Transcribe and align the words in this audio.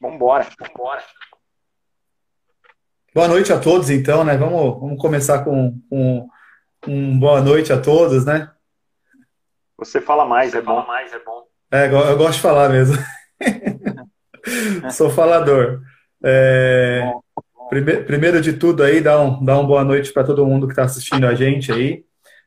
Vambora, 0.00 0.46
vambora. 0.58 1.02
Boa 3.14 3.28
noite 3.28 3.52
a 3.52 3.60
todos, 3.60 3.90
então, 3.90 4.24
né? 4.24 4.36
Vamos, 4.36 4.80
vamos 4.80 5.00
começar 5.00 5.44
com, 5.44 5.78
com 5.88 6.28
um 6.86 7.18
boa 7.18 7.40
noite 7.40 7.72
a 7.72 7.80
todos, 7.80 8.24
né? 8.24 8.50
Você 9.78 10.00
fala 10.00 10.24
mais, 10.26 10.50
Você 10.50 10.58
é 10.58 10.62
fala 10.62 10.80
bom. 10.82 10.86
mais, 10.86 11.12
é 11.12 11.18
bom. 11.20 11.44
É, 11.70 11.86
eu 11.86 12.16
gosto 12.16 12.34
de 12.34 12.42
falar 12.42 12.68
mesmo. 12.68 12.96
Sou 14.90 15.10
falador. 15.10 15.80
É, 16.22 17.02
primeiro, 17.68 18.04
primeiro 18.04 18.40
de 18.40 18.52
tudo 18.54 18.82
aí, 18.82 19.00
dá, 19.00 19.20
um, 19.20 19.44
dá 19.44 19.58
uma 19.58 19.66
boa 19.66 19.84
noite 19.84 20.12
para 20.12 20.24
todo 20.24 20.46
mundo 20.46 20.66
que 20.66 20.72
está 20.72 20.84
assistindo 20.84 21.26
a 21.26 21.34
gente 21.34 21.72
aí. 21.72 22.04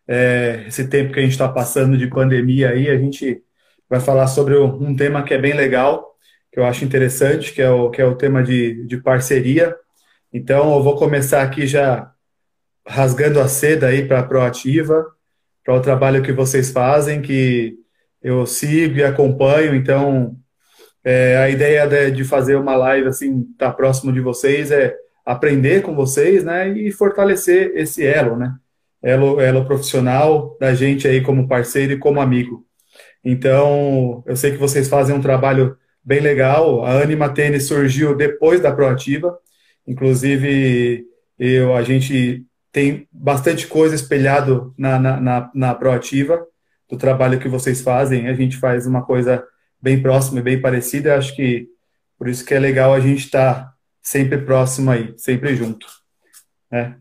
É, 0.07 0.63
esse 0.67 0.87
tempo 0.87 1.13
que 1.13 1.19
a 1.19 1.23
gente 1.23 1.31
está 1.31 1.49
passando 1.49 1.97
de 1.97 2.07
pandemia 2.07 2.69
aí, 2.69 2.89
a 2.89 2.97
gente 2.97 3.43
vai 3.89 3.99
falar 3.99 4.27
sobre 4.27 4.57
um 4.57 4.95
tema 4.95 5.23
que 5.23 5.33
é 5.33 5.37
bem 5.37 5.53
legal, 5.53 6.16
que 6.57 6.61
eu 6.61 6.65
acho 6.65 6.83
interessante, 6.83 7.53
que 7.53 7.61
é 7.61 7.69
o, 7.69 7.91
que 7.91 8.01
é 8.01 8.05
o 8.05 8.15
tema 8.15 8.41
de, 8.41 8.83
de 8.87 8.97
parceria. 8.97 9.75
Então, 10.33 10.73
eu 10.73 10.81
vou 10.81 10.95
começar 10.95 11.43
aqui 11.43 11.67
já 11.67 12.11
rasgando 12.83 13.39
a 13.39 13.47
seda 13.47 13.85
aí 13.85 14.07
para 14.07 14.21
a 14.21 14.23
Proativa, 14.23 15.05
para 15.63 15.75
o 15.75 15.79
trabalho 15.79 16.23
que 16.23 16.31
vocês 16.31 16.71
fazem, 16.71 17.21
que 17.21 17.75
eu 18.23 18.43
sigo 18.47 18.97
e 18.97 19.03
acompanho. 19.03 19.75
Então, 19.75 20.35
é, 21.03 21.37
a 21.37 21.47
ideia 21.47 21.85
de, 21.85 22.09
de, 22.09 22.23
fazer 22.23 22.55
uma 22.55 22.75
live 22.75 23.07
assim, 23.07 23.43
tá 23.55 23.71
próximo 23.71 24.11
de 24.11 24.19
vocês, 24.19 24.71
é 24.71 24.95
aprender 25.23 25.83
com 25.83 25.93
vocês, 25.93 26.43
né, 26.43 26.69
e 26.69 26.91
fortalecer 26.91 27.71
esse 27.75 28.03
elo, 28.03 28.35
né, 28.35 28.55
elo, 29.03 29.39
elo 29.39 29.63
profissional 29.63 30.57
da 30.59 30.73
gente 30.73 31.07
aí 31.07 31.21
como 31.21 31.47
parceiro 31.47 31.93
e 31.93 31.99
como 31.99 32.19
amigo. 32.19 32.65
Então, 33.23 34.23
eu 34.25 34.35
sei 34.35 34.53
que 34.53 34.57
vocês 34.57 34.87
fazem 34.87 35.15
um 35.15 35.21
trabalho 35.21 35.77
bem 36.07 36.21
legal. 36.21 36.85
A 36.85 37.01
Anima 37.01 37.33
Tênis 37.33 37.67
surgiu 37.67 38.15
depois 38.15 38.61
da 38.61 38.71
Proativa. 38.71 39.37
Inclusive, 39.85 41.05
eu, 41.37 41.75
a 41.75 41.83
gente 41.83 42.45
tem 42.71 43.05
bastante 43.11 43.67
coisa 43.67 43.93
espelhado 43.93 44.73
na, 44.77 44.97
na, 44.97 45.19
na, 45.19 45.51
na 45.53 45.75
Proativa, 45.75 46.47
do 46.89 46.97
trabalho 46.97 47.39
que 47.39 47.49
vocês 47.49 47.81
fazem. 47.81 48.29
A 48.29 48.33
gente 48.33 48.55
faz 48.55 48.87
uma 48.87 49.03
coisa 49.05 49.45
bem 49.81 50.01
próxima 50.01 50.39
e 50.39 50.43
bem 50.43 50.61
parecida. 50.61 51.17
Acho 51.17 51.35
que 51.35 51.67
por 52.17 52.29
isso 52.29 52.45
que 52.45 52.53
é 52.53 52.59
legal 52.59 52.93
a 52.93 53.01
gente 53.01 53.25
estar 53.25 53.55
tá 53.55 53.73
sempre 54.01 54.37
próximo 54.37 54.89
aí, 54.89 55.13
sempre 55.17 55.57
junto. 55.57 55.85
Né? 56.71 56.97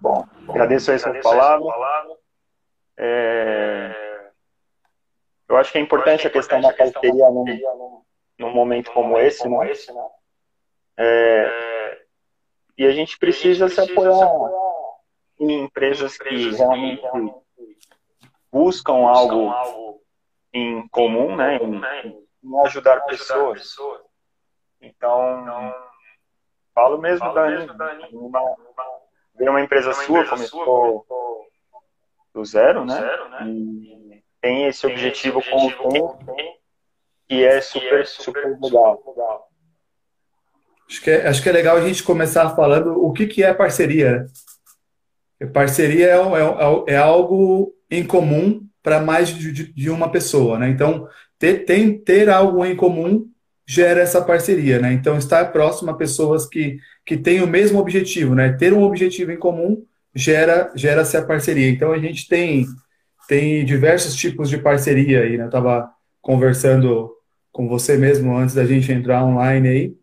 Bom, 0.00 0.26
agradeço 0.48 0.90
aí 0.90 0.98
sua 0.98 1.14
palavra. 1.20 1.64
É... 2.98 3.95
Eu 5.48 5.56
acho 5.56 5.70
que 5.70 5.78
é 5.78 5.80
importante 5.80 6.26
a 6.26 6.30
questão 6.30 6.60
da 6.60 6.72
parceria 6.72 7.30
num, 7.30 8.02
num 8.38 8.50
momento 8.52 8.92
como 8.92 9.18
esse, 9.18 9.48
né? 9.48 9.80
É... 10.96 12.02
E 12.76 12.86
a 12.86 12.90
gente 12.90 13.18
precisa 13.18 13.68
se 13.68 13.80
apoiar 13.80 14.28
em 15.38 15.64
empresas 15.64 16.18
que 16.18 16.50
realmente 16.50 17.02
buscam 18.50 19.06
algo 19.06 20.00
em 20.52 20.86
comum, 20.88 21.36
né? 21.36 21.56
Em, 21.56 21.80
em 22.42 22.58
ajudar 22.64 23.00
pessoas. 23.06 23.74
Então, 24.80 25.72
falo 26.74 26.98
mesmo 26.98 27.32
da 27.32 27.46
uma, 28.12 28.56
ver 29.34 29.48
uma 29.48 29.60
empresa 29.60 29.92
sua 29.92 30.26
começou 30.26 31.06
do 32.34 32.44
zero, 32.44 32.84
né? 32.84 33.00
E 33.46 34.22
tem 34.46 34.66
esse 34.66 34.86
objetivo 34.86 35.42
com 35.42 35.66
o 35.66 35.90
tempo 35.90 36.36
que 37.28 37.44
é 37.44 37.60
super, 37.60 38.06
super 38.06 38.56
legal. 38.62 39.02
Acho 40.88 41.02
que, 41.02 41.10
é, 41.10 41.26
acho 41.26 41.42
que 41.42 41.48
é 41.48 41.52
legal 41.52 41.76
a 41.76 41.86
gente 41.86 42.04
começar 42.04 42.54
falando 42.54 43.04
o 43.04 43.12
que, 43.12 43.26
que 43.26 43.42
é 43.42 43.52
parceria. 43.52 44.28
Né? 45.40 45.46
Parceria 45.48 46.10
é, 46.10 46.14
é, 46.14 46.94
é 46.94 46.96
algo 46.96 47.74
em 47.90 48.06
comum 48.06 48.64
para 48.84 49.00
mais 49.00 49.30
de, 49.30 49.50
de, 49.50 49.72
de, 49.72 49.90
uma 49.90 50.12
pessoa, 50.12 50.60
né? 50.60 50.68
Então, 50.68 51.08
ter, 51.40 51.64
tem, 51.64 51.98
ter 51.98 52.30
algo 52.30 52.64
em 52.64 52.76
comum 52.76 53.28
gera 53.66 54.00
essa 54.00 54.22
parceria, 54.22 54.78
né? 54.78 54.92
Então, 54.92 55.18
estar 55.18 55.50
próximo 55.50 55.90
a 55.90 55.96
pessoas 55.96 56.46
que, 56.46 56.78
que 57.04 57.16
têm 57.16 57.42
o 57.42 57.48
mesmo 57.48 57.80
objetivo, 57.80 58.32
né? 58.36 58.52
Ter 58.52 58.72
um 58.72 58.84
objetivo 58.84 59.32
em 59.32 59.38
comum 59.38 59.84
gera 60.14 60.70
gera-se 60.76 61.16
a 61.16 61.24
parceria. 61.24 61.68
Então, 61.68 61.90
a 61.90 61.98
gente 61.98 62.28
tem, 62.28 62.64
tem 63.26 63.64
diversos 63.64 64.14
tipos 64.14 64.48
de 64.48 64.58
parceria 64.58 65.22
aí, 65.22 65.36
né? 65.36 65.44
Eu 65.44 65.48
estava 65.48 65.90
conversando 66.20 67.12
com 67.52 67.68
você 67.68 67.96
mesmo 67.96 68.36
antes 68.36 68.54
da 68.54 68.66
gente 68.66 68.92
entrar 68.92 69.24
online 69.24 69.68
aí, 69.68 69.94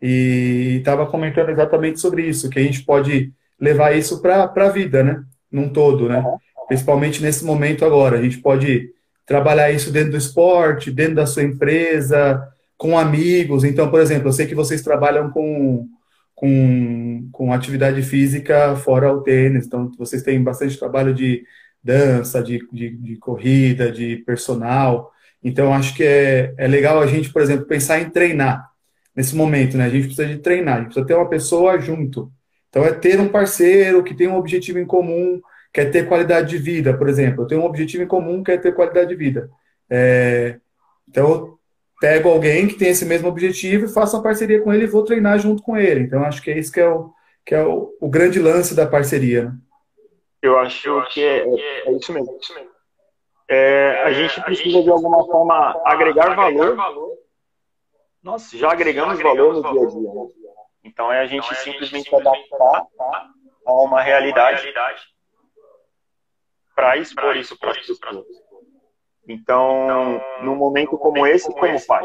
e 0.00 0.76
estava 0.78 1.06
comentando 1.06 1.50
exatamente 1.50 2.00
sobre 2.00 2.26
isso, 2.26 2.48
que 2.48 2.58
a 2.58 2.62
gente 2.62 2.82
pode 2.84 3.32
levar 3.60 3.96
isso 3.96 4.22
para 4.22 4.44
a 4.44 4.68
vida, 4.68 5.02
né? 5.02 5.22
Num 5.50 5.68
todo, 5.68 6.08
né? 6.08 6.24
Principalmente 6.68 7.22
nesse 7.22 7.44
momento 7.44 7.84
agora. 7.84 8.18
A 8.18 8.22
gente 8.22 8.38
pode 8.38 8.90
trabalhar 9.26 9.70
isso 9.70 9.92
dentro 9.92 10.12
do 10.12 10.16
esporte, 10.16 10.90
dentro 10.90 11.16
da 11.16 11.26
sua 11.26 11.42
empresa, 11.42 12.42
com 12.78 12.98
amigos. 12.98 13.62
Então, 13.64 13.90
por 13.90 14.00
exemplo, 14.00 14.28
eu 14.28 14.32
sei 14.32 14.46
que 14.46 14.54
vocês 14.54 14.80
trabalham 14.80 15.30
com, 15.30 15.86
com, 16.34 17.28
com 17.30 17.52
atividade 17.52 18.02
física 18.02 18.74
fora 18.76 19.12
o 19.12 19.20
tênis, 19.20 19.66
então 19.66 19.90
vocês 19.98 20.22
têm 20.22 20.42
bastante 20.42 20.78
trabalho 20.78 21.12
de 21.12 21.44
dança, 21.82 22.42
de, 22.42 22.66
de, 22.72 22.90
de 22.90 23.16
corrida, 23.16 23.90
de 23.90 24.16
personal. 24.18 25.10
Então, 25.42 25.72
acho 25.72 25.94
que 25.94 26.04
é, 26.04 26.54
é 26.56 26.66
legal 26.66 27.00
a 27.00 27.06
gente, 27.06 27.32
por 27.32 27.42
exemplo, 27.42 27.66
pensar 27.66 28.00
em 28.00 28.10
treinar 28.10 28.70
nesse 29.14 29.34
momento, 29.34 29.76
né? 29.76 29.86
A 29.86 29.88
gente 29.88 30.06
precisa 30.06 30.28
de 30.28 30.38
treinar, 30.38 30.74
a 30.74 30.78
gente 30.78 30.86
precisa 30.86 31.06
ter 31.06 31.14
uma 31.14 31.28
pessoa 31.28 31.78
junto. 31.78 32.32
Então 32.68 32.84
é 32.84 32.92
ter 32.92 33.20
um 33.20 33.28
parceiro 33.28 34.02
que 34.02 34.14
tem 34.14 34.28
um 34.28 34.36
objetivo 34.36 34.78
em 34.78 34.86
comum, 34.86 35.40
quer 35.72 35.90
ter 35.90 36.06
qualidade 36.06 36.50
de 36.50 36.58
vida, 36.58 36.96
por 36.96 37.08
exemplo. 37.08 37.42
Eu 37.42 37.46
tenho 37.46 37.60
um 37.60 37.64
objetivo 37.64 38.04
em 38.04 38.06
comum, 38.06 38.42
quer 38.42 38.60
ter 38.60 38.74
qualidade 38.74 39.08
de 39.08 39.16
vida. 39.16 39.50
É, 39.88 40.56
então 41.08 41.28
eu 41.28 41.58
pego 42.00 42.28
alguém 42.28 42.68
que 42.68 42.74
tem 42.76 42.88
esse 42.88 43.04
mesmo 43.04 43.28
objetivo 43.28 43.86
e 43.86 43.92
faço 43.92 44.16
uma 44.16 44.22
parceria 44.22 44.60
com 44.60 44.72
ele 44.72 44.84
e 44.84 44.88
vou 44.88 45.04
treinar 45.04 45.38
junto 45.38 45.62
com 45.62 45.76
ele. 45.76 46.00
Então 46.00 46.24
acho 46.24 46.40
que 46.40 46.50
é 46.50 46.58
isso 46.58 46.72
que 46.72 46.80
é 46.80 46.88
o, 46.88 47.12
que 47.44 47.54
é 47.54 47.62
o, 47.64 47.90
o 48.00 48.08
grande 48.08 48.38
lance 48.38 48.74
da 48.74 48.86
parceria. 48.86 49.44
Né? 49.46 49.52
Eu 50.42 50.58
acho, 50.58 50.88
eu 50.88 51.00
acho 51.00 51.14
que 51.14 51.22
é, 51.22 51.38
é, 51.38 51.88
é, 51.88 51.92
isso 51.92 52.12
mesmo. 52.12 52.38
É, 53.48 54.02
a 54.04 54.12
gente 54.12 54.40
precisa 54.42 54.82
de 54.82 54.90
alguma 54.90 55.26
forma 55.26 55.80
agregar 55.84 56.34
valor 56.34 56.76
nossa, 58.22 58.56
já 58.56 58.70
agregamos, 58.70 59.18
já 59.18 59.30
agregamos 59.30 59.62
valor 59.62 59.62
no 59.62 59.62
dia 59.62 59.82
a 59.82 59.86
dia. 59.86 60.14
Né? 60.14 60.62
Então 60.84 61.12
é 61.12 61.20
a 61.20 61.26
gente 61.26 61.44
então, 61.44 61.52
é 61.52 61.62
simplesmente, 61.62 62.14
adaptar 62.14 62.86
a 63.66 63.72
uma 63.72 64.02
realidade, 64.02 64.62
realidade 64.62 65.02
para 66.74 66.96
expor 66.96 67.36
isso 67.36 67.58
para 67.58 67.70
as 67.70 67.78
pessoas. 67.78 67.98
Então, 69.26 69.84
então, 69.84 70.22
num 70.42 70.56
momento 70.56 70.98
como 70.98 71.26
esse, 71.26 71.52
como 71.52 71.86
pai, 71.86 72.04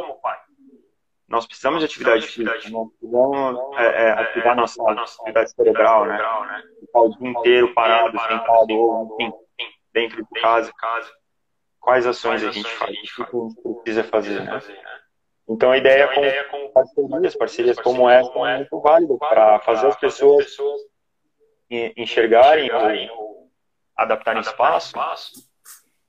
nós 1.27 1.45
precisamos 1.45 1.79
de 1.79 1.85
atividade 1.85 2.27
física, 2.27 2.69
nós 2.69 2.87
precisamos 2.89 3.59
é, 3.77 3.85
é, 3.85 4.11
ativar 4.11 4.55
nossa 4.55 4.81
atividade 4.91 5.51
cerebral, 5.51 6.05
né? 6.05 6.17
Ficar 6.79 6.99
o 6.99 7.09
dia 7.17 7.29
inteiro 7.29 7.73
parado, 7.73 8.19
sentado, 8.19 9.17
enfim, 9.19 9.33
dentro 9.91 10.17
de 10.17 10.41
casa. 10.41 10.71
Quais 11.79 12.05
ações 12.05 12.43
a 12.43 12.51
gente 12.51 12.69
faz? 12.69 12.91
O 12.91 13.25
que 13.25 13.37
a 13.37 13.39
gente 13.41 13.83
precisa 13.83 14.03
fazer, 14.03 14.43
né? 14.43 14.59
Então 15.47 15.71
a 15.71 15.77
ideia, 15.77 16.05
então, 16.05 16.23
ideia 16.23 16.43
com, 16.45 16.69
parcerias, 16.69 17.35
parcerias 17.35 17.79
como 17.79 18.09
essa 18.09 18.31
é 18.47 18.57
muito 18.57 18.81
válido 18.81 19.17
para 19.17 19.59
fazer 19.59 19.87
as 19.87 19.95
pessoas 19.95 20.45
enxergarem, 21.69 22.69
ou 23.11 23.51
adaptarem 23.95 24.41
espaço, 24.41 24.87
espaço 24.87 25.55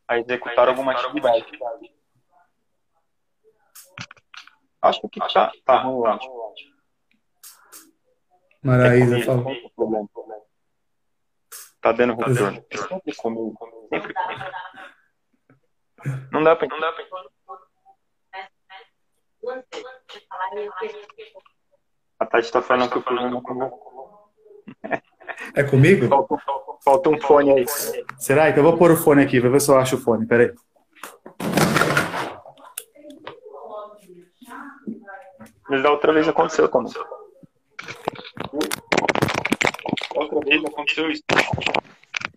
a 0.08 0.18
executar 0.18 0.68
alguma 0.68 0.92
atividade. 0.92 1.46
Acho 4.86 5.08
que 5.08 5.18
está 5.18 5.52
tá 5.64 5.82
ruim, 5.82 6.18
Maraísa 8.62 9.22
falou. 9.22 9.54
Tá 11.80 11.92
dando 11.92 12.14
retorno. 12.14 12.64
Sempre 12.72 13.16
comigo. 13.16 13.56
Sempre 13.92 14.14
comigo. 14.14 14.44
Não 16.32 16.42
dá 16.42 16.56
para 16.56 16.68
a 22.18 22.26
Tati 22.26 22.46
está 22.46 22.62
falando 22.62 22.90
que 22.90 22.98
o 22.98 23.02
programa 23.02 23.38
acabou. 23.38 24.32
É 25.54 25.62
comigo? 25.62 26.08
Falta, 26.08 26.36
falta, 26.84 27.10
um 27.10 27.20
fone 27.20 27.52
aí. 27.52 27.66
Será? 28.18 28.48
Então 28.48 28.64
eu 28.64 28.70
vou 28.70 28.78
pôr 28.78 28.90
o 28.90 28.96
fone 28.96 29.22
aqui, 29.22 29.38
vou 29.38 29.50
ver 29.50 29.60
se 29.60 29.70
eu 29.70 29.78
acho 29.78 29.96
o 29.96 30.00
fone. 30.00 30.26
Peraí. 30.26 30.52
Mas 35.68 35.82
da 35.82 35.90
outra 35.90 36.12
vez 36.12 36.28
aconteceu 36.28 36.68
também. 36.68 36.92
Outra 40.14 40.40
vez 40.40 40.64
aconteceu 40.64 41.10
isso. 41.10 41.22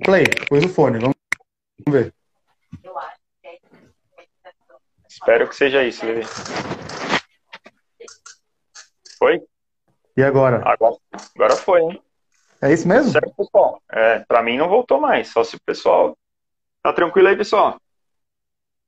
Play, 0.03 0.25
pôs 0.47 0.63
o 0.63 0.69
fone, 0.69 0.99
vamos 0.99 1.15
ver. 1.87 2.13
Espero 5.07 5.47
que 5.47 5.55
seja 5.55 5.83
isso, 5.83 6.05
Lili. 6.05 6.25
Foi? 9.17 9.41
E 10.15 10.23
agora? 10.23 10.61
Agora, 10.65 10.95
agora 11.35 11.55
foi, 11.55 11.81
hein? 11.81 12.01
É 12.61 12.73
isso 12.73 12.87
mesmo? 12.87 13.11
Certo, 13.11 13.33
pessoal. 13.35 13.81
É, 13.89 14.19
pra 14.19 14.41
mim 14.41 14.57
não 14.57 14.67
voltou 14.67 14.99
mais. 14.99 15.29
Só 15.29 15.43
se 15.43 15.55
o 15.55 15.61
pessoal. 15.61 16.17
Tá 16.81 16.93
tranquilo 16.93 17.27
aí, 17.27 17.35
pessoal? 17.35 17.79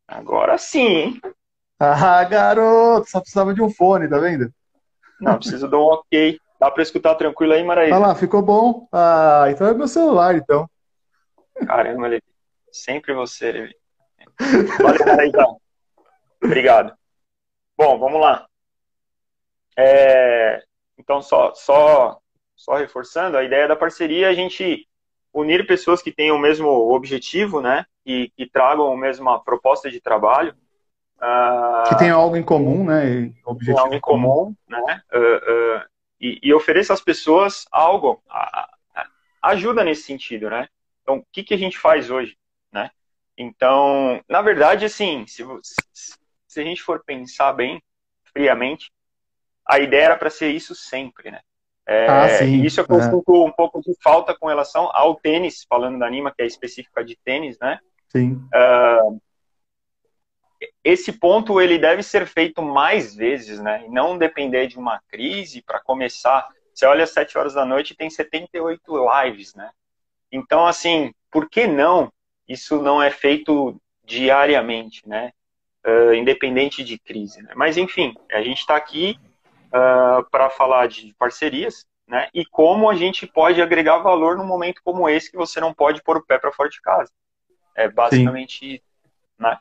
Agora 0.07 0.57
sim, 0.57 0.87
hein? 0.87 1.21
Ah, 1.83 2.23
garoto, 2.25 3.09
só 3.09 3.19
precisava 3.19 3.55
de 3.55 3.61
um 3.63 3.67
fone, 3.71 4.07
tá 4.07 4.19
vendo? 4.19 4.53
Não, 5.19 5.39
preciso 5.39 5.67
dar 5.67 5.79
um 5.79 5.85
ok. 5.85 6.39
Dá 6.59 6.69
pra 6.69 6.83
escutar 6.83 7.15
tranquilo 7.15 7.53
aí, 7.53 7.63
Maraísa? 7.63 7.95
Olha 7.95 8.05
lá, 8.05 8.15
ficou 8.15 8.39
bom. 8.43 8.87
Ah, 8.91 9.45
então 9.49 9.65
é 9.65 9.73
meu 9.73 9.87
celular, 9.87 10.35
então. 10.35 10.69
Caramba, 11.65 12.07
Levi. 12.07 12.23
Sempre 12.71 13.15
você, 13.15 13.51
Levi. 13.51 13.75
Valeu, 14.79 15.05
Maraísa. 15.07 15.47
Obrigado. 16.43 16.93
Bom, 17.75 17.97
vamos 17.97 18.21
lá. 18.21 18.45
É, 19.75 20.61
então, 20.99 21.19
só, 21.19 21.51
só, 21.55 22.19
só 22.55 22.75
reforçando, 22.75 23.37
a 23.37 23.43
ideia 23.43 23.67
da 23.67 23.75
parceria 23.75 24.27
é 24.27 24.29
a 24.29 24.35
gente 24.35 24.87
unir 25.33 25.65
pessoas 25.65 25.99
que 25.99 26.11
tenham 26.11 26.35
o 26.35 26.39
mesmo 26.39 26.69
objetivo, 26.69 27.59
né? 27.59 27.85
E 28.05 28.29
que 28.37 28.47
tragam 28.47 28.93
a 28.93 28.97
mesma 28.97 29.43
proposta 29.43 29.89
de 29.89 29.99
trabalho. 29.99 30.55
Uh, 31.21 31.87
que 31.87 31.97
tenham 31.97 32.19
algo 32.19 32.35
em 32.35 32.43
comum, 32.43 32.83
né? 32.83 33.31
Objetivo 33.45 33.79
algo 33.79 33.93
em 33.93 33.99
comum, 33.99 34.27
comum 34.27 34.55
né? 34.67 35.01
Uh, 35.13 35.77
uh, 35.77 35.81
e, 36.19 36.39
e 36.41 36.53
ofereça 36.53 36.93
às 36.93 37.01
pessoas 37.01 37.65
algo, 37.71 38.23
a, 38.27 38.69
a, 38.95 39.07
ajuda 39.43 39.83
nesse 39.83 40.03
sentido, 40.03 40.49
né? 40.49 40.67
Então, 41.03 41.17
o 41.17 41.25
que, 41.31 41.43
que 41.43 41.53
a 41.53 41.57
gente 41.57 41.77
faz 41.77 42.09
hoje, 42.09 42.35
né? 42.71 42.89
Então, 43.37 44.19
na 44.27 44.41
verdade, 44.41 44.85
assim, 44.85 45.25
se, 45.27 45.45
se 46.47 46.59
a 46.59 46.63
gente 46.63 46.81
for 46.81 47.03
pensar 47.03 47.53
bem, 47.53 47.81
friamente, 48.33 48.91
a 49.65 49.79
ideia 49.79 50.05
era 50.05 50.17
para 50.17 50.29
ser 50.29 50.49
isso 50.49 50.73
sempre, 50.73 51.29
né? 51.29 51.39
É, 51.85 52.07
ah, 52.07 52.29
sim. 52.29 52.61
Isso 52.63 52.81
eu 52.81 52.97
é. 52.97 53.01
sinto 53.03 53.45
um 53.45 53.51
pouco 53.51 53.81
de 53.81 53.93
falta 54.01 54.35
com 54.37 54.47
relação 54.47 54.89
ao 54.93 55.15
tênis, 55.15 55.65
falando 55.67 55.99
da 55.99 56.07
Anima, 56.07 56.31
que 56.31 56.41
é 56.41 56.45
específica 56.45 57.03
de 57.03 57.15
tênis, 57.23 57.59
né? 57.59 57.79
Sim. 58.09 58.33
Uh, 58.53 59.21
esse 60.83 61.11
ponto 61.13 61.59
ele 61.59 61.77
deve 61.77 62.03
ser 62.03 62.25
feito 62.25 62.61
mais 62.61 63.15
vezes, 63.15 63.59
né? 63.59 63.83
E 63.85 63.89
não 63.89 64.17
depender 64.17 64.67
de 64.67 64.77
uma 64.77 65.01
crise 65.09 65.61
para 65.61 65.79
começar. 65.79 66.47
Você 66.73 66.85
olha 66.85 67.03
às 67.03 67.11
7 67.11 67.37
horas 67.37 67.53
da 67.53 67.65
noite 67.65 67.91
e 67.91 67.95
tem 67.95 68.09
78 68.09 68.81
lives, 69.23 69.53
né? 69.55 69.69
Então, 70.31 70.65
assim, 70.65 71.13
por 71.29 71.49
que 71.49 71.67
não 71.67 72.11
isso 72.47 72.81
não 72.81 73.01
é 73.01 73.09
feito 73.09 73.79
diariamente, 74.03 75.07
né? 75.07 75.31
Uh, 75.85 76.13
independente 76.13 76.83
de 76.83 76.99
crise. 76.99 77.41
Né? 77.41 77.53
Mas, 77.55 77.77
enfim, 77.77 78.13
a 78.31 78.41
gente 78.41 78.59
está 78.59 78.75
aqui 78.75 79.17
uh, 79.73 79.77
ah, 79.77 80.25
para 80.29 80.49
falar 80.49 80.87
de 80.87 81.15
parcerias, 81.17 81.87
né? 82.07 82.27
E 82.33 82.45
como 82.45 82.89
a 82.89 82.95
gente 82.95 83.25
pode 83.25 83.61
agregar 83.61 83.97
valor 83.99 84.37
num 84.37 84.45
momento 84.45 84.81
como 84.83 85.09
esse 85.09 85.31
que 85.31 85.37
você 85.37 85.59
não 85.59 85.73
pode 85.73 86.03
pôr 86.03 86.17
o 86.17 86.25
pé 86.25 86.37
para 86.37 86.51
fora 86.51 86.69
de 86.69 86.79
casa. 86.81 87.11
É 87.73 87.89
basicamente 87.89 88.75
isso, 88.75 88.83
né? 89.39 89.57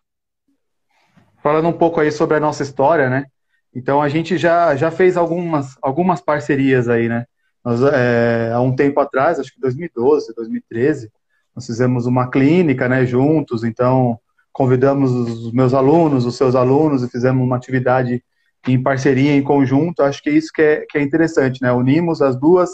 Falando 1.42 1.68
um 1.68 1.72
pouco 1.72 2.00
aí 2.00 2.12
sobre 2.12 2.36
a 2.36 2.40
nossa 2.40 2.62
história, 2.62 3.08
né? 3.08 3.26
Então 3.74 4.02
a 4.02 4.08
gente 4.08 4.36
já, 4.36 4.74
já 4.76 4.90
fez 4.90 5.16
algumas, 5.16 5.76
algumas 5.80 6.20
parcerias 6.20 6.88
aí, 6.88 7.08
né? 7.08 7.24
Nós, 7.64 7.80
é, 7.82 8.50
há 8.52 8.60
um 8.60 8.74
tempo 8.74 9.00
atrás, 9.00 9.38
acho 9.38 9.52
que 9.52 9.60
2012, 9.60 10.34
2013, 10.34 11.10
nós 11.54 11.66
fizemos 11.66 12.06
uma 12.06 12.28
clínica, 12.30 12.88
né, 12.88 13.04
juntos. 13.04 13.64
Então 13.64 14.18
convidamos 14.52 15.10
os 15.12 15.52
meus 15.52 15.72
alunos, 15.72 16.26
os 16.26 16.36
seus 16.36 16.54
alunos 16.54 17.02
e 17.02 17.08
fizemos 17.08 17.42
uma 17.42 17.56
atividade 17.56 18.22
em 18.66 18.82
parceria, 18.82 19.32
em 19.32 19.42
conjunto. 19.42 20.02
Acho 20.02 20.22
que 20.22 20.30
é 20.30 20.32
isso 20.32 20.52
que 20.52 20.62
é, 20.62 20.86
que 20.88 20.98
é 20.98 21.02
interessante, 21.02 21.62
né? 21.62 21.72
Unimos 21.72 22.20
as 22.20 22.36
duas, 22.36 22.70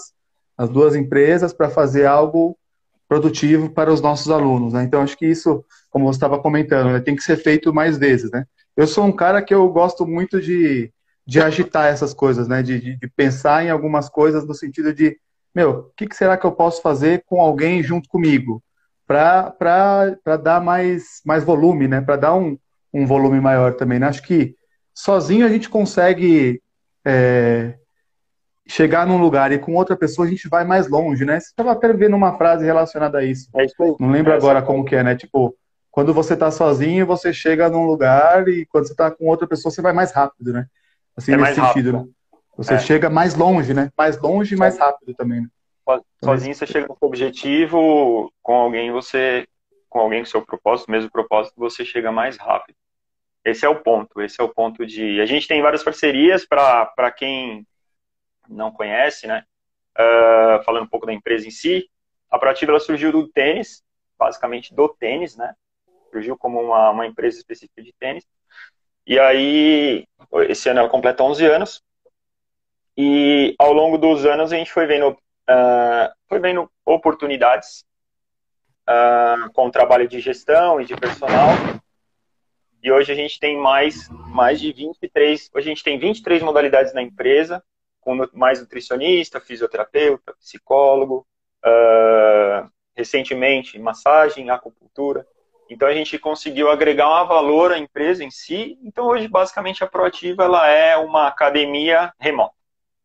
as 0.56 0.68
duas 0.68 0.96
empresas 0.96 1.52
para 1.52 1.68
fazer 1.68 2.06
algo 2.06 2.56
produtivo 3.08 3.70
para 3.70 3.92
os 3.92 4.00
nossos 4.00 4.30
alunos, 4.30 4.72
né? 4.72 4.82
Então, 4.82 5.02
acho 5.02 5.16
que 5.16 5.26
isso, 5.26 5.64
como 5.90 6.06
você 6.06 6.16
estava 6.16 6.38
comentando, 6.40 6.92
né, 6.92 7.00
tem 7.00 7.14
que 7.14 7.22
ser 7.22 7.36
feito 7.36 7.72
mais 7.72 7.96
vezes, 7.96 8.30
né? 8.30 8.44
Eu 8.76 8.86
sou 8.86 9.04
um 9.04 9.12
cara 9.12 9.42
que 9.42 9.54
eu 9.54 9.68
gosto 9.70 10.06
muito 10.06 10.40
de, 10.40 10.92
de 11.26 11.40
agitar 11.40 11.86
essas 11.86 12.12
coisas, 12.12 12.46
né? 12.46 12.62
De, 12.62 12.78
de, 12.80 12.96
de 12.96 13.08
pensar 13.08 13.64
em 13.64 13.70
algumas 13.70 14.08
coisas 14.08 14.46
no 14.46 14.54
sentido 14.54 14.92
de, 14.92 15.18
meu, 15.54 15.70
o 15.70 15.92
que, 15.96 16.06
que, 16.06 16.14
será 16.14 16.36
que 16.36 16.44
eu 16.44 16.52
posso 16.52 16.82
fazer 16.82 17.24
com 17.26 17.40
alguém 17.40 17.82
junto 17.82 18.08
comigo? 18.08 18.62
Para 19.06 19.54
dar 20.42 20.60
mais, 20.60 21.22
mais 21.24 21.42
volume, 21.42 21.88
né? 21.88 22.00
Para 22.00 22.16
dar 22.16 22.34
um, 22.34 22.58
um 22.92 23.06
volume 23.06 23.40
maior 23.40 23.74
também, 23.74 23.98
né? 23.98 24.08
Acho 24.08 24.22
que 24.22 24.54
sozinho 24.94 25.46
a 25.46 25.48
gente 25.48 25.68
consegue 25.68 26.60
é, 27.04 27.74
chegar 28.66 29.06
num 29.06 29.18
lugar 29.18 29.52
e 29.52 29.58
com 29.58 29.74
outra 29.74 29.96
pessoa 29.96 30.26
a 30.26 30.30
gente 30.30 30.48
vai 30.48 30.64
mais 30.64 30.88
longe, 30.88 31.24
né? 31.24 31.38
Você 31.38 31.46
estava 31.46 31.72
até 31.72 31.92
vendo 31.92 32.16
uma 32.16 32.36
frase 32.36 32.64
relacionada 32.64 33.18
a 33.18 33.24
isso. 33.24 33.48
É 33.54 33.64
isso 33.64 33.80
aí. 33.82 33.94
Não 34.00 34.10
lembro 34.10 34.32
é 34.32 34.36
agora 34.36 34.60
como 34.60 34.84
que 34.84 34.96
é, 34.96 35.02
né? 35.02 35.14
Tipo, 35.14 35.56
quando 35.96 36.12
você 36.12 36.34
está 36.34 36.50
sozinho, 36.50 37.06
você 37.06 37.32
chega 37.32 37.70
num 37.70 37.86
lugar 37.86 38.46
e 38.48 38.66
quando 38.66 38.86
você 38.86 38.92
está 38.92 39.10
com 39.10 39.28
outra 39.28 39.48
pessoa, 39.48 39.72
você 39.72 39.80
vai 39.80 39.94
mais 39.94 40.12
rápido, 40.12 40.52
né? 40.52 40.66
Assim, 41.16 41.32
é 41.32 41.38
nesse 41.38 41.54
sentido, 41.54 41.90
rápido. 41.90 41.92
né? 41.92 42.38
Você 42.54 42.74
é. 42.74 42.78
chega 42.78 43.08
mais 43.08 43.34
longe, 43.34 43.72
né? 43.72 43.90
Mais 43.96 44.20
longe 44.20 44.54
e 44.54 44.58
mais 44.58 44.78
rápido 44.78 45.14
também, 45.14 45.40
né? 45.40 45.48
Sozinho 46.22 46.54
você 46.54 46.66
chega 46.66 46.86
no 46.86 46.98
seu 46.98 47.08
objetivo, 47.08 48.30
com 48.42 48.56
alguém 48.56 48.92
você, 48.92 49.48
com 49.88 50.00
alguém 50.00 50.20
com 50.20 50.26
seu 50.26 50.44
propósito, 50.44 50.90
mesmo 50.90 51.10
propósito, 51.10 51.54
você 51.56 51.82
chega 51.82 52.12
mais 52.12 52.36
rápido. 52.36 52.76
Esse 53.42 53.64
é 53.64 53.68
o 53.70 53.80
ponto. 53.80 54.20
Esse 54.20 54.38
é 54.38 54.44
o 54.44 54.50
ponto 54.50 54.84
de. 54.84 55.18
A 55.22 55.24
gente 55.24 55.48
tem 55.48 55.62
várias 55.62 55.82
parcerias 55.82 56.44
para 56.44 57.10
quem 57.10 57.66
não 58.46 58.70
conhece, 58.70 59.26
né? 59.26 59.44
Uh, 59.98 60.62
falando 60.62 60.84
um 60.84 60.88
pouco 60.88 61.06
da 61.06 61.12
empresa 61.14 61.48
em 61.48 61.50
si. 61.50 61.88
A 62.30 62.38
Proativa 62.38 62.78
surgiu 62.80 63.10
do 63.10 63.26
tênis, 63.28 63.82
basicamente 64.18 64.74
do 64.74 64.90
tênis, 64.90 65.34
né? 65.38 65.54
Surgiu 66.16 66.36
como 66.36 66.60
uma, 66.60 66.90
uma 66.90 67.06
empresa 67.06 67.38
específica 67.38 67.82
de 67.82 67.92
tênis. 67.98 68.24
E 69.06 69.18
aí, 69.18 70.06
esse 70.48 70.68
ano 70.68 70.80
ela 70.80 70.88
completa 70.88 71.22
11 71.22 71.46
anos. 71.46 71.82
E 72.96 73.54
ao 73.58 73.72
longo 73.72 73.98
dos 73.98 74.24
anos 74.24 74.52
a 74.52 74.56
gente 74.56 74.72
foi 74.72 74.86
vendo, 74.86 75.10
uh, 75.10 76.14
foi 76.28 76.38
vendo 76.40 76.70
oportunidades 76.84 77.84
uh, 78.88 79.52
com 79.52 79.66
o 79.66 79.70
trabalho 79.70 80.08
de 80.08 80.18
gestão 80.20 80.80
e 80.80 80.86
de 80.86 80.96
personal 80.96 81.50
e 82.86 82.92
hoje 82.92 83.10
a 83.10 83.16
gente 83.16 83.40
tem 83.40 83.58
mais, 83.58 84.08
mais 84.28 84.60
de 84.60 84.72
23, 84.72 85.50
hoje 85.52 85.66
a 85.66 85.70
gente 85.70 85.82
tem 85.82 85.98
23 85.98 86.40
modalidades 86.40 86.94
na 86.94 87.02
empresa, 87.02 87.60
com 88.00 88.16
mais 88.32 88.60
nutricionista, 88.60 89.40
fisioterapeuta, 89.40 90.32
psicólogo, 90.34 91.26
uh, 91.64 92.70
recentemente 92.94 93.76
massagem, 93.76 94.50
acupuntura. 94.50 95.26
Então 95.68 95.88
a 95.88 95.94
gente 95.94 96.18
conseguiu 96.18 96.70
agregar 96.70 97.22
um 97.22 97.26
valor 97.26 97.72
à 97.72 97.78
empresa 97.78 98.22
em 98.22 98.30
si. 98.30 98.78
Então 98.82 99.06
hoje 99.06 99.26
basicamente 99.28 99.82
a 99.82 99.86
Proativa 99.86 100.44
ela 100.44 100.68
é 100.68 100.96
uma 100.96 101.26
academia 101.26 102.12
remota. 102.18 102.54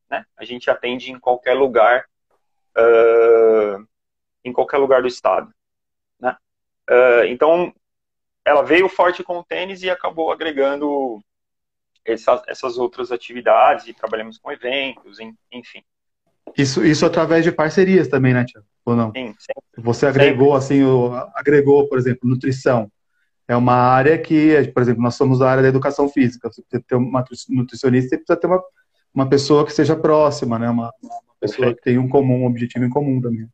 Né? 0.09 0.25
A 0.37 0.45
gente 0.45 0.69
atende 0.69 1.11
em 1.11 1.19
qualquer 1.19 1.53
lugar, 1.53 2.05
uh, 2.77 3.87
em 4.43 4.53
qualquer 4.53 4.77
lugar 4.77 5.01
do 5.01 5.07
estado. 5.07 5.51
Né? 6.19 6.35
Uh, 6.89 7.25
então 7.27 7.73
ela 8.45 8.63
veio 8.63 8.89
forte 8.89 9.23
com 9.23 9.39
o 9.39 9.43
tênis 9.43 9.81
e 9.83 9.89
acabou 9.89 10.31
agregando 10.31 11.23
essas, 12.05 12.41
essas 12.47 12.77
outras 12.77 13.11
atividades 13.11 13.87
e 13.87 13.93
trabalhamos 13.93 14.37
com 14.37 14.51
eventos, 14.51 15.19
enfim. 15.51 15.83
Isso, 16.57 16.85
isso 16.85 17.05
através 17.05 17.43
de 17.43 17.51
parcerias 17.51 18.07
também, 18.07 18.33
né, 18.33 18.45
Tiago? 18.45 18.65
Ou 18.85 18.95
não? 18.95 19.11
Sim, 19.11 19.33
sempre. 19.39 19.63
Você 19.77 20.05
agregou, 20.05 20.59
sempre. 20.59 20.83
assim, 20.83 20.83
o, 20.83 21.13
agregou, 21.35 21.87
por 21.87 21.97
exemplo, 21.97 22.29
nutrição. 22.29 22.91
É 23.47 23.55
uma 23.55 23.73
área 23.73 24.17
que, 24.17 24.71
por 24.73 24.81
exemplo, 24.81 25.01
nós 25.01 25.15
somos 25.15 25.39
da 25.39 25.49
área 25.49 25.63
da 25.63 25.69
educação 25.69 26.07
física. 26.09 26.49
Você 26.51 26.61
precisa 26.61 26.83
ter 26.87 26.95
uma 26.95 27.23
nutricionista, 27.49 28.09
você 28.09 28.17
precisa 28.17 28.39
ter 28.39 28.47
uma, 28.47 28.63
uma 29.13 29.29
pessoa 29.29 29.65
que 29.65 29.73
seja 29.73 29.95
próxima, 29.95 30.57
né? 30.57 30.69
Uma, 30.69 30.91
uma 31.01 31.35
pessoa 31.39 31.67
Perfeito. 31.67 31.77
que 31.77 31.83
tenha 31.83 32.01
um 32.01 32.09
comum, 32.09 32.43
um 32.43 32.47
objetivo 32.47 32.85
em 32.85 32.89
comum 32.89 33.19
também. 33.21 33.47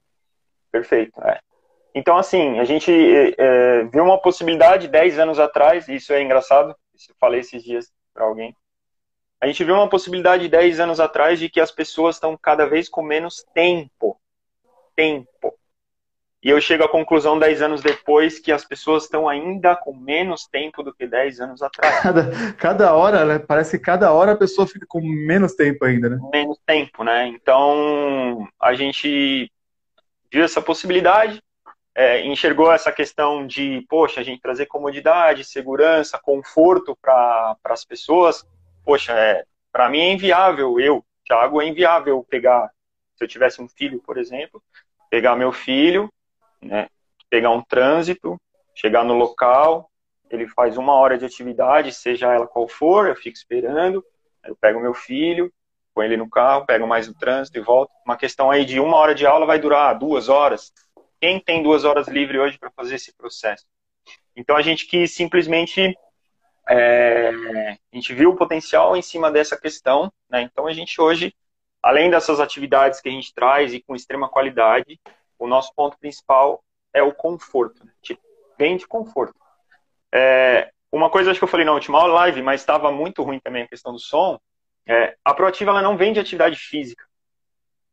Perfeito, 0.71 1.19
é. 1.23 1.39
Então, 1.95 2.15
assim, 2.15 2.59
a 2.59 2.63
gente 2.63 2.91
é, 3.39 3.85
viu 3.85 4.03
uma 4.03 4.21
possibilidade 4.21 4.87
10 4.87 5.17
anos 5.17 5.39
atrás, 5.39 5.87
e 5.87 5.95
isso 5.95 6.13
é 6.13 6.21
engraçado, 6.21 6.69
eu 6.69 7.15
falei 7.19 7.39
esses 7.39 7.63
dias 7.63 7.91
para 8.13 8.25
alguém. 8.25 8.55
A 9.39 9.45
gente 9.45 9.63
viu 9.63 9.75
uma 9.75 9.89
possibilidade 9.89 10.49
10 10.49 10.79
anos 10.79 10.99
atrás 10.99 11.39
de 11.39 11.49
que 11.49 11.59
as 11.59 11.71
pessoas 11.71 12.15
estão 12.15 12.35
cada 12.35 12.65
vez 12.65 12.89
com 12.89 13.03
menos 13.03 13.45
tempo. 13.53 14.19
Tempo. 14.95 15.53
E 16.41 16.49
eu 16.49 16.61
chego 16.61 16.83
à 16.83 16.89
conclusão 16.89 17.37
10 17.37 17.61
anos 17.61 17.81
depois 17.81 18.39
que 18.39 18.51
as 18.51 18.63
pessoas 18.63 19.03
estão 19.03 19.27
ainda 19.27 19.75
com 19.75 19.95
menos 19.95 20.47
tempo 20.47 20.81
do 20.81 20.93
que 20.93 21.05
10 21.05 21.39
anos 21.41 21.61
atrás. 21.61 21.99
Cada, 22.01 22.53
cada 22.53 22.95
hora, 22.95 23.25
né? 23.25 23.39
Parece 23.39 23.77
que 23.77 23.83
cada 23.83 24.11
hora 24.11 24.31
a 24.31 24.37
pessoa 24.37 24.67
fica 24.67 24.85
com 24.87 25.01
menos 25.01 25.55
tempo 25.55 25.83
ainda, 25.85 26.09
né? 26.09 26.17
Menos 26.31 26.57
tempo, 26.65 27.03
né? 27.03 27.27
Então, 27.27 28.47
a 28.59 28.73
gente 28.73 29.51
viu 30.31 30.43
essa 30.43 30.61
possibilidade, 30.61 31.41
é, 31.95 32.25
enxergou 32.25 32.71
essa 32.71 32.91
questão 32.91 33.45
de, 33.45 33.85
poxa, 33.89 34.21
a 34.21 34.23
gente 34.23 34.41
trazer 34.41 34.67
comodidade, 34.67 35.43
segurança, 35.43 36.19
conforto 36.21 36.95
para 37.01 37.57
as 37.65 37.83
pessoas, 37.83 38.45
poxa, 38.87 39.11
é, 39.11 39.43
para 39.69 39.89
mim 39.89 39.99
é 39.99 40.13
inviável 40.13 40.79
eu 40.79 41.03
Thiago, 41.25 41.61
é 41.61 41.67
inviável 41.67 42.25
pegar, 42.29 42.71
se 43.17 43.23
eu 43.25 43.27
tivesse 43.27 43.61
um 43.61 43.67
filho, 43.67 44.01
por 44.01 44.17
exemplo, 44.17 44.63
pegar 45.09 45.35
meu 45.35 45.51
filho, 45.51 46.09
né, 46.61 46.87
pegar 47.29 47.49
um 47.49 47.61
trânsito, 47.61 48.39
chegar 48.73 49.03
no 49.03 49.13
local, 49.13 49.91
ele 50.29 50.47
faz 50.47 50.77
uma 50.77 50.93
hora 50.93 51.17
de 51.17 51.25
atividade, 51.25 51.91
seja 51.91 52.33
ela 52.33 52.47
qual 52.47 52.65
for, 52.69 53.09
eu 53.09 53.15
fico 53.17 53.35
esperando, 53.35 54.01
eu 54.45 54.55
pego 54.55 54.79
meu 54.79 54.93
filho, 54.93 55.51
põe 55.93 56.05
ele 56.05 56.15
no 56.15 56.29
carro, 56.29 56.65
pego 56.65 56.87
mais 56.87 57.09
o 57.09 57.13
trânsito 57.13 57.57
e 57.57 57.61
volto. 57.61 57.91
Uma 58.05 58.15
questão 58.15 58.49
aí 58.49 58.63
de 58.63 58.79
uma 58.79 58.95
hora 58.95 59.13
de 59.13 59.25
aula 59.25 59.45
vai 59.45 59.59
durar 59.59 59.99
duas 59.99 60.29
horas. 60.29 60.71
Quem 61.19 61.41
tem 61.41 61.61
duas 61.61 61.83
horas 61.83 62.07
livre 62.07 62.39
hoje 62.39 62.57
para 62.57 62.71
fazer 62.71 62.95
esse 62.95 63.13
processo? 63.17 63.65
Então 64.33 64.55
a 64.55 64.61
gente 64.61 64.87
quis 64.87 65.13
simplesmente 65.13 65.93
é, 66.69 67.29
a 67.91 67.95
gente 67.95 68.13
viu 68.13 68.31
o 68.31 68.35
potencial 68.35 68.95
em 68.95 69.01
cima 69.01 69.31
dessa 69.31 69.57
questão, 69.57 70.11
né? 70.29 70.41
Então 70.41 70.67
a 70.67 70.73
gente 70.73 70.99
hoje, 70.99 71.33
além 71.81 72.09
dessas 72.09 72.39
atividades 72.39 72.99
que 72.99 73.07
a 73.07 73.11
gente 73.11 73.33
traz 73.33 73.73
e 73.73 73.81
com 73.81 73.95
extrema 73.95 74.27
qualidade, 74.27 74.99
o 75.39 75.47
nosso 75.47 75.73
ponto 75.75 75.97
principal 75.97 76.63
é 76.93 77.01
o 77.01 77.13
conforto. 77.13 77.85
Né? 77.85 77.91
Vende 78.57 78.87
conforto. 78.87 79.35
É, 80.13 80.71
uma 80.91 81.09
coisa 81.09 81.31
acho 81.31 81.39
que 81.39 81.43
eu 81.43 81.49
falei 81.49 81.65
na 81.65 81.73
última 81.73 82.05
live, 82.05 82.41
mas 82.41 82.61
estava 82.61 82.91
muito 82.91 83.23
ruim 83.23 83.39
também 83.39 83.63
a 83.63 83.67
questão 83.67 83.93
do 83.93 83.99
som. 83.99 84.39
É, 84.85 85.15
a 85.23 85.33
proativa 85.33 85.71
ela 85.71 85.81
não 85.81 85.97
vende 85.97 86.19
atividade 86.19 86.57
física. 86.57 87.05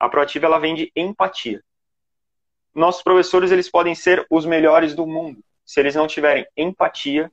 A 0.00 0.09
proativa 0.09 0.47
ela 0.47 0.59
vende 0.59 0.90
empatia. 0.97 1.62
Nossos 2.75 3.02
professores 3.02 3.52
eles 3.52 3.71
podem 3.71 3.95
ser 3.95 4.26
os 4.28 4.45
melhores 4.45 4.95
do 4.95 5.07
mundo. 5.07 5.40
Se 5.64 5.81
eles 5.81 5.95
não 5.95 6.07
tiverem 6.07 6.47
empatia, 6.57 7.31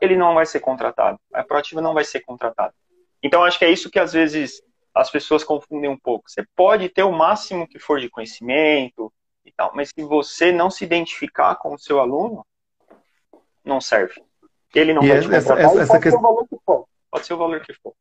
ele 0.00 0.16
não 0.16 0.34
vai 0.34 0.46
ser 0.46 0.60
contratado. 0.60 1.18
A 1.32 1.42
proativa 1.42 1.80
não 1.80 1.94
vai 1.94 2.04
ser 2.04 2.20
contratada. 2.20 2.74
Então, 3.22 3.44
acho 3.44 3.58
que 3.58 3.64
é 3.64 3.70
isso 3.70 3.90
que 3.90 3.98
às 3.98 4.12
vezes 4.12 4.62
as 4.94 5.10
pessoas 5.10 5.44
confundem 5.44 5.90
um 5.90 5.98
pouco. 5.98 6.30
Você 6.30 6.44
pode 6.54 6.88
ter 6.88 7.02
o 7.02 7.12
máximo 7.12 7.68
que 7.68 7.78
for 7.78 8.00
de 8.00 8.08
conhecimento 8.08 9.12
e 9.44 9.52
tal, 9.52 9.72
mas 9.74 9.90
se 9.90 10.02
você 10.02 10.50
não 10.50 10.70
se 10.70 10.84
identificar 10.84 11.54
com 11.56 11.74
o 11.74 11.78
seu 11.78 12.00
aluno, 12.00 12.44
não 13.64 13.80
serve. 13.80 14.22
Ele 14.74 14.92
não 14.92 15.02
e 15.02 15.08
vai 15.08 15.18
essa, 15.18 15.28
te 15.28 15.32
contratar 15.32 15.64
essa, 15.64 15.82
essa 15.82 15.92
pode 15.92 16.10
ser 16.10 16.16
o 16.16 16.20
valor 16.20 16.46
que 16.48 16.56
for. 16.64 16.86
Pode 17.10 17.26
ser 17.26 17.34
o 17.34 17.38
valor 17.38 17.60
que 17.60 17.74
for. 17.74 17.92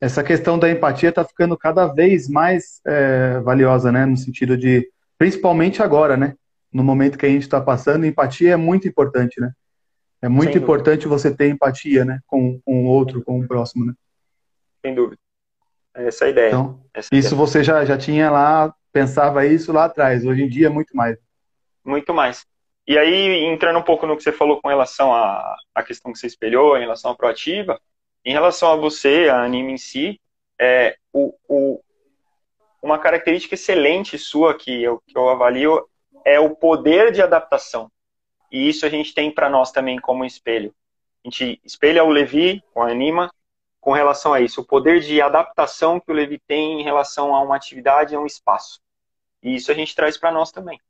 Essa 0.00 0.22
questão 0.22 0.58
da 0.58 0.70
empatia 0.70 1.08
está 1.08 1.24
ficando 1.24 1.56
cada 1.56 1.86
vez 1.86 2.28
mais 2.28 2.80
é, 2.86 3.40
valiosa, 3.40 3.90
né? 3.90 4.04
No 4.04 4.16
sentido 4.16 4.56
de, 4.56 4.90
principalmente 5.16 5.82
agora, 5.82 6.16
né? 6.16 6.34
No 6.72 6.82
momento 6.82 7.16
que 7.16 7.24
a 7.24 7.28
gente 7.28 7.42
está 7.42 7.60
passando, 7.60 8.04
empatia 8.04 8.52
é 8.52 8.56
muito 8.56 8.86
importante, 8.88 9.40
né? 9.40 9.52
É 10.24 10.28
muito 10.28 10.54
Sem 10.54 10.62
importante 10.62 11.02
dúvida. 11.02 11.18
você 11.18 11.36
ter 11.36 11.50
empatia, 11.50 12.02
né, 12.02 12.18
com, 12.26 12.58
com 12.60 12.86
o 12.86 12.88
outro, 12.88 13.22
com 13.22 13.40
o 13.40 13.46
próximo, 13.46 13.84
né? 13.84 13.92
Sem 14.80 14.94
dúvida. 14.94 15.20
Essa 15.94 16.24
é 16.24 16.28
a 16.28 16.30
ideia. 16.30 16.48
Então, 16.48 16.80
Essa 16.94 17.08
isso 17.12 17.34
ideia. 17.34 17.46
você 17.46 17.62
já, 17.62 17.84
já 17.84 17.98
tinha 17.98 18.30
lá, 18.30 18.74
pensava 18.90 19.44
isso 19.44 19.70
lá 19.70 19.84
atrás. 19.84 20.24
Hoje 20.24 20.42
em 20.42 20.48
dia, 20.48 20.70
muito 20.70 20.96
mais. 20.96 21.18
Muito 21.84 22.14
mais. 22.14 22.46
E 22.86 22.96
aí, 22.96 23.44
entrando 23.44 23.78
um 23.78 23.82
pouco 23.82 24.06
no 24.06 24.16
que 24.16 24.22
você 24.22 24.32
falou 24.32 24.62
com 24.62 24.68
relação 24.68 25.12
à, 25.14 25.56
à 25.74 25.82
questão 25.82 26.10
que 26.10 26.18
você 26.18 26.26
espelhou, 26.26 26.76
em 26.78 26.80
relação 26.80 27.10
à 27.10 27.14
proativa, 27.14 27.78
em 28.24 28.32
relação 28.32 28.72
a 28.72 28.76
você, 28.76 29.28
a 29.28 29.42
anime 29.42 29.72
em 29.72 29.76
si, 29.76 30.18
é, 30.58 30.96
o, 31.12 31.34
o, 31.46 31.80
uma 32.82 32.98
característica 32.98 33.54
excelente 33.54 34.16
sua 34.16 34.54
que 34.54 34.82
eu, 34.82 35.02
que 35.06 35.18
eu 35.18 35.28
avalio 35.28 35.86
é 36.24 36.40
o 36.40 36.56
poder 36.56 37.12
de 37.12 37.20
adaptação. 37.20 37.90
E 38.54 38.68
isso 38.68 38.86
a 38.86 38.88
gente 38.88 39.12
tem 39.12 39.32
para 39.32 39.50
nós 39.50 39.72
também 39.72 39.98
como 39.98 40.24
espelho. 40.24 40.72
A 41.24 41.28
gente 41.28 41.60
espelha 41.64 42.04
o 42.04 42.08
Levi 42.08 42.62
a 42.76 42.82
Anima 42.82 43.28
com 43.80 43.90
relação 43.90 44.32
a 44.32 44.40
isso, 44.40 44.60
o 44.60 44.64
poder 44.64 45.00
de 45.00 45.20
adaptação 45.20 45.98
que 45.98 46.08
o 46.08 46.14
Levi 46.14 46.38
tem 46.38 46.80
em 46.80 46.84
relação 46.84 47.34
a 47.34 47.42
uma 47.42 47.56
atividade, 47.56 48.14
a 48.14 48.20
um 48.20 48.24
espaço. 48.24 48.80
E 49.42 49.56
isso 49.56 49.72
a 49.72 49.74
gente 49.74 49.92
traz 49.92 50.16
para 50.16 50.30
nós 50.30 50.52
também. 50.52 50.80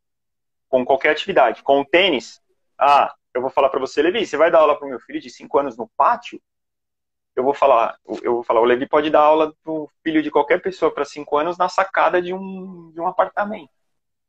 Com 0.69 0.85
qualquer 0.85 1.09
atividade. 1.09 1.63
Com 1.63 1.81
o 1.81 1.87
tênis, 1.87 2.39
ah, 2.79 3.15
eu 3.33 3.41
vou 3.41 3.49
falar 3.49 3.71
para 3.71 3.81
você, 3.81 4.03
Levi, 4.03 4.27
você 4.27 4.37
vai 4.37 4.51
dar 4.51 4.59
aula 4.59 4.77
para 4.77 4.85
o 4.85 4.91
meu 4.91 5.01
filho 5.01 5.19
de 5.19 5.31
5 5.31 5.59
anos 5.59 5.75
no 5.75 5.89
pátio? 5.97 6.39
Eu 7.35 7.45
vou 7.45 7.55
falar, 7.55 7.99
eu 8.23 8.35
vou 8.35 8.43
falar, 8.43 8.61
o 8.61 8.67
Levi 8.67 8.87
pode 8.87 9.09
dar 9.09 9.23
aula 9.23 9.55
para 9.65 9.73
o 9.73 9.89
filho 10.03 10.23
de 10.23 10.31
qualquer 10.31 10.61
pessoa 10.61 10.93
para 10.93 11.07
5 11.07 11.35
anos 11.39 11.57
na 11.57 11.71
sacada 11.71 12.21
de 12.21 12.35
um, 12.35 12.93
de 12.93 13.01
um 13.01 13.07
apartamento. 13.07 13.73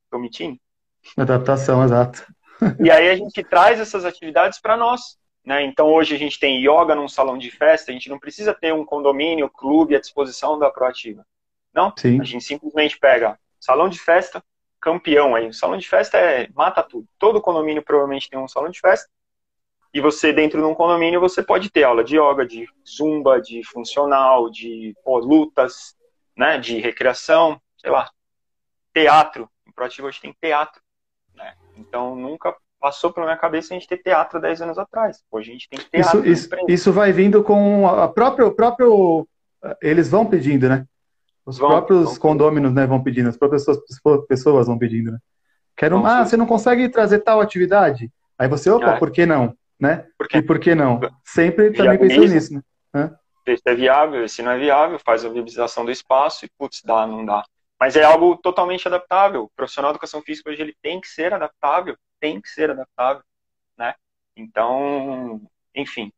Estou 0.06 0.22
mentindo? 0.22 0.58
Adaptação, 1.18 1.84
exato. 1.84 2.26
E 2.84 2.90
aí 2.90 3.10
a 3.10 3.16
gente 3.16 3.44
traz 3.44 3.80
essas 3.80 4.06
atividades 4.06 4.60
para 4.60 4.78
nós. 4.78 5.18
Né? 5.46 5.64
Então 5.64 5.88
hoje 5.88 6.16
a 6.16 6.18
gente 6.18 6.40
tem 6.40 6.60
yoga 6.60 6.96
num 6.96 7.08
salão 7.08 7.38
de 7.38 7.52
festa, 7.52 7.92
a 7.92 7.94
gente 7.94 8.10
não 8.10 8.20
precisa 8.20 8.54
ter 8.54 8.74
um 8.74 8.84
condomínio, 8.84 9.50
clube 9.50 9.96
à 9.96 10.00
disposição 10.00 10.58
da 10.58 10.72
Proativa. 10.72 11.26
Não, 11.74 11.94
Sim. 11.96 12.20
a 12.20 12.24
gente 12.24 12.44
simplesmente 12.44 12.98
pega 12.98 13.38
salão 13.60 13.90
de 13.90 14.00
festa, 14.00 14.44
campeão 14.80 15.36
aí. 15.36 15.48
O 15.48 15.54
salão 15.54 15.78
de 15.78 15.88
festa 15.88 16.18
é 16.18 16.48
mata 16.54 16.82
tudo. 16.82 17.08
Todo 17.20 17.42
condomínio 17.42 17.84
provavelmente 17.84 18.30
tem 18.30 18.40
um 18.40 18.48
salão 18.48 18.70
de 18.70 18.80
festa. 18.80 19.10
E 19.94 20.02
você, 20.02 20.34
dentro 20.34 20.60
de 20.60 20.66
um 20.66 20.76
condomínio, 20.76 21.22
você 21.22 21.42
pode 21.42 21.70
ter 21.70 21.84
aula 21.84 22.04
de 22.04 22.18
yoga, 22.18 22.46
de 22.46 22.68
zumba, 22.86 23.40
de 23.40 23.64
funcional, 23.64 24.50
de 24.50 24.94
pô, 25.04 25.18
lutas, 25.20 25.96
né, 26.36 26.58
de 26.58 26.80
recreação, 26.80 27.62
sei 27.78 27.92
lá. 27.92 28.10
Teatro. 28.94 29.50
Em 29.68 29.72
Proativa 29.72 30.08
hoje 30.08 30.20
tem 30.20 30.36
teatro. 30.42 30.82
Então 31.96 32.14
nunca 32.14 32.54
passou 32.78 33.14
pela 33.14 33.26
minha 33.26 33.38
cabeça 33.38 33.74
a 33.74 33.80
gente 33.80 33.88
ter 33.88 34.00
teatro 34.00 34.42
10 34.42 34.64
anos 34.64 34.78
atrás. 34.78 35.24
Hoje 35.32 35.50
a 35.50 35.54
gente 35.54 35.70
tem 35.70 35.80
teatro. 35.80 36.28
Isso, 36.28 36.50
isso, 36.50 36.66
isso 36.68 36.92
vai 36.92 37.14
vindo 37.14 37.42
com 37.42 37.88
a 37.88 38.10
própria, 38.10 38.46
o 38.46 38.52
próprio. 38.52 39.26
Eles 39.82 40.10
vão 40.10 40.26
pedindo, 40.26 40.68
né? 40.68 40.86
Os 41.46 41.58
vão, 41.58 41.70
próprios 41.70 42.04
vão 42.04 42.16
condôminos 42.18 42.74
né, 42.74 42.86
vão 42.86 43.02
pedindo, 43.02 43.30
as 43.30 43.38
próprias 43.38 43.64
pessoas, 43.66 44.26
pessoas 44.28 44.68
vão 44.68 44.78
pedindo, 44.78 45.12
né? 45.12 45.20
Quero, 45.78 46.06
ah, 46.06 46.26
você 46.26 46.36
não 46.36 46.46
consegue 46.46 46.90
trazer 46.90 47.20
tal 47.20 47.40
atividade? 47.40 48.12
Aí 48.38 48.48
você, 48.48 48.70
opa, 48.70 48.96
é. 48.96 49.00
por 49.00 49.12
que 49.12 49.26
não? 49.26 49.56
Né? 49.80 50.06
Por 50.18 50.28
e 50.34 50.42
por 50.42 50.60
que 50.60 50.76
não? 50.76 51.00
Sempre 51.24 51.72
também 51.72 51.98
pensando 51.98 52.34
nisso, 52.34 52.62
né? 52.94 53.16
Se 53.46 53.62
é 53.66 53.76
viável, 53.76 54.28
se 54.28 54.42
não 54.42 54.52
é 54.52 54.58
viável, 54.58 55.00
faz 55.00 55.24
a 55.24 55.30
viabilização 55.30 55.86
do 55.86 55.92
espaço 55.92 56.46
e, 56.46 56.50
putz, 56.58 56.82
dá, 56.84 57.06
não 57.06 57.24
dá. 57.24 57.44
Mas 57.86 57.96
é 57.96 58.04
algo 58.04 58.36
totalmente 58.36 58.88
adaptável. 58.88 59.44
O 59.44 59.50
profissional 59.50 59.92
de 59.92 59.98
educação 59.98 60.20
física 60.20 60.50
hoje 60.50 60.60
ele 60.60 60.76
tem 60.82 61.00
que 61.00 61.08
ser 61.08 61.32
adaptável, 61.32 61.96
tem 62.20 62.42
que 62.42 62.50
ser 62.50 62.72
adaptável, 62.72 63.22
né? 63.78 63.94
Então, 64.36 65.40
enfim, 65.76 66.12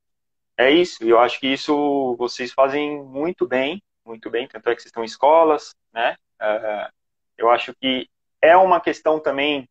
é 0.57 0.71
isso. 0.71 1.03
Eu 1.03 1.19
acho 1.19 1.37
que 1.37 1.47
isso 1.47 2.15
vocês 2.17 2.53
fazem 2.53 3.03
muito 3.03 3.45
bem, 3.45 3.83
muito 4.05 4.29
bem. 4.29 4.47
Tanto 4.47 4.69
é 4.69 4.75
que 4.75 4.81
vocês 4.81 4.91
estão 4.91 5.03
em 5.03 5.07
escolas, 5.07 5.75
né? 5.91 6.15
Uh, 6.41 6.89
eu 7.37 7.49
acho 7.49 7.75
que 7.75 8.07
é 8.41 8.55
uma 8.55 8.79
questão 8.79 9.19
também 9.19 9.67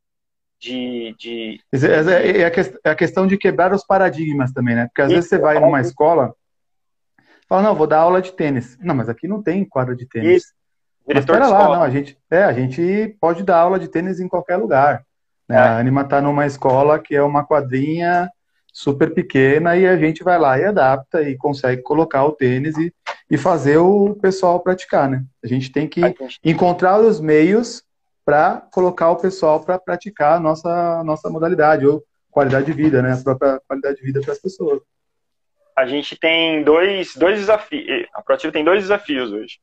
de. 0.61 1.17
de, 1.19 1.63
de... 1.73 1.87
É, 1.87 2.43
é, 2.43 2.53
é, 2.85 2.91
a 2.91 2.95
questão 2.95 3.27
de 3.27 3.39
quebrar 3.39 3.73
os 3.73 3.87
paradigmas 3.87 4.53
também, 4.53 4.75
né? 4.75 4.85
Porque 4.89 5.01
às 5.01 5.09
isso, 5.09 5.15
vezes 5.15 5.31
você 5.31 5.39
vai 5.39 5.59
numa 5.59 5.81
escola, 5.81 6.35
fala, 7.49 7.63
não, 7.63 7.75
vou 7.75 7.87
dar 7.87 8.01
aula 8.01 8.21
de 8.21 8.33
tênis. 8.35 8.77
Não, 8.81 8.95
mas 8.95 9.09
aqui 9.09 9.27
não 9.27 9.43
tem 9.43 9.65
quadra 9.65 9.97
de 9.97 10.07
tênis. 10.07 10.43
Isso. 10.43 10.56
Mas 11.07 11.19
espera 11.19 11.47
lá, 11.47 11.69
não, 11.69 11.83
a 11.83 11.91
gente, 11.91 12.19
é, 12.31 12.43
a 12.43 12.53
gente 12.53 13.17
pode 13.21 13.43
dar 13.43 13.59
aula 13.59 13.79
de 13.79 13.89
tênis 13.89 14.19
em 14.19 14.29
qualquer 14.29 14.57
lugar. 14.57 15.05
Né? 15.49 15.57
É. 15.57 15.61
A 15.61 15.79
Anima 15.79 16.03
está 16.03 16.21
numa 16.21 16.47
escola 16.47 16.99
que 16.99 17.15
é 17.15 17.23
uma 17.23 17.45
quadrinha 17.45 18.31
super 18.73 19.15
pequena 19.15 19.77
e 19.77 19.87
a 19.87 19.97
gente 19.97 20.23
vai 20.23 20.39
lá 20.39 20.59
e 20.59 20.65
adapta 20.65 21.23
e 21.23 21.37
consegue 21.37 21.81
colocar 21.83 22.25
o 22.25 22.33
tênis 22.33 22.77
e, 22.77 22.93
e 23.31 23.39
fazer 23.39 23.79
o 23.79 24.15
pessoal 24.21 24.61
praticar, 24.61 25.09
né? 25.09 25.25
A 25.43 25.47
gente 25.47 25.73
tem 25.73 25.89
que 25.89 26.03
encontrar 26.45 26.99
os 26.99 27.19
meios 27.19 27.83
para 28.23 28.61
colocar 28.73 29.11
o 29.11 29.17
pessoal 29.17 29.61
para 29.61 29.79
praticar 29.79 30.37
a 30.37 30.41
nossa, 30.41 31.03
nossa 31.05 31.31
modalidade 31.31 31.87
ou 31.87 32.05
qualidade 32.31 32.67
de 32.67 32.73
vida, 32.73 33.01
né? 33.01 33.15
A 33.15 33.17
própria 33.17 33.61
qualidade 33.67 33.97
de 33.97 34.03
vida 34.03 34.21
para 34.21 34.33
as 34.33 34.39
pessoas. 34.39 34.83
A 35.75 35.87
gente 35.87 36.15
tem 36.19 36.63
dois, 36.63 37.15
dois 37.17 37.39
desafios. 37.39 38.07
A 38.13 38.21
Proativa 38.21 38.53
tem 38.53 38.65
dois 38.65 38.83
desafios 38.83 39.33
hoje. 39.33 39.59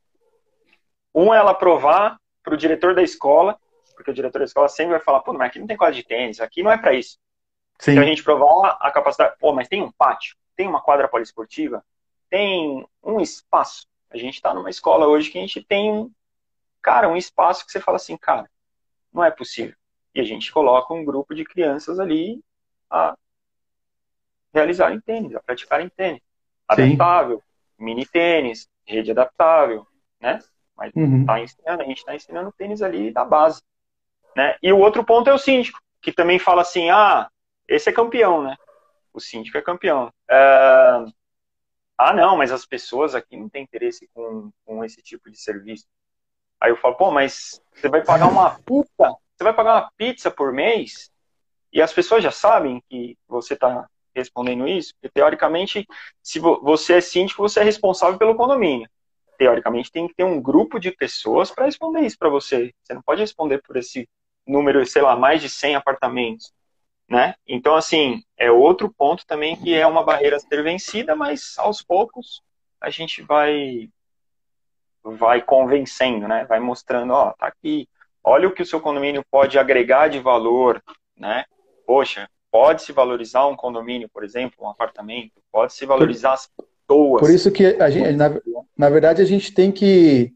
Um 1.14 1.32
é 1.32 1.38
ela 1.38 1.54
provar 1.54 2.18
para 2.42 2.54
o 2.54 2.56
diretor 2.56 2.94
da 2.94 3.02
escola, 3.02 3.58
porque 3.94 4.10
o 4.10 4.14
diretor 4.14 4.40
da 4.40 4.44
escola 4.44 4.68
sempre 4.68 4.92
vai 4.92 5.00
falar, 5.00 5.20
pô, 5.20 5.32
mas 5.32 5.48
aqui 5.48 5.58
não 5.58 5.66
tem 5.66 5.76
quadra 5.76 5.94
de 5.94 6.02
tênis, 6.02 6.40
aqui 6.40 6.62
não 6.62 6.70
é 6.70 6.76
para 6.76 6.92
isso. 6.94 7.18
Sim. 7.78 7.92
Então 7.92 8.02
a 8.02 8.06
gente 8.06 8.22
provar 8.22 8.76
a 8.80 8.90
capacidade, 8.90 9.36
pô, 9.38 9.52
mas 9.52 9.68
tem 9.68 9.82
um 9.82 9.92
pátio, 9.92 10.36
tem 10.56 10.66
uma 10.66 10.80
quadra 10.80 11.08
poliesportiva, 11.08 11.84
tem 12.28 12.86
um 13.02 13.20
espaço. 13.20 13.86
A 14.10 14.16
gente 14.16 14.34
está 14.34 14.52
numa 14.52 14.70
escola 14.70 15.06
hoje 15.06 15.30
que 15.30 15.38
a 15.38 15.40
gente 15.40 15.62
tem 15.62 15.92
um, 15.92 16.10
cara, 16.82 17.08
um 17.08 17.16
espaço 17.16 17.64
que 17.64 17.72
você 17.72 17.80
fala 17.80 17.96
assim, 17.96 18.16
cara, 18.16 18.48
não 19.12 19.24
é 19.24 19.30
possível. 19.30 19.74
E 20.14 20.20
a 20.20 20.24
gente 20.24 20.52
coloca 20.52 20.92
um 20.92 21.04
grupo 21.04 21.34
de 21.34 21.44
crianças 21.44 21.98
ali 21.98 22.40
a 22.90 23.16
realizarem 24.52 25.00
tênis, 25.00 25.34
a 25.34 25.40
praticarem 25.40 25.88
tênis. 25.88 26.22
Adaptável, 26.68 27.38
Sim. 27.38 27.84
mini 27.84 28.06
tênis, 28.06 28.68
rede 28.86 29.10
adaptável, 29.10 29.86
né? 30.20 30.40
Mas 30.76 30.92
uhum. 30.94 31.24
tá 31.24 31.40
ensinando, 31.40 31.82
a 31.82 31.86
gente 31.86 31.98
está 31.98 32.14
ensinando 32.14 32.54
tênis 32.56 32.82
ali 32.82 33.12
da 33.12 33.24
base. 33.24 33.62
Né? 34.36 34.56
E 34.62 34.72
o 34.72 34.78
outro 34.78 35.04
ponto 35.04 35.30
é 35.30 35.32
o 35.32 35.38
síndico, 35.38 35.80
que 36.02 36.12
também 36.12 36.38
fala 36.38 36.62
assim, 36.62 36.90
ah, 36.90 37.30
esse 37.68 37.88
é 37.88 37.92
campeão, 37.92 38.42
né? 38.42 38.56
O 39.12 39.20
síndico 39.20 39.56
é 39.56 39.62
campeão. 39.62 40.12
É... 40.28 41.04
ah, 41.96 42.12
não, 42.12 42.36
mas 42.36 42.50
as 42.50 42.66
pessoas 42.66 43.14
aqui 43.14 43.36
não 43.36 43.48
têm 43.48 43.62
interesse 43.62 44.08
com, 44.12 44.50
com 44.64 44.84
esse 44.84 45.00
tipo 45.00 45.30
de 45.30 45.38
serviço. 45.38 45.86
Aí 46.60 46.70
eu 46.70 46.76
falo, 46.76 46.96
pô, 46.96 47.10
mas 47.10 47.60
você 47.74 47.88
vai 47.88 48.02
pagar 48.02 48.26
uma 48.28 48.58
pizza, 48.66 49.16
você 49.36 49.44
vai 49.44 49.54
pagar 49.54 49.74
uma 49.74 49.92
pizza 49.96 50.30
por 50.30 50.52
mês 50.52 51.12
e 51.72 51.82
as 51.82 51.92
pessoas 51.92 52.22
já 52.22 52.30
sabem 52.30 52.82
que 52.88 53.18
você 53.26 53.54
está 53.54 53.88
respondendo 54.14 54.66
isso, 54.68 54.94
porque 54.94 55.08
teoricamente, 55.12 55.84
se 56.22 56.38
você 56.38 56.94
é 56.94 57.00
síndico, 57.00 57.42
você 57.42 57.60
é 57.60 57.64
responsável 57.64 58.16
pelo 58.16 58.36
condomínio. 58.36 58.88
Teoricamente, 59.36 59.90
tem 59.90 60.06
que 60.06 60.14
ter 60.14 60.24
um 60.24 60.40
grupo 60.40 60.78
de 60.78 60.90
pessoas 60.90 61.50
para 61.50 61.66
responder 61.66 62.00
isso 62.00 62.18
para 62.18 62.28
você. 62.28 62.72
Você 62.82 62.94
não 62.94 63.02
pode 63.02 63.20
responder 63.20 63.60
por 63.62 63.76
esse 63.76 64.08
número, 64.46 64.84
sei 64.86 65.02
lá, 65.02 65.16
mais 65.16 65.40
de 65.40 65.48
100 65.48 65.76
apartamentos, 65.76 66.52
né? 67.08 67.34
Então, 67.46 67.74
assim, 67.74 68.22
é 68.36 68.50
outro 68.50 68.92
ponto 68.92 69.26
também 69.26 69.56
que 69.56 69.74
é 69.74 69.86
uma 69.86 70.04
barreira 70.04 70.36
a 70.36 70.40
ser 70.40 70.62
vencida, 70.62 71.16
mas 71.16 71.54
aos 71.58 71.82
poucos 71.82 72.42
a 72.80 72.90
gente 72.90 73.22
vai 73.22 73.88
vai 75.02 75.42
convencendo, 75.42 76.26
né? 76.26 76.46
Vai 76.46 76.60
mostrando, 76.60 77.12
ó, 77.12 77.32
tá 77.32 77.46
aqui, 77.46 77.88
olha 78.22 78.48
o 78.48 78.52
que 78.52 78.62
o 78.62 78.66
seu 78.66 78.80
condomínio 78.80 79.24
pode 79.30 79.58
agregar 79.58 80.08
de 80.08 80.18
valor, 80.18 80.82
né? 81.16 81.44
Poxa, 81.86 82.28
pode 82.50 82.82
se 82.82 82.92
valorizar 82.92 83.46
um 83.46 83.56
condomínio, 83.56 84.08
por 84.08 84.24
exemplo, 84.24 84.64
um 84.64 84.70
apartamento, 84.70 85.32
pode 85.52 85.74
se 85.74 85.84
valorizar 85.84 86.32
as 86.32 86.48
pessoas. 86.86 87.20
Por 87.20 87.30
isso 87.30 87.52
que 87.52 87.66
a 87.66 87.90
gente, 87.90 88.12
na, 88.12 88.30
na 88.76 88.88
verdade, 88.88 89.22
a 89.22 89.24
gente 89.24 89.52
tem 89.52 89.70
que 89.70 90.32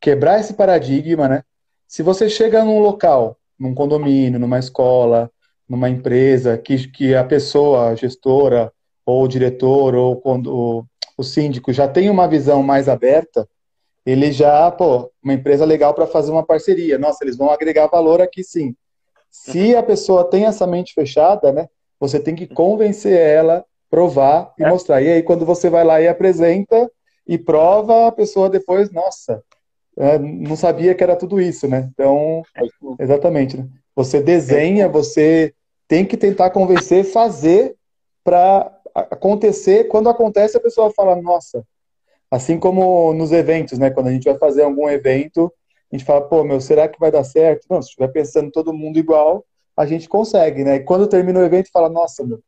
quebrar 0.00 0.40
esse 0.40 0.54
paradigma, 0.54 1.28
né? 1.28 1.42
Se 1.86 2.02
você 2.02 2.28
chega 2.28 2.64
num 2.64 2.78
local, 2.78 3.36
num 3.58 3.74
condomínio, 3.74 4.40
numa 4.40 4.58
escola, 4.58 5.30
numa 5.68 5.88
empresa, 5.88 6.58
que, 6.58 6.88
que 6.88 7.14
a 7.14 7.24
pessoa, 7.24 7.88
a 7.88 7.94
gestora, 7.94 8.72
ou 9.04 9.24
o 9.24 9.28
diretor, 9.28 9.94
ou 9.94 10.16
quando, 10.16 10.54
o, 10.54 10.86
o 11.16 11.22
síndico 11.22 11.72
já 11.72 11.86
tem 11.86 12.10
uma 12.10 12.26
visão 12.26 12.62
mais 12.62 12.88
aberta, 12.88 13.48
ele 14.04 14.32
já, 14.32 14.70
pô, 14.70 15.10
uma 15.22 15.32
empresa 15.32 15.64
legal 15.64 15.94
para 15.94 16.06
fazer 16.06 16.30
uma 16.30 16.44
parceria. 16.44 16.98
Nossa, 16.98 17.24
eles 17.24 17.36
vão 17.36 17.50
agregar 17.50 17.86
valor 17.86 18.20
aqui 18.20 18.42
sim. 18.42 18.74
Se 19.30 19.74
a 19.74 19.82
pessoa 19.82 20.24
tem 20.24 20.44
essa 20.44 20.66
mente 20.66 20.94
fechada, 20.94 21.52
né, 21.52 21.68
você 21.98 22.20
tem 22.20 22.34
que 22.34 22.46
convencer 22.46 23.18
ela, 23.18 23.64
provar 23.90 24.52
e 24.58 24.64
é. 24.64 24.68
mostrar. 24.68 25.02
E 25.02 25.08
aí, 25.08 25.22
quando 25.22 25.46
você 25.46 25.70
vai 25.70 25.84
lá 25.84 26.00
e 26.00 26.08
apresenta 26.08 26.90
e 27.26 27.38
prova, 27.38 28.08
a 28.08 28.12
pessoa 28.12 28.50
depois, 28.50 28.90
nossa, 28.90 29.42
é, 29.96 30.18
não 30.18 30.56
sabia 30.56 30.94
que 30.94 31.02
era 31.02 31.16
tudo 31.16 31.40
isso, 31.40 31.68
né? 31.68 31.88
Então, 31.92 32.42
exatamente. 32.98 33.56
Né? 33.56 33.66
Você 33.94 34.20
desenha, 34.20 34.88
você 34.88 35.54
tem 35.86 36.04
que 36.04 36.16
tentar 36.16 36.50
convencer, 36.50 37.04
fazer 37.04 37.76
para 38.22 38.70
acontecer. 38.94 39.84
Quando 39.84 40.08
acontece, 40.08 40.56
a 40.56 40.60
pessoa 40.60 40.90
fala, 40.90 41.14
nossa, 41.16 41.64
Assim 42.34 42.58
como 42.58 43.14
nos 43.14 43.30
eventos, 43.30 43.78
né? 43.78 43.90
Quando 43.90 44.08
a 44.08 44.12
gente 44.12 44.24
vai 44.24 44.36
fazer 44.36 44.62
algum 44.62 44.90
evento, 44.90 45.52
a 45.92 45.96
gente 45.96 46.04
fala, 46.04 46.20
pô, 46.20 46.42
meu, 46.42 46.60
será 46.60 46.88
que 46.88 46.98
vai 46.98 47.08
dar 47.08 47.22
certo? 47.22 47.64
Não, 47.70 47.80
se 47.80 47.90
estiver 47.90 48.08
pensando 48.08 48.50
todo 48.50 48.72
mundo 48.72 48.98
igual, 48.98 49.44
a 49.76 49.86
gente 49.86 50.08
consegue, 50.08 50.64
né? 50.64 50.76
E 50.76 50.80
quando 50.80 51.06
termina 51.06 51.38
o 51.38 51.44
evento, 51.44 51.70
fala, 51.72 51.88
nossa, 51.88 52.26
meu, 52.26 52.40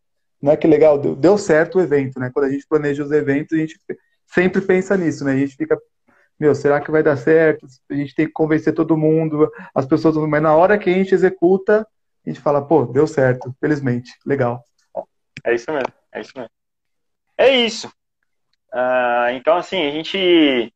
não 0.43 0.51
é 0.51 0.57
que 0.57 0.67
legal, 0.67 0.99
deu, 0.99 1.15
deu 1.15 1.39
certo 1.39 1.79
o 1.79 1.81
evento, 1.81 2.19
né? 2.19 2.33
Quando 2.35 2.47
a 2.47 2.51
gente 2.51 2.67
planeja 2.67 3.05
os 3.05 3.13
eventos, 3.13 3.57
a 3.57 3.61
gente 3.61 3.79
sempre 4.27 4.61
pensa 4.61 4.97
nisso, 4.97 5.25
né? 5.25 5.33
A 5.33 5.37
gente 5.37 5.57
fica, 5.57 5.79
meu, 6.39 6.55
será 6.55 6.81
que 6.81 6.91
vai 6.91 7.03
dar 7.03 7.17
certo? 7.17 7.67
A 7.91 7.95
gente 7.95 8.15
tem 8.15 8.27
que 8.27 8.33
convencer 8.33 8.75
todo 8.75 8.97
mundo, 8.97 9.51
as 9.75 9.87
pessoas, 9.87 10.17
mas 10.17 10.43
na 10.43 10.55
hora 10.55 10.79
que 10.79 10.91
a 10.91 10.93
gente 10.93 11.15
executa, 11.15 11.87
a 12.27 12.29
gente 12.29 12.41
fala, 12.41 12.67
pô, 12.67 12.85
deu 12.85 13.07
certo, 13.07 13.55
felizmente, 13.61 14.13
legal. 14.27 14.63
É 15.45 15.55
isso 15.55 15.71
mesmo, 15.71 15.93
é 16.13 16.21
isso 16.21 16.33
mesmo. 16.35 16.51
É 17.39 17.57
isso. 17.57 17.89
Uh, 18.75 19.31
então, 19.35 19.57
assim, 19.57 19.87
a 19.87 19.91
gente, 19.91 20.73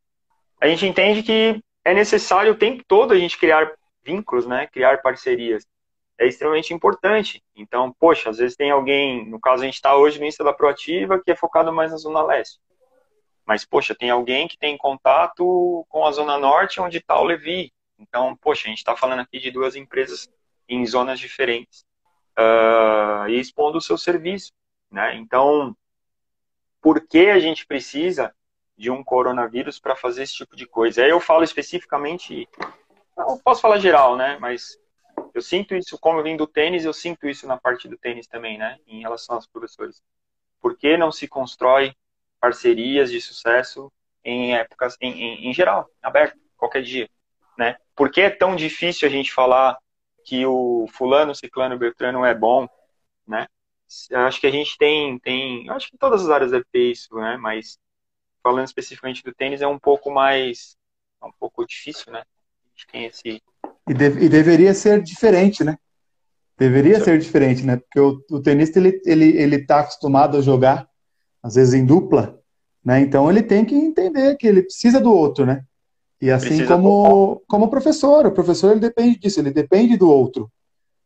a 0.61 0.69
gente 0.69 0.87
entende 0.87 1.23
que 1.23 1.63
é 1.85 1.93
necessário 1.93 2.53
o 2.53 2.57
tempo 2.57 2.85
todo 2.87 3.13
a 3.13 3.19
gente 3.19 3.39
criar 3.39 3.73
vínculos, 4.05 4.47
né? 4.47 4.67
Criar 4.67 5.03
parcerias. 5.03 5.67
É 6.19 6.27
extremamente 6.27 6.73
importante. 6.73 7.43
Então, 7.57 7.95
poxa, 7.99 8.31
às 8.31 8.39
vezes 8.39 8.57
tem 8.57 8.71
alguém, 8.71 9.29
no 9.29 9.41
caso 9.41 9.63
a 9.63 9.67
gente 9.67 9.75
está 9.75 9.97
hoje 9.97 10.19
no 10.19 10.27
Insta 10.27 10.45
da 10.45 10.53
Proativa, 10.53 11.21
que 11.21 11.31
é 11.31 11.37
focado 11.37 11.73
mais 11.73 11.91
na 11.91 11.97
Zona 11.97 12.23
Leste. 12.23 12.59
Mas, 13.47 13.65
poxa, 13.65 13.95
tem 13.95 14.11
alguém 14.11 14.47
que 14.47 14.59
tem 14.59 14.77
contato 14.77 15.85
com 15.89 16.07
a 16.07 16.13
Zona 16.13 16.39
Norte, 16.39 16.81
onde 16.81 16.99
está 16.99 17.19
o 17.19 17.25
Levi. 17.25 17.73
Então, 17.99 18.37
poxa, 18.37 18.67
a 18.67 18.71
gente 18.71 18.79
está 18.79 18.97
falando 18.97 19.21
aqui 19.21 19.39
de 19.39 19.51
duas 19.51 19.77
empresas 19.77 20.29
em 20.69 20.85
zonas 20.87 21.19
diferentes. 21.19 21.85
Uh, 22.39 23.29
e 23.29 23.41
expondo 23.41 23.79
o 23.79 23.83
seu 23.83 23.99
serviço. 23.99 24.53
Né? 24.91 25.17
Então, 25.17 25.77
por 26.81 27.07
que 27.07 27.29
a 27.29 27.39
gente 27.39 27.67
precisa 27.67 28.33
de 28.81 28.91
um 28.91 29.05
coronavírus 29.05 29.79
para 29.79 29.95
fazer 29.95 30.23
esse 30.23 30.33
tipo 30.33 30.57
de 30.57 30.67
coisa. 30.67 31.03
Aí 31.05 31.11
eu 31.11 31.21
falo 31.21 31.45
especificamente, 31.45 32.49
não 33.15 33.39
posso 33.39 33.61
falar 33.61 33.79
geral, 33.79 34.17
né? 34.17 34.39
Mas 34.41 34.79
eu 35.35 35.43
sinto 35.43 35.75
isso, 35.75 35.99
como 35.99 36.19
eu 36.19 36.23
vim 36.23 36.35
do 36.35 36.47
tênis, 36.47 36.87
eu 36.87 36.95
sinto 36.95 37.29
isso 37.29 37.47
na 37.47 37.59
parte 37.59 37.87
do 37.87 37.99
tênis 37.99 38.27
também, 38.27 38.57
né? 38.57 38.79
Em 38.87 39.03
relação 39.03 39.37
aos 39.37 39.47
professores. 39.47 40.03
Por 40.63 40.79
que 40.79 40.97
não 40.97 41.13
se 41.13 41.29
constrói 41.29 41.95
parcerias 42.41 43.11
de 43.11 43.21
sucesso 43.21 43.93
em 44.25 44.55
épocas, 44.55 44.97
em, 45.01 45.13
em, 45.13 45.49
em 45.49 45.53
geral, 45.53 45.89
aberto, 46.03 46.39
qualquer 46.57 46.83
dia, 46.83 47.09
né? 47.57 47.77
Por 47.95 48.11
que 48.11 48.21
é 48.21 48.31
tão 48.31 48.57
difícil 48.57 49.09
a 49.09 49.11
gente 49.11 49.33
falar 49.33 49.79
que 50.25 50.45
o 50.47 50.87
fulano, 50.93 51.35
ciclano, 51.35 51.79
beltrano 51.79 52.25
é 52.25 52.35
bom, 52.35 52.69
né? 53.27 53.47
acho 54.13 54.41
que 54.41 54.47
a 54.47 54.51
gente 54.51 54.79
tem, 54.79 55.19
tem, 55.19 55.69
acho 55.71 55.91
que 55.91 55.99
todas 55.99 56.23
as 56.23 56.31
áreas 56.31 56.53
deve 56.53 56.65
ter 56.71 56.93
isso, 56.93 57.15
né? 57.17 57.37
Mas 57.37 57.77
falando 58.43 58.67
especificamente 58.67 59.23
do 59.23 59.35
tênis 59.35 59.61
é 59.61 59.67
um 59.67 59.79
pouco 59.79 60.11
mais, 60.11 60.77
é 61.21 61.27
um 61.27 61.33
pouco 61.33 61.67
difícil, 61.67 62.13
né? 62.13 62.21
A 62.21 62.69
gente 62.69 62.87
tem 62.87 63.05
esse 63.07 63.43
e, 63.89 63.95
de, 63.95 64.05
e 64.05 64.29
deveria 64.29 64.73
ser 64.75 65.03
diferente, 65.03 65.65
né? 65.65 65.77
Deveria 66.57 66.99
Sim. 66.99 67.05
ser 67.05 67.19
diferente, 67.19 67.65
né? 67.65 67.77
Porque 67.79 67.99
o, 67.99 68.23
o 68.31 68.41
tenista 68.41 68.79
ele 68.79 69.01
ele 69.05 69.37
ele 69.37 69.67
tá 69.67 69.81
acostumado 69.81 70.37
a 70.37 70.43
jogar 70.43 70.89
às 71.43 71.55
vezes 71.55 71.75
em 71.75 71.85
dupla, 71.85 72.39
né? 72.85 73.01
Então 73.01 73.31
ele 73.31 73.43
tem 73.43 73.65
que 73.65 73.75
entender 73.75 74.37
que 74.37 74.47
ele 74.47 74.63
precisa 74.63 75.01
do 75.01 75.13
outro, 75.13 75.45
né? 75.47 75.63
E 76.21 76.31
assim 76.31 76.49
precisa 76.49 76.75
como 76.75 77.43
como 77.49 77.69
professor, 77.69 78.27
o 78.27 78.33
professor 78.33 78.73
ele 78.73 78.81
depende 78.81 79.19
disso, 79.19 79.41
ele 79.41 79.51
depende 79.51 79.97
do 79.97 80.09
outro. 80.09 80.51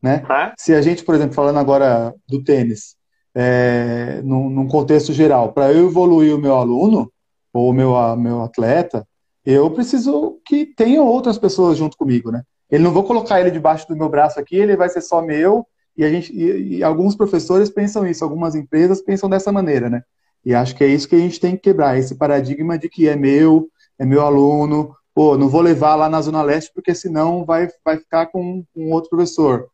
Né? 0.05 0.23
Se 0.59 0.75
a 0.75 0.83
gente, 0.83 1.03
por 1.03 1.15
exemplo, 1.15 1.35
falando 1.35 1.59
agora 1.59 2.15
do 2.29 2.45
tênis, 2.45 2.95
é, 3.35 4.21
num, 4.23 4.51
num 4.51 4.69
contexto 4.69 5.15
geral, 5.15 5.53
para 5.53 5.73
eu 5.73 5.87
evoluir 5.87 6.35
o 6.35 6.39
meu 6.39 6.55
aluno 6.57 7.11
ou 7.51 7.71
o 7.71 7.73
meu, 7.73 7.97
a, 7.97 8.15
meu 8.15 8.43
atleta, 8.43 9.07
eu 9.47 9.71
preciso 9.71 10.41
que 10.45 10.67
tenham 10.67 11.07
outras 11.07 11.39
pessoas 11.39 11.79
junto 11.79 11.97
comigo, 11.97 12.31
né? 12.31 12.43
Ele 12.71 12.85
não 12.85 12.93
vou 12.93 13.05
colocar 13.05 13.41
ele 13.41 13.51
debaixo 13.51 13.89
do 13.89 13.97
meu 13.97 14.09
braço 14.09 14.39
aqui, 14.39 14.57
ele 14.57 14.77
vai 14.77 14.91
ser 14.91 15.01
só 15.01 15.23
meu. 15.23 15.67
E 15.97 16.05
a 16.05 16.11
gente, 16.11 16.33
e, 16.35 16.79
e 16.79 16.83
alguns 16.83 17.17
professores 17.17 17.71
pensam 17.71 18.07
isso, 18.07 18.25
algumas 18.25 18.55
empresas 18.55 19.01
pensam 19.01 19.29
dessa 19.29 19.53
maneira, 19.53 19.89
né? 19.89 20.03
E 20.45 20.55
acho 20.55 20.77
que 20.77 20.85
é 20.85 20.87
isso 20.87 21.09
que 21.09 21.15
a 21.15 21.19
gente 21.19 21.41
tem 21.41 21.57
que 21.57 21.63
quebrar, 21.63 21.97
esse 21.97 22.17
paradigma 22.17 22.79
de 22.79 22.89
que 22.89 23.09
é 23.09 23.17
meu, 23.17 23.69
é 23.99 24.05
meu 24.05 24.21
aluno, 24.21 24.95
pô, 25.15 25.39
não 25.39 25.49
vou 25.49 25.61
levar 25.61 25.95
lá 25.95 26.09
na 26.09 26.21
Zona 26.21 26.43
Leste 26.43 26.71
porque 26.75 26.95
senão 26.95 27.45
vai, 27.45 27.69
vai 27.85 27.97
ficar 27.97 28.27
com 28.27 28.65
um 28.77 28.93
outro 28.93 29.11
professor. 29.11 29.69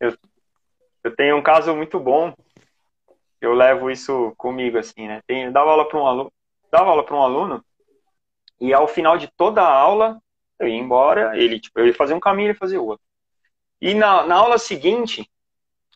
Eu, 0.00 0.16
eu 1.04 1.14
tenho 1.14 1.36
um 1.36 1.42
caso 1.42 1.74
muito 1.76 2.00
bom. 2.00 2.34
Eu 3.40 3.52
levo 3.54 3.90
isso 3.90 4.32
comigo, 4.36 4.78
assim, 4.78 5.08
né? 5.08 5.20
Tem, 5.26 5.50
dava 5.50 5.70
aula 5.70 5.88
para 5.88 5.98
um 5.98 6.06
aluno, 6.06 6.32
dava 6.70 6.90
aula 6.90 7.04
para 7.04 7.16
um 7.16 7.22
aluno, 7.22 7.64
e 8.60 8.74
ao 8.74 8.86
final 8.86 9.16
de 9.16 9.26
toda 9.28 9.62
a 9.62 9.72
aula, 9.72 10.20
eu 10.58 10.68
ia 10.68 10.76
embora, 10.76 11.36
ele, 11.38 11.58
tipo, 11.58 11.80
eu 11.80 11.86
ia 11.86 11.94
fazer 11.94 12.12
um 12.12 12.20
caminho, 12.20 12.48
ele 12.48 12.58
fazia 12.58 12.80
outro. 12.80 13.04
E 13.80 13.94
na, 13.94 14.26
na 14.26 14.36
aula 14.36 14.58
seguinte, 14.58 15.22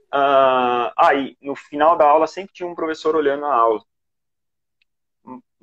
uh, 0.06 0.90
aí, 0.96 1.36
no 1.42 1.54
final 1.54 1.98
da 1.98 2.06
aula, 2.06 2.26
sempre 2.26 2.54
tinha 2.54 2.66
um 2.66 2.74
professor 2.74 3.14
olhando 3.14 3.44
a 3.44 3.54
aula. 3.54 3.82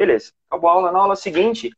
Beleza, 0.01 0.33
acabou 0.49 0.67
a 0.67 0.73
aula. 0.73 0.91
Na 0.91 0.97
aula 0.97 1.15
seguinte, 1.15 1.69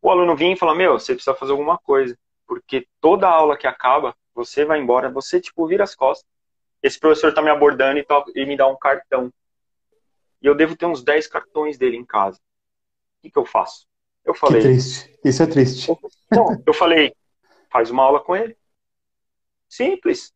o 0.00 0.08
aluno 0.08 0.36
vinha 0.36 0.52
e 0.52 0.56
falava, 0.56 0.78
meu, 0.78 0.92
você 0.92 1.14
precisa 1.14 1.34
fazer 1.34 1.50
alguma 1.50 1.76
coisa. 1.78 2.16
Porque 2.46 2.86
toda 3.00 3.26
aula 3.28 3.56
que 3.56 3.66
acaba, 3.66 4.14
você 4.32 4.64
vai 4.64 4.78
embora, 4.78 5.10
você, 5.10 5.40
tipo, 5.40 5.66
vira 5.66 5.82
as 5.82 5.92
costas. 5.92 6.24
Esse 6.80 6.96
professor 7.00 7.34
tá 7.34 7.42
me 7.42 7.50
abordando 7.50 7.98
e, 7.98 8.04
tá, 8.04 8.24
e 8.36 8.46
me 8.46 8.56
dá 8.56 8.68
um 8.68 8.76
cartão. 8.76 9.32
E 10.40 10.46
eu 10.46 10.54
devo 10.54 10.76
ter 10.76 10.86
uns 10.86 11.02
10 11.02 11.26
cartões 11.26 11.76
dele 11.76 11.96
em 11.96 12.04
casa. 12.04 12.38
O 12.38 13.22
que, 13.22 13.30
que 13.32 13.38
eu 13.40 13.44
faço? 13.44 13.88
Eu 14.24 14.32
falei. 14.32 14.62
Que 14.62 14.68
triste. 14.68 15.18
Isso 15.24 15.42
é 15.42 15.46
triste. 15.48 15.88
Bom, 16.32 16.62
eu 16.64 16.72
falei, 16.72 17.12
faz 17.68 17.90
uma 17.90 18.04
aula 18.04 18.20
com 18.20 18.36
ele. 18.36 18.56
Simples. 19.68 20.32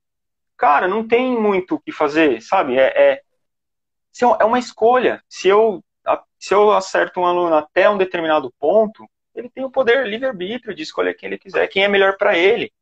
Cara, 0.57 0.89
não 0.89 1.07
tem 1.07 1.41
muito 1.41 1.77
o 1.77 1.81
que 1.81 1.93
fazer, 1.93 2.43
sabe? 2.43 2.77
É, 2.77 3.13
é, 3.13 3.23
é 4.41 4.45
uma 4.45 4.59
escolha. 4.59 5.23
Se 5.29 5.47
eu, 5.47 5.81
se 6.47 6.55
eu 6.55 6.73
acerto 6.73 7.21
um 7.21 7.27
aluno 7.27 7.55
até 7.55 7.89
um 7.89 7.99
determinado 7.99 8.53
ponto, 8.59 9.07
ele 9.35 9.51
tem 9.51 9.65
o 9.65 9.71
poder 9.71 10.07
livre-arbítrio 10.07 10.75
de 10.75 10.83
escolher 10.83 11.15
quem 11.15 11.29
ele 11.29 11.39
quiser, 11.39 11.67
quem 11.69 11.85
é 11.85 11.89
melhor 11.89 12.17
para 12.17 12.37
ele 12.37 12.73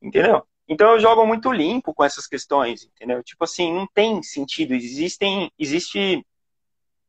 entendeu? 0.00 0.42
Então 0.66 0.92
eu 0.92 1.00
jogo 1.00 1.26
muito 1.26 1.50
limpo 1.50 1.94
com 1.94 2.04
essas 2.04 2.26
questões, 2.26 2.84
entendeu? 2.84 3.22
Tipo 3.22 3.44
assim, 3.44 3.72
não 3.72 3.86
tem 3.86 4.22
sentido. 4.22 4.74
Existem, 4.74 5.50
existe 5.58 6.24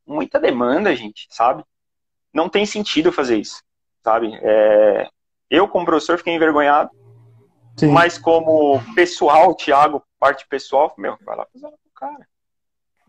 muita 0.05 0.39
demanda, 0.39 0.95
gente, 0.95 1.27
sabe? 1.29 1.63
Não 2.33 2.47
tem 2.47 2.65
sentido 2.65 3.12
fazer 3.12 3.38
isso, 3.38 3.62
sabe? 4.03 4.31
É, 4.41 5.09
eu, 5.49 5.67
como 5.67 5.85
professor, 5.85 6.17
fiquei 6.17 6.33
envergonhado, 6.33 6.89
Sim. 7.77 7.88
mas 7.88 8.17
como 8.17 8.81
pessoal, 8.95 9.53
Thiago, 9.55 10.03
parte 10.19 10.47
pessoal, 10.47 10.93
meu, 10.97 11.17
vai 11.21 11.35
lá 11.35 11.45
fazer 11.51 11.67
com 11.67 11.89
o 11.89 11.93
cara. 11.93 12.27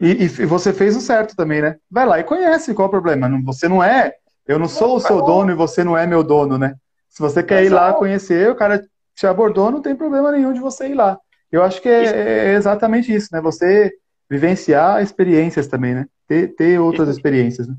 E, 0.00 0.24
e, 0.24 0.28
você 0.46 0.72
fez 0.72 0.96
o 0.96 1.00
certo 1.00 1.36
também, 1.36 1.60
né? 1.60 1.76
Vai 1.90 2.06
lá 2.06 2.18
e 2.18 2.24
conhece 2.24 2.72
qual 2.72 2.86
é 2.86 2.88
o 2.88 2.90
problema. 2.90 3.28
Você 3.44 3.68
não 3.68 3.82
é, 3.82 4.14
eu 4.46 4.58
não 4.58 4.66
sou 4.66 4.96
o 4.96 5.00
seu 5.00 5.20
dono 5.20 5.52
e 5.52 5.54
você 5.54 5.84
não 5.84 5.96
é 5.96 6.06
meu 6.06 6.24
dono, 6.24 6.56
né? 6.56 6.74
Se 7.08 7.20
você 7.20 7.42
quer 7.42 7.64
ir 7.64 7.68
lá 7.68 7.92
conhecer, 7.92 8.50
o 8.50 8.54
cara 8.54 8.82
te 9.14 9.26
abordou, 9.26 9.70
não 9.70 9.82
tem 9.82 9.94
problema 9.94 10.32
nenhum 10.32 10.52
de 10.52 10.60
você 10.60 10.88
ir 10.88 10.94
lá. 10.94 11.18
Eu 11.52 11.62
acho 11.62 11.82
que 11.82 11.88
é, 11.88 12.52
é 12.52 12.54
exatamente 12.54 13.14
isso, 13.14 13.28
né? 13.32 13.40
Você 13.40 13.92
vivenciar 14.28 15.02
experiências 15.02 15.66
também, 15.66 15.94
né? 15.94 16.06
Ter, 16.26 16.54
ter 16.54 16.80
outras 16.80 17.08
experiências. 17.08 17.68
Né? 17.68 17.74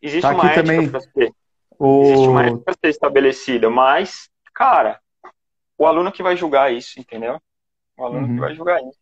Existe 0.00 0.22
tá 0.22 0.30
uma 0.30 0.54
também... 0.54 0.88
para 0.88 1.00
ser. 1.00 1.32
O... 1.78 2.02
Existe 2.04 2.28
uma 2.28 2.42
ética 2.42 2.62
para 2.64 2.74
ser 2.74 2.88
estabelecida, 2.88 3.68
mas, 3.68 4.28
cara, 4.54 5.00
o 5.76 5.86
aluno 5.86 6.12
que 6.12 6.22
vai 6.22 6.36
julgar 6.36 6.72
isso, 6.72 7.00
entendeu? 7.00 7.40
O 7.98 8.04
aluno 8.04 8.26
uhum. 8.28 8.34
que 8.34 8.40
vai 8.40 8.54
julgar 8.54 8.80
isso. 8.80 8.98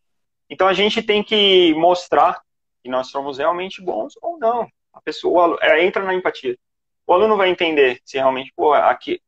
Então 0.49 0.67
a 0.67 0.73
gente 0.73 1.03
tem 1.03 1.23
que 1.23 1.73
mostrar 1.75 2.41
que 2.83 2.89
nós 2.89 3.07
somos 3.07 3.37
realmente 3.37 3.81
bons 3.81 4.13
ou 4.21 4.37
não. 4.37 4.67
A 4.93 5.01
pessoa 5.01 5.43
aluno, 5.43 5.59
é, 5.61 5.85
entra 5.85 6.03
na 6.03 6.13
empatia. 6.13 6.57
O 7.05 7.13
aluno 7.13 7.37
vai 7.37 7.49
entender 7.49 7.99
se 8.03 8.17
realmente, 8.17 8.51
pô, 8.55 8.73
aqui 8.73 9.21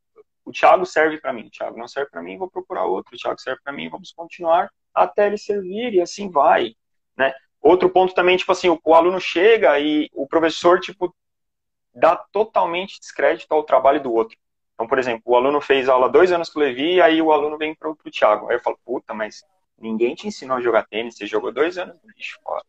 o 0.45 0.51
Thiago 0.51 0.85
serve 0.85 1.19
para 1.19 1.31
mim, 1.31 1.47
o 1.47 1.49
Thiago 1.51 1.77
não 1.77 1.87
serve 1.87 2.09
para 2.09 2.21
mim, 2.21 2.37
vou 2.37 2.49
procurar 2.49 2.85
outro, 2.85 3.15
o 3.15 3.17
Thiago 3.17 3.39
serve 3.39 3.61
para 3.63 3.73
mim, 3.73 3.89
vamos 3.89 4.11
continuar 4.11 4.69
até 4.93 5.27
ele 5.27 5.37
servir 5.37 5.93
e 5.93 6.01
assim 6.01 6.29
vai, 6.29 6.75
né? 7.15 7.33
Outro 7.61 7.89
ponto 7.89 8.13
também, 8.13 8.35
tipo 8.37 8.51
assim, 8.51 8.69
o, 8.69 8.79
o 8.83 8.95
aluno 8.95 9.19
chega 9.19 9.79
e 9.79 10.09
o 10.13 10.27
professor, 10.27 10.79
tipo, 10.79 11.15
dá 11.93 12.15
totalmente 12.15 12.99
descrédito 12.99 13.53
ao 13.53 13.63
trabalho 13.63 14.01
do 14.01 14.11
outro. 14.11 14.37
Então, 14.73 14.87
por 14.87 14.97
exemplo, 14.97 15.21
o 15.25 15.35
aluno 15.35 15.61
fez 15.61 15.87
aula 15.87 16.09
dois 16.09 16.31
anos 16.31 16.49
com 16.49 16.59
o 16.59 16.63
Levi, 16.63 16.95
e 16.95 17.01
aí 17.01 17.21
o 17.21 17.31
aluno 17.31 17.57
vem 17.57 17.75
pro, 17.75 17.95
pro 17.95 18.11
Thiago. 18.11 18.49
Aí 18.49 18.55
eu 18.55 18.59
falo, 18.59 18.79
puta, 18.83 19.13
mas 19.13 19.43
ninguém 19.77 20.15
te 20.15 20.27
ensinou 20.27 20.57
a 20.57 20.61
jogar 20.61 20.87
tênis, 20.87 21.15
você 21.15 21.27
jogou 21.27 21.51
dois 21.51 21.77
anos 21.77 21.95
no 22.03 22.09
lixo 22.09 22.39
fora. 22.43 22.65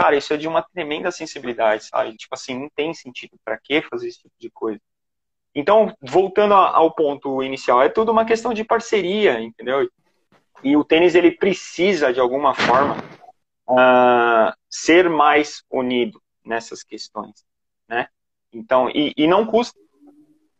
Cara, 0.00 0.16
isso 0.16 0.32
é 0.32 0.38
de 0.38 0.48
uma 0.48 0.62
tremenda 0.62 1.10
sensibilidade, 1.10 1.84
sabe? 1.84 2.16
Tipo 2.16 2.34
assim, 2.34 2.58
não 2.58 2.70
tem 2.74 2.94
sentido. 2.94 3.38
para 3.44 3.58
que 3.58 3.82
fazer 3.82 4.08
esse 4.08 4.20
tipo 4.20 4.34
de 4.40 4.50
coisa? 4.50 4.80
Então, 5.54 5.94
voltando 6.00 6.54
ao 6.54 6.90
ponto 6.94 7.42
inicial, 7.42 7.82
é 7.82 7.90
tudo 7.90 8.10
uma 8.10 8.24
questão 8.24 8.54
de 8.54 8.64
parceria, 8.64 9.38
entendeu? 9.38 9.86
E 10.64 10.74
o 10.74 10.82
tênis, 10.82 11.14
ele 11.14 11.32
precisa, 11.32 12.14
de 12.14 12.18
alguma 12.18 12.54
forma, 12.54 12.96
uh, 13.68 14.56
ser 14.70 15.10
mais 15.10 15.62
unido 15.70 16.18
nessas 16.42 16.82
questões, 16.82 17.44
né? 17.86 18.08
Então, 18.50 18.88
e, 18.88 19.12
e 19.14 19.26
não 19.26 19.44
custa. 19.44 19.78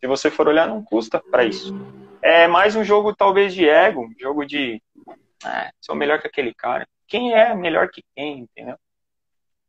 Se 0.01 0.07
você 0.07 0.31
for 0.31 0.49
olhar, 0.49 0.69
não 0.69 0.85
custa 0.85 1.19
para 1.31 1.47
isso. 1.47 1.73
É 2.21 2.47
mais 2.47 2.77
um 2.77 2.85
jogo, 2.85 3.17
talvez, 3.17 3.55
de 3.55 3.67
ego, 3.67 4.03
um 4.03 4.15
jogo 4.21 4.45
de 4.45 4.83
é, 5.47 5.71
sou 5.81 5.97
melhor 5.97 6.21
que 6.21 6.27
aquele 6.27 6.53
cara. 6.53 6.87
Quem 7.09 7.33
é 7.33 7.55
melhor 7.55 7.89
que 7.89 8.05
quem, 8.15 8.41
entendeu? 8.41 8.77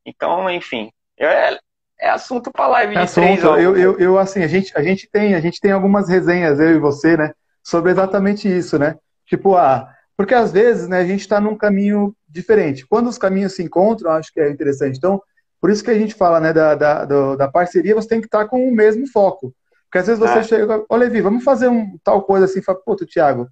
Então, 0.05 0.49
enfim, 0.49 0.91
é, 1.19 1.57
é 1.99 2.09
assunto 2.09 2.51
para 2.51 2.67
live 2.67 2.93
de 2.93 2.99
é 2.99 3.03
assunto, 3.03 3.23
três 3.23 3.43
horas. 3.43 3.63
Eu, 3.63 3.77
eu, 3.77 3.99
eu, 3.99 4.17
assim, 4.17 4.43
a 4.43 4.47
gente, 4.47 4.75
a 4.75 4.81
gente 4.81 5.09
tem, 5.09 5.35
a 5.35 5.39
gente 5.39 5.59
tem 5.59 5.71
algumas 5.71 6.09
resenhas, 6.09 6.59
eu 6.59 6.75
e 6.75 6.79
você, 6.79 7.15
né, 7.15 7.33
sobre 7.63 7.91
exatamente 7.91 8.47
isso, 8.47 8.79
né? 8.79 8.97
Tipo, 9.25 9.55
ah, 9.55 9.87
porque 10.17 10.33
às 10.33 10.51
vezes, 10.51 10.87
né, 10.87 10.99
a 10.99 11.05
gente 11.05 11.21
está 11.21 11.39
num 11.39 11.55
caminho 11.55 12.15
diferente. 12.27 12.85
Quando 12.87 13.07
os 13.07 13.17
caminhos 13.17 13.53
se 13.53 13.63
encontram, 13.63 14.11
acho 14.11 14.33
que 14.33 14.39
é 14.39 14.49
interessante. 14.49 14.97
Então, 14.97 15.21
por 15.59 15.69
isso 15.69 15.83
que 15.83 15.91
a 15.91 15.97
gente 15.97 16.15
fala, 16.15 16.39
né, 16.39 16.51
da, 16.51 16.75
da, 16.75 17.35
da 17.35 17.47
parceria, 17.47 17.93
você 17.93 18.07
tem 18.07 18.19
que 18.19 18.27
estar 18.27 18.39
tá 18.39 18.47
com 18.47 18.67
o 18.67 18.73
mesmo 18.73 19.07
foco. 19.07 19.53
Porque 19.85 19.99
às 19.99 20.07
vezes 20.07 20.19
você 20.19 20.39
é. 20.39 20.43
chega, 20.43 20.83
ô 20.89 20.95
Levi, 20.95 21.21
vamos 21.21 21.43
fazer 21.43 21.67
um 21.67 21.97
tal 22.03 22.23
coisa 22.23 22.45
assim, 22.45 22.61
fala, 22.61 22.79
pô, 22.83 22.95
Thiago, 22.95 23.47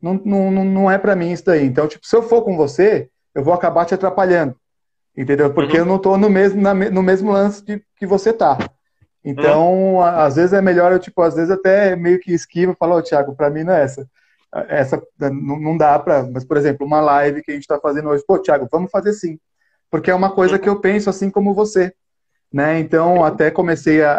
não, 0.00 0.14
não, 0.14 0.64
não 0.64 0.90
é 0.90 0.98
para 0.98 1.14
mim 1.14 1.30
isso 1.30 1.44
daí. 1.44 1.64
Então, 1.64 1.86
tipo, 1.86 2.06
se 2.06 2.16
eu 2.16 2.22
for 2.22 2.42
com 2.42 2.56
você, 2.56 3.08
eu 3.34 3.44
vou 3.44 3.54
acabar 3.54 3.84
te 3.84 3.94
atrapalhando. 3.94 4.56
Entendeu? 5.16 5.52
Porque 5.52 5.74
uhum. 5.74 5.80
eu 5.80 5.86
não 5.86 5.96
estou 5.96 6.16
no 6.16 6.30
mesmo, 6.30 6.60
na, 6.60 6.72
no 6.74 7.02
mesmo 7.02 7.30
lance 7.30 7.64
de, 7.64 7.82
que 7.96 8.06
você 8.06 8.32
tá. 8.32 8.58
Então, 9.24 9.94
uhum. 9.94 10.02
às 10.02 10.36
vezes 10.36 10.52
é 10.52 10.60
melhor, 10.60 10.92
eu, 10.92 10.98
tipo, 10.98 11.20
às 11.22 11.34
vezes 11.34 11.50
até 11.50 11.94
meio 11.94 12.18
que 12.18 12.32
esquiva 12.32 12.72
e 12.72 12.76
falo, 12.76 12.96
oh, 12.96 13.02
Thiago, 13.02 13.36
para 13.36 13.50
mim 13.50 13.62
não 13.62 13.74
é 13.74 13.82
essa. 13.82 14.06
Essa 14.68 15.02
não, 15.18 15.58
não 15.58 15.76
dá 15.76 15.98
para. 15.98 16.24
Mas, 16.24 16.44
por 16.44 16.56
exemplo, 16.56 16.86
uma 16.86 17.00
live 17.00 17.42
que 17.42 17.50
a 17.50 17.54
gente 17.54 17.62
está 17.62 17.78
fazendo 17.78 18.08
hoje, 18.08 18.24
pô, 18.26 18.38
Thiago, 18.38 18.68
vamos 18.70 18.90
fazer 18.90 19.12
sim. 19.12 19.38
Porque 19.90 20.10
é 20.10 20.14
uma 20.14 20.30
coisa 20.30 20.58
que 20.58 20.68
eu 20.68 20.80
penso 20.80 21.08
assim 21.08 21.30
como 21.30 21.54
você. 21.54 21.92
Né? 22.52 22.78
Então, 22.80 23.24
até 23.24 23.50
comecei 23.50 24.02
a, 24.02 24.18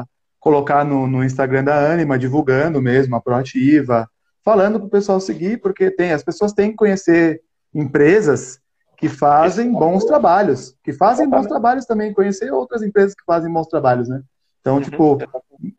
a 0.00 0.04
colocar 0.40 0.84
no, 0.84 1.06
no, 1.06 1.22
Instagram 1.22 1.64
da 1.64 1.92
Anima, 1.92 2.18
divulgando 2.18 2.82
mesmo 2.82 3.14
a 3.14 3.20
proativa, 3.20 4.08
falando 4.44 4.78
para 4.78 4.86
o 4.86 4.90
pessoal 4.90 5.20
seguir, 5.20 5.60
porque 5.60 5.90
tem, 5.90 6.12
as 6.12 6.22
pessoas 6.22 6.52
têm 6.52 6.70
que 6.70 6.76
conhecer 6.76 7.40
empresas 7.72 8.60
que 8.98 9.08
fazem 9.08 9.72
bons 9.72 10.04
trabalhos, 10.04 10.76
que 10.82 10.92
fazem 10.92 11.30
bons 11.30 11.46
trabalhos 11.46 11.86
também, 11.86 12.12
conhecer 12.12 12.52
outras 12.52 12.82
empresas 12.82 13.14
que 13.14 13.24
fazem 13.24 13.50
bons 13.50 13.68
trabalhos, 13.68 14.08
né? 14.08 14.22
Então, 14.60 14.74
uhum. 14.74 14.80
tipo, 14.82 15.18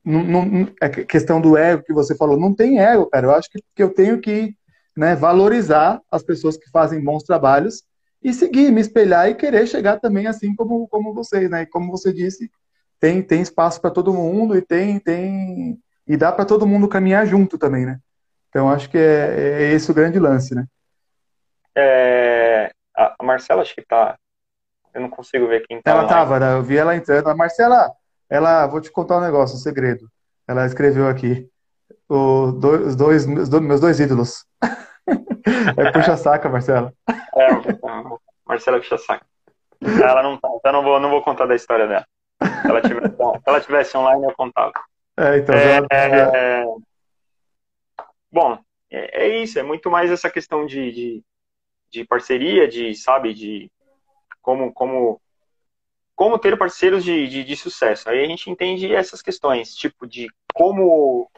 não, 0.05 0.23
não, 0.23 0.71
é 0.81 0.87
questão 0.89 1.41
do 1.41 1.57
ego 1.57 1.83
que 1.83 1.93
você 1.93 2.15
falou, 2.15 2.39
não 2.39 2.55
tem 2.55 2.79
ego, 2.79 3.07
cara. 3.07 3.27
Eu 3.27 3.31
acho 3.35 3.51
que, 3.51 3.59
que 3.75 3.83
eu 3.83 3.93
tenho 3.93 4.21
que 4.21 4.55
né, 4.95 5.15
valorizar 5.15 6.01
as 6.09 6.23
pessoas 6.23 6.55
que 6.55 6.69
fazem 6.69 7.03
bons 7.03 7.23
trabalhos 7.23 7.83
e 8.23 8.33
seguir, 8.33 8.71
me 8.71 8.79
espelhar 8.79 9.29
e 9.29 9.35
querer 9.35 9.67
chegar 9.67 9.99
também 9.99 10.25
assim 10.25 10.55
como, 10.55 10.87
como 10.87 11.13
vocês, 11.13 11.49
né? 11.49 11.63
E 11.63 11.65
como 11.65 11.91
você 11.91 12.13
disse, 12.13 12.49
tem, 13.01 13.21
tem 13.21 13.41
espaço 13.41 13.81
para 13.81 13.91
todo 13.91 14.13
mundo 14.13 14.57
e 14.57 14.61
tem, 14.61 14.97
tem 14.97 15.77
e 16.07 16.15
dá 16.15 16.31
para 16.31 16.45
todo 16.45 16.65
mundo 16.65 16.87
caminhar 16.87 17.27
junto 17.27 17.57
também, 17.57 17.85
né? 17.85 17.99
Então 18.47 18.69
acho 18.69 18.89
que 18.89 18.97
é, 18.97 19.35
é 19.61 19.73
esse 19.73 19.91
o 19.91 19.93
grande 19.93 20.17
lance, 20.19 20.55
né? 20.55 20.65
É, 21.75 22.38
a 23.19 23.23
Marcela 23.23 23.61
acho 23.61 23.75
que 23.75 23.81
tá. 23.81 24.17
Eu 24.93 25.01
não 25.01 25.09
consigo 25.09 25.47
ver 25.47 25.65
quem 25.67 25.81
tá. 25.81 25.91
Ela 25.91 26.07
tava, 26.07 26.39
né? 26.39 26.53
eu 26.53 26.63
vi 26.63 26.77
ela 26.77 26.95
entrando. 26.95 27.27
A 27.29 27.35
Marcela, 27.35 27.91
ela, 28.29 28.65
vou 28.65 28.81
te 28.81 28.91
contar 28.91 29.17
um 29.17 29.21
negócio, 29.21 29.55
um 29.55 29.59
segredo. 29.59 30.09
Ela 30.47 30.65
escreveu 30.65 31.07
aqui 31.07 31.47
o, 32.07 32.51
dois, 32.51 32.81
os 32.87 32.95
dois, 32.95 33.25
meus 33.25 33.79
dois 33.79 33.99
ídolos. 33.99 34.45
é 34.63 35.91
puxa 35.91 36.17
saca, 36.17 36.49
Marcela. 36.49 36.91
É, 37.07 37.47
Marcela 38.47 38.79
puxa 38.79 38.97
saca. 38.97 39.25
Ela 39.81 40.23
não 40.23 40.37
tá, 40.37 40.49
então 40.55 40.73
não 40.73 40.83
vou, 40.83 40.99
não 40.99 41.09
vou 41.09 41.21
contar 41.21 41.45
da 41.45 41.55
história 41.55 41.87
dela. 41.87 42.05
Se 42.41 42.67
ela 42.67 42.81
tivesse, 42.81 43.15
se 43.15 43.41
ela 43.45 43.61
tivesse 43.61 43.97
online, 43.97 44.25
eu 44.25 44.33
contava. 44.35 44.73
É, 45.17 45.37
então. 45.37 45.55
É, 45.55 45.75
ela... 45.77 46.37
é, 46.37 46.65
Bom, 48.31 48.59
é, 48.91 49.25
é, 49.25 49.43
isso, 49.43 49.57
é 49.57 49.63
muito 49.63 49.89
mais 49.89 50.11
essa 50.11 50.29
questão 50.29 50.65
de, 50.65 50.91
de, 50.91 51.23
de, 51.91 52.05
parceria, 52.05 52.67
de, 52.67 52.93
sabe, 52.95 53.33
de 53.33 53.71
como, 54.41 54.73
como, 54.73 55.21
como 56.15 56.39
ter 56.39 56.57
parceiros 56.57 57.03
de, 57.03 57.27
de, 57.27 57.43
de, 57.43 57.55
sucesso. 57.55 58.09
Aí 58.09 58.23
a 58.23 58.27
gente 58.27 58.49
entende 58.49 58.93
essas 58.93 59.21
questões, 59.21 59.75
tipo, 59.75 60.07
de 60.07 60.27
como, 60.53 61.29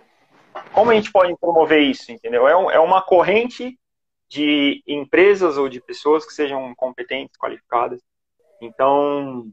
como 0.73 0.91
a 0.91 0.93
gente 0.93 1.11
pode 1.11 1.35
promover 1.37 1.81
isso, 1.81 2.11
entendeu? 2.11 2.47
É, 2.47 2.55
um, 2.55 2.71
é 2.71 2.79
uma 2.79 3.01
corrente 3.01 3.77
de 4.29 4.81
empresas 4.87 5.57
ou 5.57 5.67
de 5.67 5.81
pessoas 5.81 6.25
que 6.25 6.33
sejam 6.33 6.73
competentes, 6.75 7.37
qualificadas. 7.37 8.01
Então, 8.61 9.51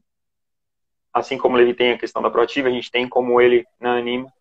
assim 1.12 1.36
como 1.36 1.58
ele 1.58 1.74
tem 1.74 1.92
a 1.92 1.98
questão 1.98 2.22
da 2.22 2.30
proativa, 2.30 2.68
a 2.68 2.70
gente 2.70 2.90
tem 2.90 3.08
como 3.08 3.40
ele 3.40 3.66
na 3.80 3.96
Anima, 3.96 4.32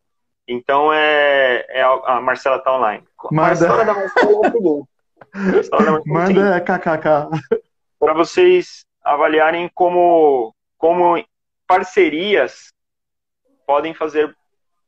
então 0.47 0.93
é, 0.93 1.65
é 1.69 1.81
a 1.81 2.21
Marcela 2.21 2.59
tá 2.59 2.75
online. 2.75 3.03
Manda. 3.31 3.49
A 3.49 3.53
história 3.53 3.85
da 3.85 3.93
Marcela 3.93 4.31
é 4.31 4.35
o 4.35 4.51
seguinte. 4.51 4.89
Manda 6.05 6.61
kkk. 6.61 7.29
Para 7.99 8.13
vocês 8.13 8.85
avaliarem 9.03 9.69
como, 9.73 10.53
como 10.77 11.23
parcerias 11.65 12.73
podem 13.65 13.93
fazer 13.93 14.35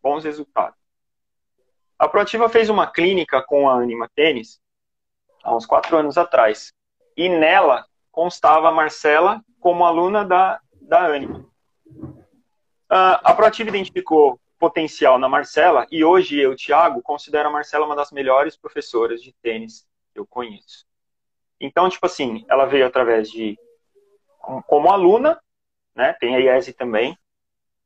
bons 0.02 0.24
resultados. 0.24 0.78
A 1.98 2.08
Proativa 2.08 2.48
fez 2.48 2.70
uma 2.70 2.88
clínica 2.88 3.42
com 3.42 3.70
a 3.70 3.74
Anima 3.74 4.10
Tênis 4.16 4.60
há 5.44 5.56
uns 5.56 5.66
quatro 5.66 5.98
anos 5.98 6.18
atrás. 6.18 6.72
E 7.18 7.28
nela 7.28 7.86
constava 8.12 8.70
a 8.70 8.72
Marcela 8.72 9.42
como 9.60 9.86
aluna 9.86 10.24
da, 10.24 10.62
da 10.82 11.06
Anima. 11.06 11.40
Uh, 12.92 13.20
a 13.24 13.34
Proativa 13.34 13.70
identificou 13.70 14.40
potencial 14.58 15.18
na 15.20 15.30
Marcela 15.30 15.86
e 15.92 16.04
hoje 16.04 16.40
eu, 16.40 16.56
Thiago, 16.56 17.02
considero 17.02 17.50
a 17.50 17.52
Marcela 17.52 17.86
uma 17.86 17.96
das 17.96 18.12
melhores 18.12 18.58
professoras 18.58 19.22
de 19.22 19.34
tênis 19.42 19.86
eu 20.16 20.26
conheço. 20.26 20.86
Então, 21.60 21.90
tipo 21.90 22.06
assim, 22.06 22.46
ela 22.50 22.66
veio 22.66 22.86
através 22.86 23.30
de 23.30 23.58
como 24.66 24.92
aluna, 24.92 25.40
né? 25.94 26.14
Tem 26.14 26.36
a 26.36 26.40
IESE 26.40 26.74
também. 26.74 27.18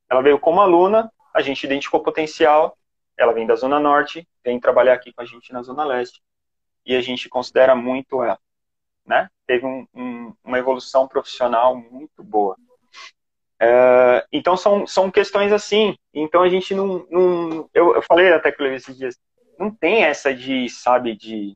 Ela 0.09 0.21
veio 0.21 0.39
como 0.39 0.61
aluna, 0.61 1.11
a 1.33 1.41
gente 1.41 1.63
identificou 1.63 2.03
potencial. 2.03 2.77
Ela 3.17 3.33
vem 3.33 3.47
da 3.47 3.55
Zona 3.55 3.79
Norte, 3.79 4.27
vem 4.43 4.59
trabalhar 4.59 4.93
aqui 4.93 5.11
com 5.11 5.21
a 5.21 5.25
gente 5.25 5.51
na 5.51 5.63
Zona 5.63 5.83
Leste. 5.83 6.21
E 6.85 6.95
a 6.95 7.01
gente 7.01 7.29
considera 7.29 7.75
muito 7.75 8.23
ela, 8.23 8.39
né? 9.05 9.29
Teve 9.47 9.65
um, 9.65 9.87
um, 9.93 10.33
uma 10.43 10.59
evolução 10.59 11.07
profissional 11.07 11.75
muito 11.75 12.23
boa. 12.23 12.57
É, 13.59 14.25
então 14.31 14.57
são, 14.57 14.85
são 14.85 15.09
questões 15.09 15.51
assim. 15.51 15.95
Então 16.13 16.41
a 16.41 16.49
gente 16.49 16.75
não. 16.75 17.07
não 17.09 17.69
eu, 17.73 17.95
eu 17.95 18.01
falei 18.01 18.31
até 18.33 18.51
com 18.51 18.63
ele 18.63 18.75
esses 18.75 18.97
dias, 18.97 19.17
não 19.57 19.71
tem 19.71 20.03
essa 20.03 20.33
de, 20.33 20.69
sabe, 20.69 21.15
de, 21.15 21.55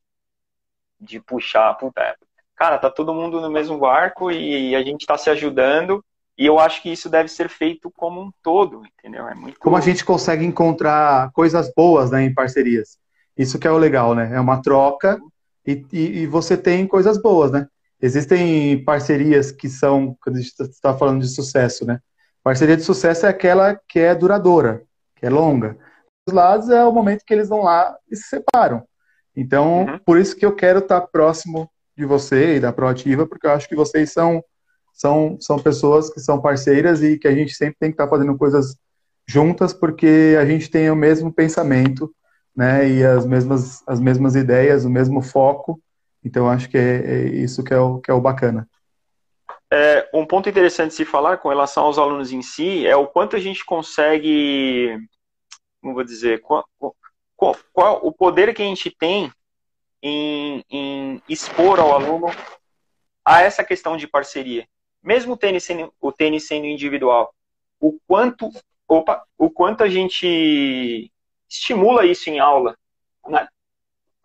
de 0.99 1.19
puxar, 1.19 1.73
puta, 1.75 2.15
cara, 2.55 2.77
tá 2.77 2.89
todo 2.89 3.13
mundo 3.13 3.39
no 3.39 3.49
mesmo 3.49 3.77
barco 3.77 4.31
e 4.31 4.75
a 4.75 4.81
gente 4.81 5.05
tá 5.05 5.17
se 5.17 5.29
ajudando. 5.29 6.03
E 6.37 6.45
eu 6.45 6.59
acho 6.59 6.83
que 6.83 6.91
isso 6.91 7.09
deve 7.09 7.29
ser 7.29 7.49
feito 7.49 7.91
como 7.91 8.21
um 8.21 8.31
todo, 8.43 8.83
entendeu? 8.85 9.27
É 9.27 9.33
muito... 9.33 9.59
Como 9.59 9.75
a 9.75 9.81
gente 9.81 10.05
consegue 10.05 10.45
encontrar 10.45 11.31
coisas 11.31 11.71
boas 11.75 12.11
né, 12.11 12.23
em 12.23 12.33
parcerias. 12.33 12.99
Isso 13.35 13.57
que 13.57 13.67
é 13.67 13.71
o 13.71 13.77
legal, 13.77 14.13
né? 14.13 14.31
É 14.33 14.39
uma 14.39 14.61
troca 14.61 15.19
e, 15.65 15.83
e, 15.91 16.19
e 16.19 16.27
você 16.27 16.55
tem 16.55 16.85
coisas 16.85 17.19
boas, 17.19 17.51
né? 17.51 17.67
Existem 17.99 18.83
parcerias 18.83 19.51
que 19.51 19.67
são, 19.67 20.15
quando 20.21 20.35
a 20.35 20.39
gente 20.39 20.53
está 20.61 20.95
falando 20.95 21.21
de 21.21 21.27
sucesso, 21.27 21.85
né? 21.85 21.99
Parceria 22.43 22.77
de 22.77 22.83
sucesso 22.83 23.25
é 23.25 23.29
aquela 23.29 23.75
que 23.87 23.99
é 23.99 24.13
duradoura, 24.13 24.83
que 25.15 25.25
é 25.25 25.29
longa. 25.29 25.75
Os 26.27 26.33
lados 26.33 26.69
é 26.69 26.83
o 26.85 26.91
momento 26.91 27.23
que 27.25 27.33
eles 27.33 27.49
vão 27.49 27.63
lá 27.63 27.95
e 28.09 28.15
se 28.15 28.27
separam. 28.29 28.87
Então, 29.37 29.85
uhum. 29.85 29.99
por 29.99 30.17
isso 30.17 30.35
que 30.35 30.45
eu 30.45 30.55
quero 30.55 30.79
estar 30.79 31.01
próximo 31.01 31.69
de 31.95 32.05
você 32.05 32.55
e 32.55 32.59
da 32.59 32.73
Proativa, 32.73 33.27
porque 33.27 33.45
eu 33.45 33.51
acho 33.51 33.69
que 33.69 33.75
vocês 33.75 34.11
são, 34.11 34.43
são, 34.93 35.37
são 35.39 35.59
pessoas 35.59 36.09
que 36.09 36.19
são 36.19 36.41
parceiras 36.41 37.03
e 37.03 37.19
que 37.19 37.27
a 37.27 37.35
gente 37.35 37.53
sempre 37.53 37.77
tem 37.79 37.91
que 37.91 37.93
estar 37.93 38.09
fazendo 38.09 38.35
coisas 38.35 38.75
juntas, 39.27 39.73
porque 39.73 40.35
a 40.39 40.45
gente 40.45 40.69
tem 40.69 40.89
o 40.89 40.95
mesmo 40.95 41.31
pensamento, 41.31 42.11
né? 42.55 42.89
E 42.89 43.05
as 43.05 43.25
mesmas, 43.25 43.83
as 43.87 43.99
mesmas 43.99 44.35
ideias, 44.35 44.83
o 44.83 44.89
mesmo 44.89 45.21
foco 45.21 45.79
então, 46.27 46.49
acho 46.49 46.69
que 46.69 46.77
é, 46.77 46.97
é, 46.97 47.25
isso 47.29 47.63
que 47.63 47.73
é 47.73 47.79
o, 47.79 47.99
que 47.99 48.11
é 48.11 48.13
o 48.13 48.19
bacana. 48.19 48.67
É, 49.71 50.09
um 50.13 50.25
ponto 50.25 50.49
interessante 50.49 50.91
de 50.91 50.97
se 50.97 51.05
falar 51.05 51.37
com 51.37 51.49
relação 51.49 51.85
aos 51.85 51.97
alunos 51.97 52.33
em 52.33 52.41
si 52.41 52.85
é 52.85 52.95
o 52.95 53.07
quanto 53.07 53.35
a 53.35 53.39
gente 53.39 53.65
consegue, 53.65 54.97
como 55.81 55.93
vou 55.93 56.03
dizer, 56.03 56.41
qual, 57.37 57.55
qual, 57.71 58.05
o 58.05 58.11
poder 58.11 58.53
que 58.53 58.63
a 58.63 58.65
gente 58.65 58.89
tem 58.89 59.31
em, 60.01 60.65
em, 60.69 61.21
expor 61.29 61.79
ao 61.79 61.93
aluno 61.93 62.27
a 63.23 63.41
essa 63.41 63.63
questão 63.63 63.95
de 63.95 64.07
parceria. 64.07 64.67
Mesmo 65.01 65.33
o 65.33 65.37
tênis 65.37 65.63
sendo, 65.63 65.93
o 66.01 66.11
tênis 66.11 66.47
sendo 66.47 66.65
individual, 66.65 67.33
o 67.79 67.97
quanto, 68.07 68.49
opa, 68.87 69.23
o 69.37 69.49
quanto 69.49 69.83
a 69.83 69.89
gente 69.89 71.11
estimula 71.47 72.05
isso 72.05 72.29
em 72.29 72.39
aula. 72.39 72.75
Né? 73.27 73.47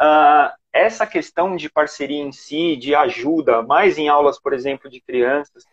Uh, 0.01 0.51
essa 0.73 1.07
questão 1.07 1.55
de 1.55 1.69
parceria 1.69 2.23
em 2.23 2.33
si, 2.33 2.77
de 2.77 2.95
ajuda, 2.95 3.63
mais 3.63 3.99
em 3.99 4.09
aulas, 4.09 4.41
por 4.41 4.55
exemplo, 4.55 4.89
de 4.89 5.01
crianças, 5.01 5.65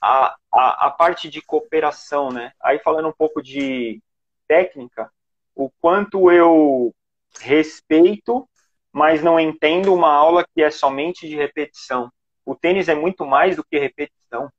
a, 0.00 0.36
a, 0.52 0.86
a 0.86 0.90
parte 0.90 1.30
de 1.30 1.40
cooperação, 1.40 2.30
né? 2.30 2.52
Aí 2.60 2.78
falando 2.80 3.08
um 3.08 3.12
pouco 3.12 3.40
de 3.40 4.02
técnica, 4.46 5.10
o 5.54 5.70
quanto 5.80 6.30
eu 6.30 6.94
respeito, 7.40 8.48
mas 8.92 9.22
não 9.22 9.40
entendo 9.40 9.94
uma 9.94 10.12
aula 10.12 10.44
que 10.54 10.62
é 10.62 10.70
somente 10.70 11.28
de 11.28 11.36
repetição. 11.36 12.10
O 12.44 12.54
tênis 12.54 12.88
é 12.88 12.94
muito 12.94 13.24
mais 13.24 13.56
do 13.56 13.64
que 13.64 13.78
repetição, 13.78 14.50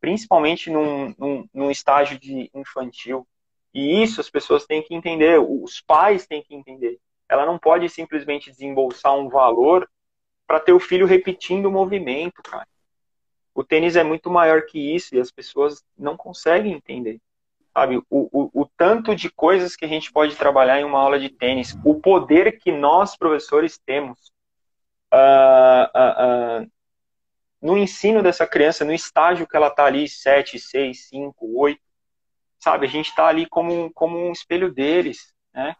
principalmente 0.00 0.70
num, 0.70 1.14
num, 1.18 1.48
num 1.52 1.70
estágio 1.70 2.18
de 2.18 2.50
infantil. 2.54 3.26
E 3.74 4.02
isso 4.02 4.20
as 4.20 4.30
pessoas 4.30 4.64
têm 4.64 4.82
que 4.82 4.94
entender, 4.94 5.38
os 5.38 5.80
pais 5.80 6.26
têm 6.26 6.42
que 6.42 6.54
entender 6.54 6.98
ela 7.28 7.44
não 7.44 7.58
pode 7.58 7.88
simplesmente 7.88 8.50
desembolsar 8.50 9.14
um 9.14 9.28
valor 9.28 9.88
para 10.46 10.60
ter 10.60 10.72
o 10.72 10.80
filho 10.80 11.06
repetindo 11.06 11.66
o 11.66 11.72
movimento, 11.72 12.42
cara. 12.42 12.68
O 13.54 13.64
tênis 13.64 13.96
é 13.96 14.04
muito 14.04 14.30
maior 14.30 14.62
que 14.66 14.78
isso 14.78 15.14
e 15.14 15.20
as 15.20 15.30
pessoas 15.30 15.82
não 15.96 16.16
conseguem 16.16 16.72
entender. 16.72 17.20
Sabe, 17.76 17.98
o, 17.98 18.04
o, 18.08 18.62
o 18.62 18.66
tanto 18.74 19.14
de 19.14 19.28
coisas 19.28 19.76
que 19.76 19.84
a 19.84 19.88
gente 19.88 20.10
pode 20.10 20.34
trabalhar 20.34 20.80
em 20.80 20.84
uma 20.84 20.98
aula 20.98 21.20
de 21.20 21.28
tênis, 21.28 21.76
o 21.84 22.00
poder 22.00 22.58
que 22.58 22.72
nós, 22.72 23.14
professores, 23.18 23.76
temos 23.76 24.32
uh, 25.12 25.84
uh, 25.94 26.62
uh, 26.62 26.70
no 27.60 27.76
ensino 27.76 28.22
dessa 28.22 28.46
criança, 28.46 28.82
no 28.82 28.94
estágio 28.94 29.46
que 29.46 29.54
ela 29.54 29.66
está 29.66 29.84
ali, 29.84 30.08
7, 30.08 30.58
6, 30.58 31.08
5, 31.08 31.60
8, 31.60 31.78
sabe? 32.58 32.86
A 32.86 32.88
gente 32.88 33.10
está 33.10 33.26
ali 33.26 33.46
como, 33.46 33.92
como 33.92 34.16
um 34.26 34.32
espelho 34.32 34.72
deles, 34.72 35.34
né? 35.52 35.76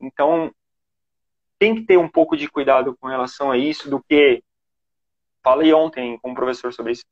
Então, 0.00 0.54
tem 1.58 1.74
que 1.74 1.82
ter 1.82 1.96
um 1.96 2.08
pouco 2.08 2.36
de 2.36 2.46
cuidado 2.46 2.96
com 3.00 3.08
relação 3.08 3.50
a 3.50 3.58
isso, 3.58 3.90
do 3.90 4.00
que 4.00 4.44
falei 5.42 5.74
ontem 5.74 6.16
com 6.18 6.28
o 6.28 6.30
um 6.30 6.36
professor 6.36 6.72
sobre 6.72 6.92
isso. 6.92 7.04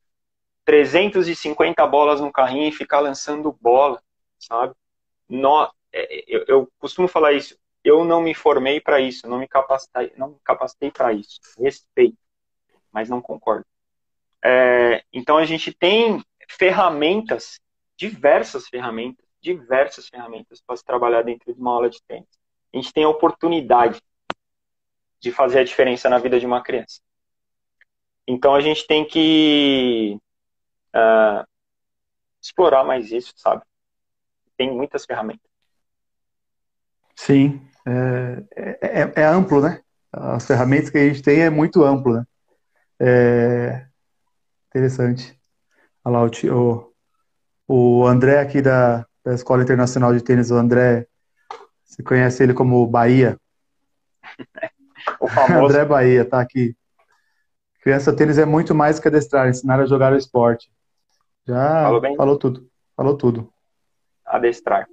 350 0.63 1.85
bolas 1.85 2.21
no 2.21 2.31
carrinho 2.31 2.69
e 2.69 2.71
ficar 2.71 3.01
lançando 3.01 3.51
bola, 3.59 4.01
sabe? 4.45 4.73
No, 5.29 5.71
é, 5.93 6.23
eu, 6.27 6.45
eu 6.47 6.71
costumo 6.79 7.07
falar 7.07 7.33
isso. 7.33 7.57
Eu 7.83 8.03
não 8.05 8.21
me 8.21 8.33
formei 8.33 8.79
para 8.79 8.99
isso, 8.99 9.27
não 9.27 9.39
me 9.39 9.47
capacitei, 9.47 10.13
não 10.15 10.29
me 10.29 10.37
capacitei 10.43 10.91
para 10.91 11.13
isso. 11.13 11.39
Respeito, 11.57 12.17
mas 12.91 13.09
não 13.09 13.21
concordo. 13.21 13.65
É, 14.43 15.03
então 15.11 15.37
a 15.37 15.45
gente 15.45 15.73
tem 15.73 16.23
ferramentas, 16.49 17.59
diversas 17.95 18.67
ferramentas, 18.67 19.25
diversas 19.41 20.07
ferramentas 20.07 20.61
para 20.61 20.75
se 20.75 20.83
trabalhar 20.83 21.23
dentro 21.23 21.53
de 21.53 21.59
uma 21.59 21.71
aula 21.71 21.89
de 21.89 22.01
tênis. 22.03 22.29
A 22.73 22.77
gente 22.77 22.93
tem 22.93 23.03
a 23.03 23.09
oportunidade 23.09 24.01
de 25.19 25.31
fazer 25.31 25.59
a 25.59 25.63
diferença 25.63 26.09
na 26.09 26.17
vida 26.17 26.39
de 26.39 26.45
uma 26.45 26.61
criança. 26.61 27.01
Então 28.27 28.55
a 28.55 28.61
gente 28.61 28.85
tem 28.87 29.05
que 29.05 30.17
uh, 30.95 31.45
explorar 32.41 32.83
mais 32.83 33.11
isso, 33.11 33.33
sabe? 33.35 33.63
Tem 34.61 34.71
muitas 34.71 35.05
ferramentas. 35.05 35.49
Sim, 37.15 37.59
é, 37.83 38.43
é, 38.79 39.11
é, 39.15 39.23
amplo, 39.25 39.59
né? 39.59 39.81
As 40.13 40.45
ferramentas 40.45 40.91
que 40.91 40.99
a 40.99 41.07
gente 41.07 41.23
tem 41.23 41.41
é 41.41 41.49
muito 41.49 41.83
amplo, 41.83 42.13
né? 42.13 42.23
É 42.99 43.87
interessante. 44.69 45.35
Olha 46.05 46.19
lá, 46.19 46.29
o, 46.53 46.93
o 47.67 48.05
André 48.05 48.39
aqui 48.39 48.61
da, 48.61 49.03
da 49.25 49.33
Escola 49.33 49.63
Internacional 49.63 50.13
de 50.13 50.23
Tênis, 50.23 50.51
o 50.51 50.55
André, 50.57 51.07
você 51.83 52.03
conhece 52.03 52.43
ele 52.43 52.53
como 52.53 52.85
Bahia? 52.85 53.39
O 55.19 55.27
famoso. 55.27 55.65
André 55.65 55.83
Bahia, 55.83 56.23
tá 56.23 56.39
aqui. 56.39 56.75
Criança 57.81 58.15
tênis 58.15 58.37
é 58.37 58.45
muito 58.45 58.75
mais 58.75 58.99
que 58.99 59.07
adestrar, 59.07 59.49
ensinar 59.49 59.79
a 59.79 59.87
jogar 59.87 60.13
o 60.13 60.15
esporte. 60.15 60.71
Já 61.47 61.81
falou, 61.81 62.15
falou 62.15 62.37
tudo. 62.37 62.69
Falou 62.95 63.17
tudo. 63.17 63.51
Adestrar. 64.35 64.87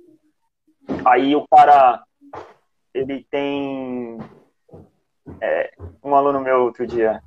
Aí 1.07 1.37
o 1.37 1.47
cara, 1.49 2.03
ele 2.93 3.25
tem 3.31 4.19
é, 5.41 5.73
um 6.03 6.15
aluno 6.15 6.41
meu 6.41 6.65
outro 6.65 6.87
dia. 6.87 7.23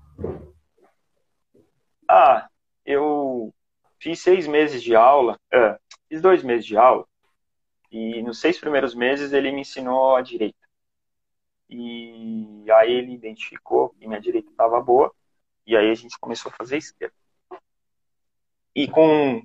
Ah, 2.08 2.50
eu 2.86 3.54
fiz 4.00 4.19
seis 4.19 4.47
meses 4.47 4.84
de 4.84 4.95
aula, 4.95 5.39
é, 5.52 5.80
fiz 6.10 6.21
dois 6.21 6.43
meses 6.43 6.65
de 6.65 6.76
aula, 6.76 7.06
e 7.91 8.21
nos 8.21 8.39
seis 8.39 8.60
primeiros 8.60 8.93
meses 8.93 9.32
ele 9.32 9.52
me 9.52 9.62
ensinou 9.62 10.15
a 10.15 10.21
direita. 10.21 10.58
E 11.69 12.65
aí 12.69 12.91
ele 12.91 13.13
identificou 13.13 13.89
que 13.89 14.06
minha 14.06 14.19
direita 14.19 14.52
estava 14.52 14.82
boa. 14.82 15.13
E 15.65 15.78
aí 15.78 15.89
a 15.89 15.95
gente 15.95 16.19
começou 16.19 16.52
a 16.52 16.56
fazer 16.56 16.78
esquerda. 16.78 17.15
E 18.76 18.88
com. 18.89 19.41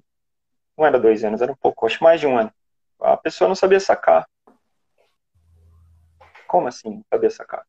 Não 0.76 0.84
era 0.84 0.98
dois 0.98 1.24
anos, 1.24 1.40
era 1.40 1.52
um 1.52 1.56
pouco, 1.56 1.86
acho 1.86 2.02
mais 2.02 2.20
de 2.20 2.26
um 2.26 2.36
ano. 2.36 2.52
A 3.00 3.16
pessoa 3.16 3.48
não 3.48 3.54
sabia 3.54 3.80
sacar. 3.80 4.28
Como 6.46 6.68
assim? 6.68 7.02
Sabia 7.10 7.30
sacar? 7.30 7.64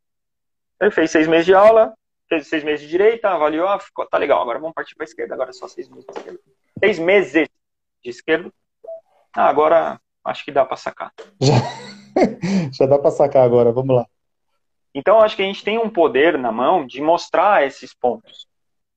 Ele 0.80 0.92
fez 0.92 1.12
seis 1.12 1.28
meses 1.28 1.46
de 1.46 1.54
aula, 1.54 1.94
fez 2.30 2.48
seis 2.48 2.64
meses 2.64 2.82
de 2.82 2.90
direita, 2.90 3.30
avaliou, 3.30 3.68
ah, 3.68 3.80
ficou, 3.80 4.06
tá 4.08 4.18
legal, 4.18 4.42
agora 4.42 4.60
vamos 4.60 4.76
partir 4.76 4.96
para 4.96 5.06
esquerda, 5.06 5.34
agora 5.34 5.50
é 5.50 5.54
só 5.54 5.68
seis 5.68 5.90
meses 5.90 6.06
de 6.06 6.20
esquerda. 6.20 6.40
Seis 6.80 7.00
meses 7.00 7.50
de 8.04 8.10
esquerda. 8.10 8.52
Ah, 9.34 9.48
agora 9.48 10.00
acho 10.24 10.46
que 10.46 10.52
dá 10.52 10.66
para 10.66 10.78
sacar. 10.78 11.12
Já, 11.42 11.56
já 12.72 12.86
dá 12.86 13.00
para 13.00 13.12
sacar 13.12 13.44
agora, 13.44 13.72
vamos 13.72 13.96
lá. 13.96 14.06
Então, 14.94 15.20
acho 15.20 15.36
que 15.36 15.44
a 15.44 15.46
gente 15.46 15.64
tem 15.64 15.78
um 15.78 15.90
poder 15.90 16.38
na 16.38 16.52
mão 16.52 16.86
de 16.86 17.02
mostrar 17.02 17.66
esses 17.66 17.94
pontos, 17.94 18.48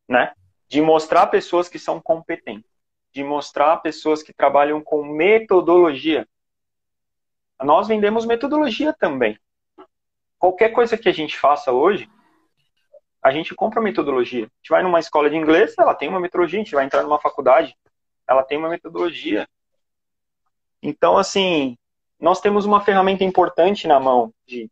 né? 0.09 0.33
De 0.69 0.81
mostrar 0.81 1.27
pessoas 1.27 1.69
que 1.69 1.79
são 1.79 2.01
competentes, 2.01 2.70
de 3.13 3.25
mostrar 3.25 3.77
pessoas 3.79 4.23
que 4.23 4.33
trabalham 4.33 4.81
com 4.83 5.05
metodologia. 5.05 6.27
Nós 7.63 7.89
vendemos 7.89 8.25
metodologia 8.25 8.93
também. 8.93 9.39
Qualquer 10.39 10.71
coisa 10.71 10.97
que 10.97 11.09
a 11.09 11.13
gente 11.13 11.39
faça 11.39 11.73
hoje, 11.73 12.09
a 13.23 13.31
gente 13.31 13.55
compra 13.55 13.83
metodologia. 13.83 14.45
A 14.45 14.57
gente 14.57 14.71
vai 14.71 14.83
numa 14.83 14.99
escola 14.99 15.29
de 15.29 15.37
inglês, 15.37 15.75
ela 15.79 15.95
tem 15.95 16.09
uma 16.09 16.21
metodologia. 16.21 16.59
A 16.59 16.65
gente 16.65 16.75
vai 16.75 16.85
entrar 16.85 17.03
numa 17.03 17.21
faculdade, 17.21 17.77
ela 18.27 18.43
tem 18.43 18.57
uma 18.57 18.69
metodologia. 18.69 19.47
Então, 20.83 21.19
assim, 21.19 21.77
nós 22.19 22.41
temos 22.41 22.65
uma 22.65 22.81
ferramenta 22.81 23.25
importante 23.25 23.87
na 23.87 24.01
mão 24.01 24.33
de 24.47 24.71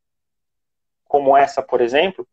como 1.04 1.36
essa, 1.36 1.62
por 1.62 1.80
exemplo, 1.80 2.26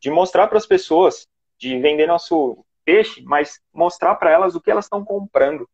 de 0.00 0.10
mostrar 0.10 0.48
para 0.48 0.58
as 0.58 0.66
pessoas, 0.66 1.28
de 1.58 1.78
vender 1.78 2.06
nosso 2.06 2.64
peixe, 2.92 3.22
mas 3.22 3.58
mostrar 3.72 4.14
para 4.16 4.30
elas 4.30 4.54
o 4.54 4.60
que 4.60 4.70
elas 4.70 4.84
estão 4.84 5.02
comprando. 5.02 5.66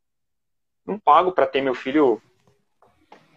não 0.87 0.99
pago 0.99 1.33
para 1.33 1.47
ter 1.47 1.61
meu 1.61 1.75
filho 1.75 2.23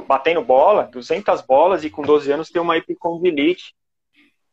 batendo 0.08 0.44
bola, 0.44 0.84
200 0.84 1.42
bolas, 1.42 1.84
e 1.84 1.90
com 1.90 2.04
12 2.04 2.32
anos 2.32 2.50
ter 2.50 2.60
uma 2.60 2.78
epicondilite, 2.78 3.76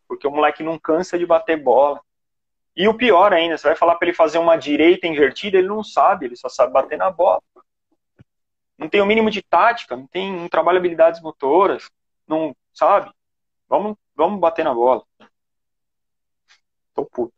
porque 0.09 0.27
o 0.27 0.31
moleque 0.31 0.63
não 0.63 0.79
cansa 0.79 1.19
de 1.19 1.27
bater 1.27 1.63
bola. 1.63 2.01
E 2.75 2.89
o 2.89 2.95
pior 2.95 3.33
ainda, 3.35 3.59
você 3.59 3.69
vai 3.69 3.77
falar 3.77 3.97
para 3.97 4.09
ele 4.09 4.17
fazer 4.17 4.39
uma 4.39 4.57
direita 4.57 5.07
invertida, 5.07 5.59
ele 5.59 5.69
não 5.69 5.85
sabe, 5.85 6.27
ele 6.27 6.37
só 6.37 6.49
sabe 6.49 6.73
bater 6.73 6.97
na 6.97 7.11
bola. 7.11 7.43
Não 8.79 8.89
tem 8.89 9.01
o 9.01 9.07
mínimo 9.07 9.31
de 9.31 9.43
tática, 9.43 9.97
não 9.97 10.07
tem, 10.07 10.33
não 10.33 10.69
habilidades 10.71 11.21
motoras, 11.21 11.91
não 12.27 12.57
sabe. 12.73 13.13
Vamos, 13.69 13.97
vamos 14.15 14.41
bater 14.41 14.65
na 14.65 14.73
bola. 14.73 15.05
Tô 16.95 17.05
puto. 17.05 17.38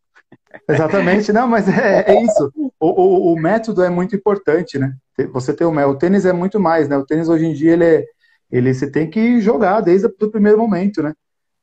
Exatamente, 0.69 1.33
não, 1.33 1.47
mas 1.47 1.69
é, 1.69 2.05
é 2.09 2.23
isso. 2.23 2.53
O, 2.79 2.89
o, 2.89 3.33
o, 3.33 3.41
método 3.41 3.83
é 3.83 3.91
muito 3.91 4.15
importante, 4.17 4.79
né? 4.79 4.93
Você 5.33 5.53
tem 5.53 5.67
o, 5.67 5.71
o 5.71 5.95
tênis 5.95 6.25
é 6.25 6.33
muito 6.33 6.59
mais, 6.59 6.89
né? 6.89 6.97
O 6.97 7.05
tênis 7.05 7.29
hoje 7.29 7.47
em 7.47 7.53
dia 7.53 7.73
ele 7.73 7.85
é, 7.85 8.05
ele 8.51 8.73
você 8.73 8.91
tem 8.91 9.09
que 9.09 9.41
jogar 9.41 9.81
desde 9.81 10.07
o 10.07 10.31
primeiro 10.31 10.59
momento, 10.59 11.03
né? 11.03 11.15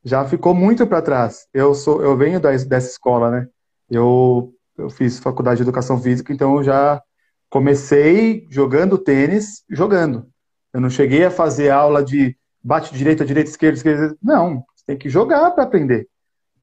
Já 0.03 0.25
ficou 0.25 0.53
muito 0.53 0.85
para 0.87 1.01
trás. 1.01 1.47
Eu 1.53 1.73
sou, 1.73 2.01
eu 2.01 2.15
venho 2.15 2.39
da, 2.39 2.51
dessa 2.51 2.89
escola, 2.89 3.31
né? 3.31 3.47
Eu, 3.89 4.53
eu 4.77 4.89
fiz 4.89 5.19
faculdade 5.19 5.57
de 5.57 5.63
educação 5.63 6.01
física, 6.01 6.31
então 6.33 6.57
eu 6.57 6.63
já 6.63 7.01
comecei 7.49 8.45
jogando 8.49 8.97
tênis, 8.97 9.63
jogando. 9.69 10.27
Eu 10.73 10.81
não 10.81 10.89
cheguei 10.89 11.25
a 11.25 11.31
fazer 11.31 11.69
aula 11.69 12.03
de 12.03 12.37
bate 12.63 12.93
direita, 12.93 13.25
direita, 13.25 13.49
esquerda, 13.49 13.77
esquerda. 13.77 14.17
Não, 14.21 14.63
você 14.75 14.83
tem 14.85 14.97
que 14.97 15.09
jogar 15.09 15.51
para 15.51 15.63
aprender. 15.63 16.07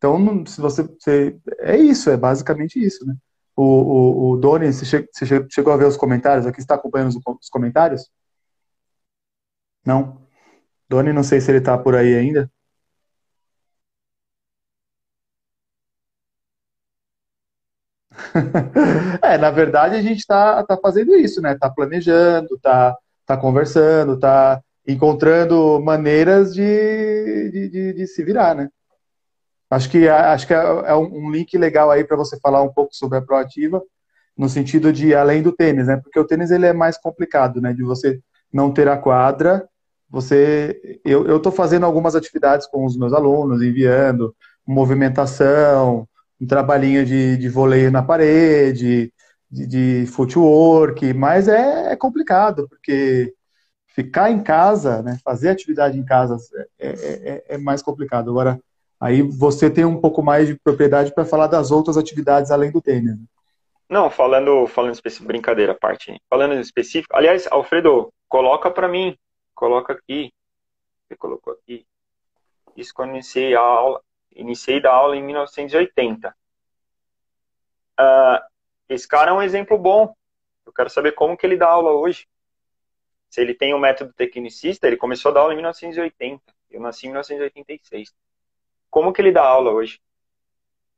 Então, 0.04 0.44
se 0.46 0.60
você, 0.60 0.82
você, 0.82 1.38
É 1.60 1.76
isso, 1.78 2.10
é 2.10 2.16
basicamente 2.16 2.78
isso, 2.78 3.06
né? 3.06 3.16
O, 3.56 3.62
o, 3.64 4.32
o 4.32 4.36
Doni, 4.36 4.66
você, 4.72 4.84
che, 4.84 5.08
você 5.10 5.46
chegou 5.50 5.72
a 5.72 5.76
ver 5.78 5.86
os 5.86 5.96
comentários? 5.96 6.46
Aqui 6.46 6.60
está 6.60 6.74
acompanhando 6.74 7.08
os, 7.08 7.16
os 7.40 7.48
comentários? 7.48 8.10
Não? 9.84 10.20
Doni, 10.88 11.12
não 11.12 11.22
sei 11.24 11.40
se 11.40 11.50
ele 11.50 11.58
está 11.58 11.78
por 11.78 11.94
aí 11.96 12.14
ainda. 12.16 12.50
é, 19.22 19.38
na 19.38 19.50
verdade 19.50 19.96
a 19.96 20.02
gente 20.02 20.18
está 20.18 20.62
tá 20.64 20.76
fazendo 20.76 21.14
isso, 21.16 21.40
né? 21.40 21.52
Está 21.54 21.70
planejando, 21.70 22.54
está 22.56 22.96
tá 23.26 23.36
conversando, 23.36 24.14
está 24.14 24.62
encontrando 24.86 25.80
maneiras 25.82 26.54
de, 26.54 27.50
de, 27.50 27.68
de, 27.70 27.92
de, 27.94 28.06
se 28.06 28.22
virar, 28.24 28.54
né? 28.54 28.68
Acho 29.74 29.90
que, 29.90 30.08
acho 30.08 30.46
que 30.46 30.54
é, 30.54 30.56
é 30.56 30.94
um 30.94 31.30
link 31.30 31.56
legal 31.58 31.90
aí 31.90 32.04
para 32.04 32.16
você 32.16 32.38
falar 32.40 32.62
um 32.62 32.72
pouco 32.72 32.94
sobre 32.94 33.18
a 33.18 33.22
proativa, 33.22 33.82
no 34.36 34.48
sentido 34.48 34.92
de 34.92 35.14
além 35.14 35.42
do 35.42 35.52
tênis, 35.52 35.86
né? 35.86 35.96
Porque 35.96 36.18
o 36.18 36.26
tênis 36.26 36.50
ele 36.50 36.66
é 36.66 36.72
mais 36.72 36.98
complicado, 36.98 37.60
né? 37.60 37.72
De 37.72 37.82
você 37.82 38.20
não 38.52 38.72
ter 38.72 38.88
a 38.88 38.96
quadra, 38.96 39.68
você, 40.08 41.00
eu 41.04 41.36
estou 41.36 41.50
fazendo 41.50 41.84
algumas 41.84 42.14
atividades 42.14 42.66
com 42.68 42.84
os 42.84 42.96
meus 42.96 43.12
alunos, 43.12 43.62
enviando 43.62 44.34
movimentação, 44.66 46.08
um 46.40 46.46
trabalhinho 46.46 47.04
de, 47.04 47.36
de 47.36 47.48
voleio 47.48 47.90
na 47.90 48.02
parede, 48.02 49.12
de, 49.50 49.66
de 49.66 50.06
footwork, 50.06 51.12
mas 51.14 51.48
é, 51.48 51.92
é, 51.92 51.96
complicado, 51.96 52.68
porque 52.68 53.34
ficar 53.88 54.30
em 54.30 54.42
casa, 54.42 55.02
né, 55.02 55.18
fazer 55.24 55.48
atividade 55.50 55.98
em 55.98 56.04
casa 56.04 56.36
é, 56.78 56.88
é, 56.88 57.44
é, 57.48 57.54
é 57.54 57.58
mais 57.58 57.82
complicado. 57.82 58.30
Agora, 58.30 58.60
aí 59.00 59.22
você 59.22 59.70
tem 59.70 59.84
um 59.84 60.00
pouco 60.00 60.22
mais 60.22 60.48
de 60.48 60.58
propriedade 60.58 61.12
para 61.14 61.24
falar 61.24 61.46
das 61.46 61.70
outras 61.70 61.96
atividades 61.96 62.50
além 62.50 62.70
do 62.70 62.80
tênis. 62.80 63.18
Né? 63.18 63.24
Não, 63.88 64.10
falando, 64.10 64.66
falando 64.66 64.94
específico, 64.94 65.28
brincadeira, 65.28 65.74
parte. 65.74 66.20
Falando 66.28 66.54
específico, 66.54 67.14
aliás, 67.16 67.46
Alfredo, 67.50 68.12
coloca 68.28 68.70
para 68.70 68.88
mim, 68.88 69.16
coloca 69.54 69.92
aqui. 69.92 70.32
Você 71.06 71.16
colocou 71.16 71.52
aqui. 71.52 71.86
Isso 72.76 72.92
quando 72.94 73.10
iniciei 73.10 73.54
a 73.54 73.60
aula, 73.60 74.02
iniciei 74.34 74.80
da 74.80 74.92
aula 74.92 75.16
em 75.16 75.22
1980. 75.22 76.28
Uh, 76.28 76.32
ah, 77.98 78.46
esse 78.88 79.06
cara 79.06 79.30
é 79.30 79.34
um 79.34 79.42
exemplo 79.42 79.78
bom. 79.78 80.14
Eu 80.66 80.72
quero 80.72 80.90
saber 80.90 81.12
como 81.12 81.36
que 81.36 81.46
ele 81.46 81.56
dá 81.56 81.68
aula 81.68 81.92
hoje. 81.92 82.26
Se 83.30 83.40
ele 83.40 83.54
tem 83.54 83.74
o 83.74 83.76
um 83.76 83.80
método 83.80 84.12
tecnicista, 84.12 84.86
ele 84.86 84.96
começou 84.96 85.30
a 85.30 85.34
dar 85.34 85.40
aula 85.40 85.52
em 85.52 85.56
1980. 85.56 86.42
Eu 86.70 86.80
nasci 86.80 87.06
em 87.06 87.10
1986. 87.10 88.12
Como 88.94 89.12
que 89.12 89.20
ele 89.20 89.32
dá 89.32 89.42
aula 89.44 89.72
hoje? 89.72 90.00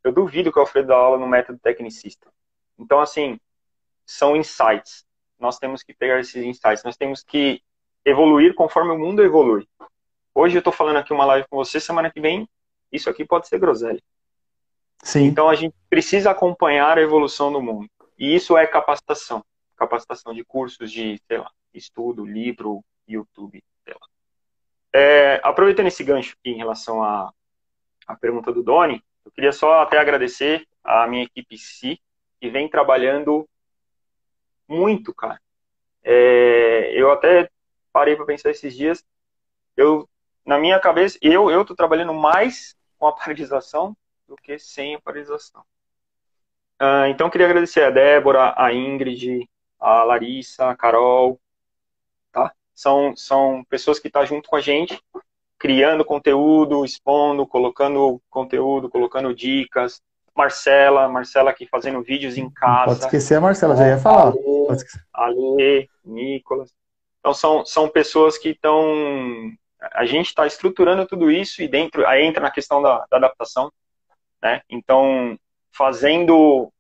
Eu 0.05 0.13
duvido 0.13 0.53
que 0.53 0.59
o 0.59 0.61
Alfredo 0.61 0.89
dá 0.89 0.95
aula 0.95 1.17
no 1.17 1.27
método 1.27 1.59
tecnicista. 1.59 2.31
Então, 2.79 3.01
assim, 3.01 3.41
são 4.05 4.37
insights. 4.37 5.07
Nós 5.39 5.59
temos 5.59 5.83
que 5.83 5.95
pegar 5.95 6.21
esses 6.21 6.45
insights. 6.45 6.85
Nós 6.85 6.99
temos 6.99 7.23
que 7.23 7.63
evoluir 8.05 8.55
conforme 8.55 8.91
o 8.93 8.99
mundo 8.99 9.25
evolui. 9.25 9.67
Hoje 10.35 10.57
eu 10.57 10.59
estou 10.59 10.75
falando 10.75 10.99
aqui 10.99 11.11
uma 11.11 11.25
live 11.25 11.49
com 11.49 11.57
você, 11.57 11.81
semana 11.81 12.11
que 12.11 12.21
vem 12.21 12.47
isso 12.93 13.09
aqui 13.09 13.25
pode 13.25 13.49
ser 13.49 13.59
groselha. 13.59 14.03
Sim. 15.03 15.25
Então 15.25 15.49
a 15.49 15.55
gente 15.55 15.75
precisa 15.89 16.31
acompanhar 16.31 16.99
a 16.99 17.03
evolução 17.03 17.51
do 17.51 17.63
mundo. 17.63 17.89
E 18.19 18.35
isso 18.35 18.59
é 18.59 18.67
capacitação. 18.67 19.43
Capacitação 19.75 20.35
de 20.35 20.45
cursos 20.45 20.93
de, 20.93 21.19
sei 21.27 21.39
lá, 21.39 21.51
estudo, 21.73 22.27
livro, 22.27 22.85
YouTube, 23.09 23.65
sei 23.85 23.95
lá. 23.95 24.07
É, 24.93 25.41
aproveitando 25.43 25.87
esse 25.87 26.05
gancho 26.05 26.37
aqui 26.39 26.51
em 26.51 26.59
relação 26.59 27.03
à, 27.03 27.33
à 28.07 28.15
pergunta 28.15 28.53
do 28.53 28.63
Doni, 28.63 29.03
eu 29.25 29.31
queria 29.31 29.53
só 29.53 29.83
até 29.83 29.99
agradecer 29.99 30.67
a 30.85 31.07
minha 31.07 31.25
equipe 31.25 31.59
Si, 31.59 32.01
que 32.41 32.49
vem 32.49 32.69
trabalhando 32.69 33.49
muito, 34.69 35.15
cara. 35.15 35.41
É, 36.03 36.93
eu 36.95 37.11
até 37.11 37.51
parei 37.93 38.15
para 38.15 38.27
pensar 38.27 38.51
esses 38.51 38.75
dias, 38.77 39.05
eu 39.77 40.09
na 40.45 40.59
minha 40.59 40.79
cabeça, 40.79 41.19
eu 41.21 41.51
eu 41.51 41.65
tô 41.65 41.75
trabalhando 41.75 42.15
mais 42.15 42.77
com 42.99 43.07
a 43.09 43.13
paralisação 43.17 43.97
do 44.29 44.37
que 44.37 44.59
sem 44.59 44.95
a 44.95 45.01
paralisação. 45.01 45.63
Uh, 46.81 47.07
então, 47.09 47.31
queria 47.31 47.47
agradecer 47.47 47.83
a 47.83 47.91
Débora, 47.91 48.55
a 48.57 48.73
Ingrid, 48.73 49.49
a 49.81 50.05
Larissa, 50.05 50.69
a 50.69 50.77
Carol, 50.77 51.41
tá? 52.31 52.53
São, 52.75 53.17
são 53.17 53.65
pessoas 53.65 53.99
que 53.99 54.09
estão 54.09 54.23
tá 54.23 54.27
junto 54.27 54.49
com 54.49 54.57
a 54.57 54.61
gente, 54.61 55.03
criando 55.67 56.05
conteúdo, 56.05 56.85
expondo, 56.85 57.45
colocando 57.45 58.23
conteúdo, 58.31 58.89
colocando 58.89 59.35
dicas. 59.35 60.01
Marcela, 60.33 61.09
Marcela 61.09 61.51
aqui 61.51 61.67
fazendo 61.67 62.01
vídeos 62.03 62.39
em 62.39 62.49
casa. 62.49 62.85
Pode 62.85 63.01
esquecer 63.01 63.35
a 63.35 63.41
Marcela, 63.41 63.75
já 63.75 63.89
ia 63.89 63.99
falar. 63.99 64.29
Ale, 64.29 64.69
Ale 65.13 65.91
Nicolas. 66.05 66.73
Então, 67.19 67.35
são, 67.35 67.67
são 67.67 67.89
pessoas 67.89 68.39
que 68.39 68.51
estão 68.51 69.51
a 69.93 70.05
gente 70.05 70.27
está 70.27 70.47
estruturando 70.47 71.05
tudo 71.05 71.33
isso 71.33 71.61
e 71.63 71.69
dentro 71.69 72.07
aí 72.07 72.25
entra 72.25 72.41
na 72.41 72.51
questão 72.51 72.81
da, 72.81 73.05
da 73.11 73.17
adaptação, 73.17 73.73
né? 74.41 74.63
Então, 74.71 75.37
fazendo 75.73 76.73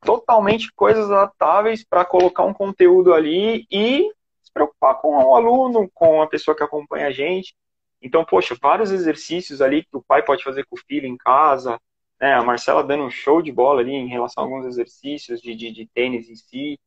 totalmente 0.00 0.72
coisas 0.72 1.10
adaptáveis 1.10 1.84
para 1.84 2.06
colocar 2.06 2.44
um 2.44 2.54
conteúdo 2.54 3.12
ali 3.12 3.66
e 3.70 4.10
se 4.42 4.50
preocupar 4.50 4.94
com 4.94 5.14
o 5.14 5.34
aluno, 5.34 5.90
com 5.92 6.22
a 6.22 6.26
pessoa 6.26 6.56
que 6.56 6.62
acompanha 6.62 7.08
a 7.08 7.10
gente. 7.10 7.54
Então, 8.02 8.24
poxa, 8.24 8.56
vários 8.60 8.90
exercícios 8.90 9.62
ali 9.62 9.84
que 9.84 9.96
o 9.96 10.02
pai 10.02 10.22
pode 10.22 10.44
fazer 10.44 10.64
com 10.66 10.76
o 10.76 10.80
filho 10.86 11.06
em 11.06 11.16
casa, 11.16 11.80
né? 12.20 12.34
A 12.34 12.42
Marcela 12.42 12.84
dando 12.84 13.04
um 13.04 13.10
show 13.10 13.42
de 13.42 13.52
bola 13.52 13.80
ali 13.80 13.92
em 13.92 14.08
relação 14.08 14.44
a 14.44 14.46
alguns 14.46 14.66
exercícios 14.66 15.40
de, 15.40 15.54
de, 15.54 15.72
de 15.72 15.86
tênis 15.86 16.28
em 16.28 16.36
si 16.36 16.78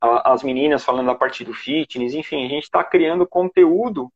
as 0.00 0.42
meninas 0.42 0.82
falando 0.82 1.06
da 1.06 1.14
parte 1.14 1.44
do 1.44 1.52
fitness, 1.52 2.14
enfim, 2.14 2.44
a 2.44 2.48
gente 2.48 2.64
está 2.64 2.82
criando 2.82 3.26
conteúdo 3.26 4.10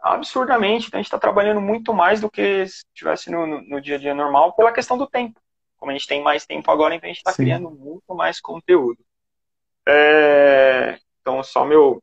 absurdamente, 0.00 0.88
então 0.88 0.98
a 0.98 1.02
gente 1.02 1.06
está 1.06 1.18
trabalhando 1.18 1.60
muito 1.60 1.94
mais 1.94 2.20
do 2.20 2.30
que 2.30 2.66
se 2.66 2.84
estivesse 2.88 3.30
no, 3.30 3.46
no, 3.46 3.62
no, 3.62 3.80
dia 3.80 3.96
a 3.96 3.98
dia 3.98 4.14
normal 4.14 4.54
pela 4.54 4.72
questão 4.72 4.98
do 4.98 5.06
tempo. 5.06 5.40
Como 5.76 5.90
a 5.90 5.94
gente 5.94 6.06
tem 6.06 6.22
mais 6.22 6.44
tempo 6.44 6.70
agora, 6.70 6.94
então 6.94 7.06
a 7.08 7.12
gente 7.12 7.18
está 7.18 7.32
criando 7.32 7.70
muito 7.70 8.14
mais 8.14 8.40
conteúdo. 8.40 8.98
É, 9.86 10.98
então, 11.20 11.42
só 11.42 11.64
meu, 11.64 12.02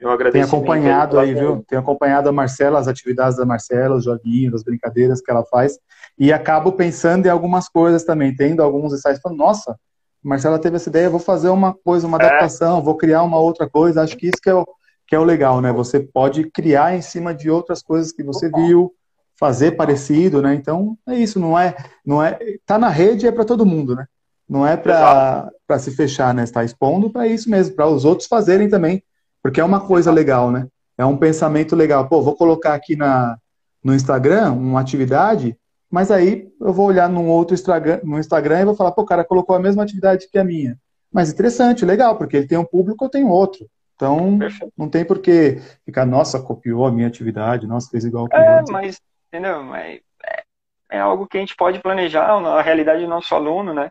meu 0.00 0.10
agradecimento. 0.10 0.50
Tem 0.50 0.58
acompanhado 0.58 1.18
aí, 1.18 1.34
viu? 1.34 1.64
Tem 1.66 1.78
acompanhado 1.78 2.28
a 2.28 2.32
Marcela, 2.32 2.78
as 2.78 2.88
atividades 2.88 3.36
da 3.36 3.46
Marcela, 3.46 3.96
os 3.96 4.04
joguinhos, 4.04 4.54
as 4.54 4.62
brincadeiras 4.62 5.20
que 5.20 5.30
ela 5.30 5.44
faz, 5.44 5.78
e 6.18 6.32
acabo 6.32 6.72
pensando 6.72 7.26
em 7.26 7.30
algumas 7.30 7.68
coisas 7.68 8.04
também, 8.04 8.34
tendo 8.34 8.62
alguns 8.62 8.92
insights, 8.92 9.20
falando, 9.20 9.38
nossa, 9.38 9.78
Marcela 10.22 10.58
teve 10.58 10.76
essa 10.76 10.88
ideia, 10.88 11.08
vou 11.08 11.20
fazer 11.20 11.48
uma 11.50 11.72
coisa, 11.72 12.06
uma 12.06 12.18
é. 12.18 12.26
adaptação, 12.26 12.82
vou 12.82 12.96
criar 12.96 13.22
uma 13.22 13.38
outra 13.38 13.68
coisa. 13.68 14.02
Acho 14.02 14.16
que 14.16 14.26
isso 14.26 14.40
que 14.42 14.50
é, 14.50 14.54
o, 14.54 14.66
que 15.06 15.14
é 15.14 15.18
o 15.18 15.24
legal, 15.24 15.60
né? 15.60 15.72
Você 15.72 16.00
pode 16.00 16.50
criar 16.50 16.96
em 16.96 17.00
cima 17.00 17.32
de 17.34 17.48
outras 17.48 17.82
coisas 17.82 18.12
que 18.12 18.24
você 18.24 18.50
viu, 18.50 18.92
fazer 19.38 19.72
parecido, 19.72 20.42
né? 20.42 20.54
Então, 20.54 20.98
é 21.06 21.14
isso, 21.14 21.38
não 21.38 21.58
é, 21.58 21.76
não 22.04 22.22
é, 22.22 22.38
tá 22.64 22.78
na 22.78 22.88
rede 22.88 23.26
é 23.26 23.32
para 23.32 23.44
todo 23.44 23.66
mundo, 23.66 23.94
né? 23.94 24.06
Não 24.48 24.66
é 24.66 24.76
para 24.76 25.50
se 25.78 25.90
fechar, 25.92 26.34
né? 26.34 26.42
Está 26.44 26.64
expondo 26.64 27.10
para 27.10 27.26
isso 27.26 27.48
mesmo, 27.50 27.74
para 27.74 27.86
os 27.86 28.04
outros 28.04 28.28
fazerem 28.28 28.68
também, 28.68 29.02
porque 29.46 29.60
é 29.60 29.64
uma 29.64 29.80
coisa 29.80 30.10
legal, 30.10 30.50
né? 30.50 30.66
É 30.98 31.04
um 31.04 31.16
pensamento 31.16 31.76
legal. 31.76 32.08
Pô, 32.08 32.22
vou 32.22 32.36
colocar 32.36 32.74
aqui 32.74 32.96
na, 32.96 33.36
no 33.82 33.94
Instagram 33.94 34.52
uma 34.52 34.80
atividade 34.80 35.56
mas 35.90 36.10
aí 36.10 36.48
eu 36.60 36.72
vou 36.72 36.86
olhar 36.86 37.08
num 37.08 37.28
outro 37.28 37.54
Instagram, 37.54 38.00
no 38.02 38.18
Instagram 38.18 38.60
e 38.60 38.64
vou 38.64 38.74
falar, 38.74 38.92
pô, 38.92 39.02
o 39.02 39.06
cara 39.06 39.24
colocou 39.24 39.54
a 39.54 39.60
mesma 39.60 39.82
atividade 39.82 40.28
que 40.30 40.38
a 40.38 40.44
minha. 40.44 40.76
Mas 41.12 41.32
interessante, 41.32 41.84
legal, 41.84 42.18
porque 42.18 42.36
ele 42.36 42.48
tem 42.48 42.58
um 42.58 42.64
público, 42.64 43.04
eu 43.04 43.08
tenho 43.08 43.28
outro. 43.28 43.66
Então, 43.94 44.38
Perfeito. 44.38 44.72
não 44.76 44.90
tem 44.90 45.04
por 45.04 45.20
que 45.20 45.58
ficar, 45.84 46.04
nossa, 46.04 46.42
copiou 46.42 46.86
a 46.86 46.92
minha 46.92 47.06
atividade, 47.06 47.66
nossa, 47.66 47.88
fez 47.88 48.04
igual 48.04 48.28
que 48.28 48.36
É, 48.36 48.62
mas, 48.70 49.00
entendeu? 49.28 49.62
Mas 49.62 50.00
é, 50.22 50.42
é, 50.90 51.00
algo 51.00 51.26
que 51.26 51.38
a 51.38 51.40
gente 51.40 51.56
pode 51.56 51.80
planejar 51.80 52.38
na 52.40 52.60
realidade 52.60 53.02
do 53.02 53.08
nosso 53.08 53.34
aluno, 53.34 53.72
né? 53.72 53.88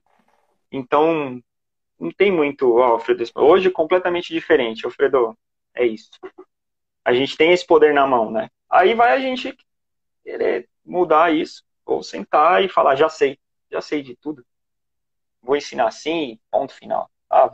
Então, 0.71 1.41
não 1.99 2.11
tem 2.11 2.31
muito, 2.31 2.75
ó, 2.75 2.83
Alfredo, 2.93 3.23
hoje 3.35 3.67
é 3.67 3.71
completamente 3.71 4.33
diferente, 4.33 4.85
Alfredo, 4.85 5.37
é 5.73 5.85
isso. 5.85 6.09
A 7.03 7.13
gente 7.13 7.37
tem 7.37 7.51
esse 7.51 7.65
poder 7.65 7.93
na 7.93 8.05
mão, 8.07 8.31
né? 8.31 8.49
Aí 8.69 8.93
vai 8.93 9.13
a 9.13 9.19
gente 9.19 9.55
querer 10.23 10.67
mudar 10.83 11.33
isso, 11.33 11.63
ou 11.85 12.01
sentar 12.03 12.63
e 12.63 12.69
falar, 12.69 12.95
já 12.95 13.09
sei, 13.09 13.39
já 13.71 13.81
sei 13.81 14.01
de 14.01 14.15
tudo. 14.15 14.45
Vou 15.41 15.55
ensinar 15.55 15.87
assim, 15.87 16.39
ponto 16.49 16.73
final. 16.73 17.09
Ah, 17.29 17.49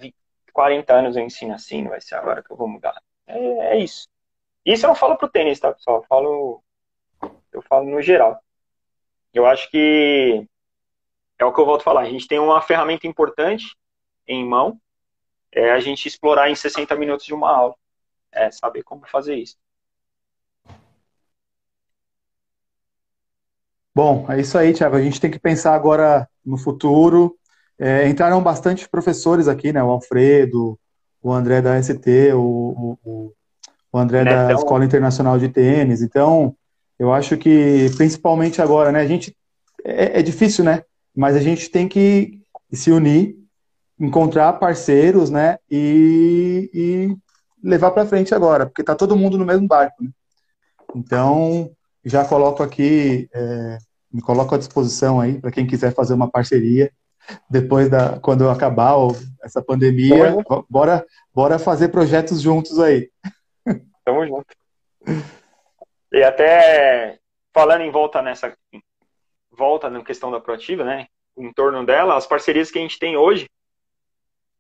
40 0.54 0.94
anos 0.94 1.16
eu 1.16 1.24
ensino 1.24 1.54
assim, 1.54 1.82
não 1.82 1.92
vai 1.92 2.02
ser 2.02 2.16
agora 2.16 2.42
que 2.42 2.52
eu 2.52 2.58
vou 2.58 2.68
mudar. 2.68 3.02
É, 3.28 3.76
é 3.76 3.78
isso. 3.80 4.08
Isso 4.66 4.86
eu 4.86 4.89
não 4.89 4.96
falo 4.96 5.18
pro 5.18 5.30
tênis, 5.30 5.60
tá, 5.60 5.74
pessoal? 5.74 5.98
Eu 5.98 6.04
falo, 6.04 6.64
eu 7.52 7.62
falo 7.64 7.89
no 7.89 8.02
geral. 8.02 8.42
Eu 9.34 9.46
acho 9.46 9.70
que 9.70 10.46
é 11.39 11.46
o 11.46 11.54
que 11.54 11.60
eu 11.60 11.66
volto 11.66 11.82
a 11.82 11.84
falar. 11.84 12.02
A 12.02 12.10
gente 12.10 12.28
tem 12.28 12.39
uma 12.39 12.62
ferramenta 12.62 13.08
importante 13.08 13.76
em 14.34 14.47
mão, 14.47 14.79
é 15.51 15.71
a 15.71 15.79
gente 15.79 16.07
explorar 16.07 16.49
em 16.49 16.55
60 16.55 16.95
minutos 16.95 17.25
de 17.25 17.34
uma 17.34 17.49
aula. 17.49 17.75
É 18.32 18.49
saber 18.49 18.84
como 18.84 19.05
fazer 19.07 19.36
isso. 19.36 19.57
Bom, 23.93 24.25
é 24.29 24.39
isso 24.39 24.57
aí, 24.57 24.73
Tiago. 24.73 24.95
A 24.95 25.01
gente 25.01 25.19
tem 25.19 25.29
que 25.29 25.39
pensar 25.39 25.75
agora 25.75 26.27
no 26.45 26.57
futuro. 26.57 27.36
É, 27.77 28.07
entraram 28.07 28.41
bastante 28.41 28.88
professores 28.88 29.49
aqui, 29.49 29.73
né? 29.73 29.84
O 29.84 29.89
Alfredo, 29.89 30.79
o 31.21 31.34
André 31.34 31.61
da 31.61 31.82
ST, 31.82 32.34
o, 32.34 32.97
o, 33.03 33.34
o 33.91 33.97
André 33.97 34.23
Netão. 34.23 34.47
da 34.47 34.53
Escola 34.53 34.86
Internacional 34.86 35.38
de 35.38 35.49
Tênis. 35.49 36.01
Então, 36.01 36.55
eu 36.97 37.11
acho 37.11 37.36
que, 37.38 37.89
principalmente 37.97 38.61
agora, 38.61 38.91
né? 38.91 39.01
A 39.01 39.07
gente. 39.07 39.36
É, 39.84 40.19
é 40.19 40.21
difícil, 40.21 40.63
né? 40.63 40.84
Mas 41.13 41.36
a 41.36 41.41
gente 41.41 41.69
tem 41.69 41.88
que 41.88 42.39
se 42.71 42.91
unir, 42.91 43.41
encontrar 44.02 44.54
parceiros, 44.54 45.30
né? 45.30 45.58
E, 45.70 46.70
e 46.74 47.16
levar 47.64 47.91
para 47.91 48.06
frente 48.06 48.34
agora, 48.34 48.66
porque 48.66 48.84
tá 48.84 48.95
todo 48.95 49.16
mundo 49.16 49.38
no 49.38 49.45
mesmo 49.45 49.68
barco, 49.68 50.04
né? 50.04 50.10
Então, 50.95 51.72
já 52.04 52.26
coloco 52.26 52.64
aqui, 52.64 53.30
é, 53.34 53.78
me 54.12 54.22
coloco 54.22 54.56
à 54.56 54.58
disposição 54.58 55.22
aí 55.22 55.39
para 55.39 55.52
quem 55.52 55.68
quiser 55.68 55.93
fazer 55.93 56.14
uma 56.14 56.30
parceria 56.30 56.91
depois 57.49 57.89
da 57.89 58.20
quando 58.20 58.49
acabar 58.49 58.95
essa 59.43 59.62
pandemia, 59.62 60.36
bora 60.68 61.06
bora 61.34 61.60
fazer 61.60 61.89
projetos 61.89 62.41
juntos 62.41 62.80
aí. 62.80 63.10
Tamo 64.04 64.26
junto. 64.26 64.47
E 66.12 66.24
até 66.24 67.20
falando 67.54 67.82
em 67.82 67.91
volta 67.91 68.22
nessa 68.22 68.54
volta 69.52 69.89
na 69.89 70.04
questão 70.04 70.32
da 70.32 70.41
proativa, 70.41 70.84
né? 70.84 71.06
Em 71.38 71.54
torno 71.54 71.86
dela, 71.86 72.18
as 72.18 72.26
parcerias 72.26 72.72
que 72.72 72.80
a 72.80 72.82
gente 72.82 72.99
tem 72.99 73.16
hoje, 73.16 73.47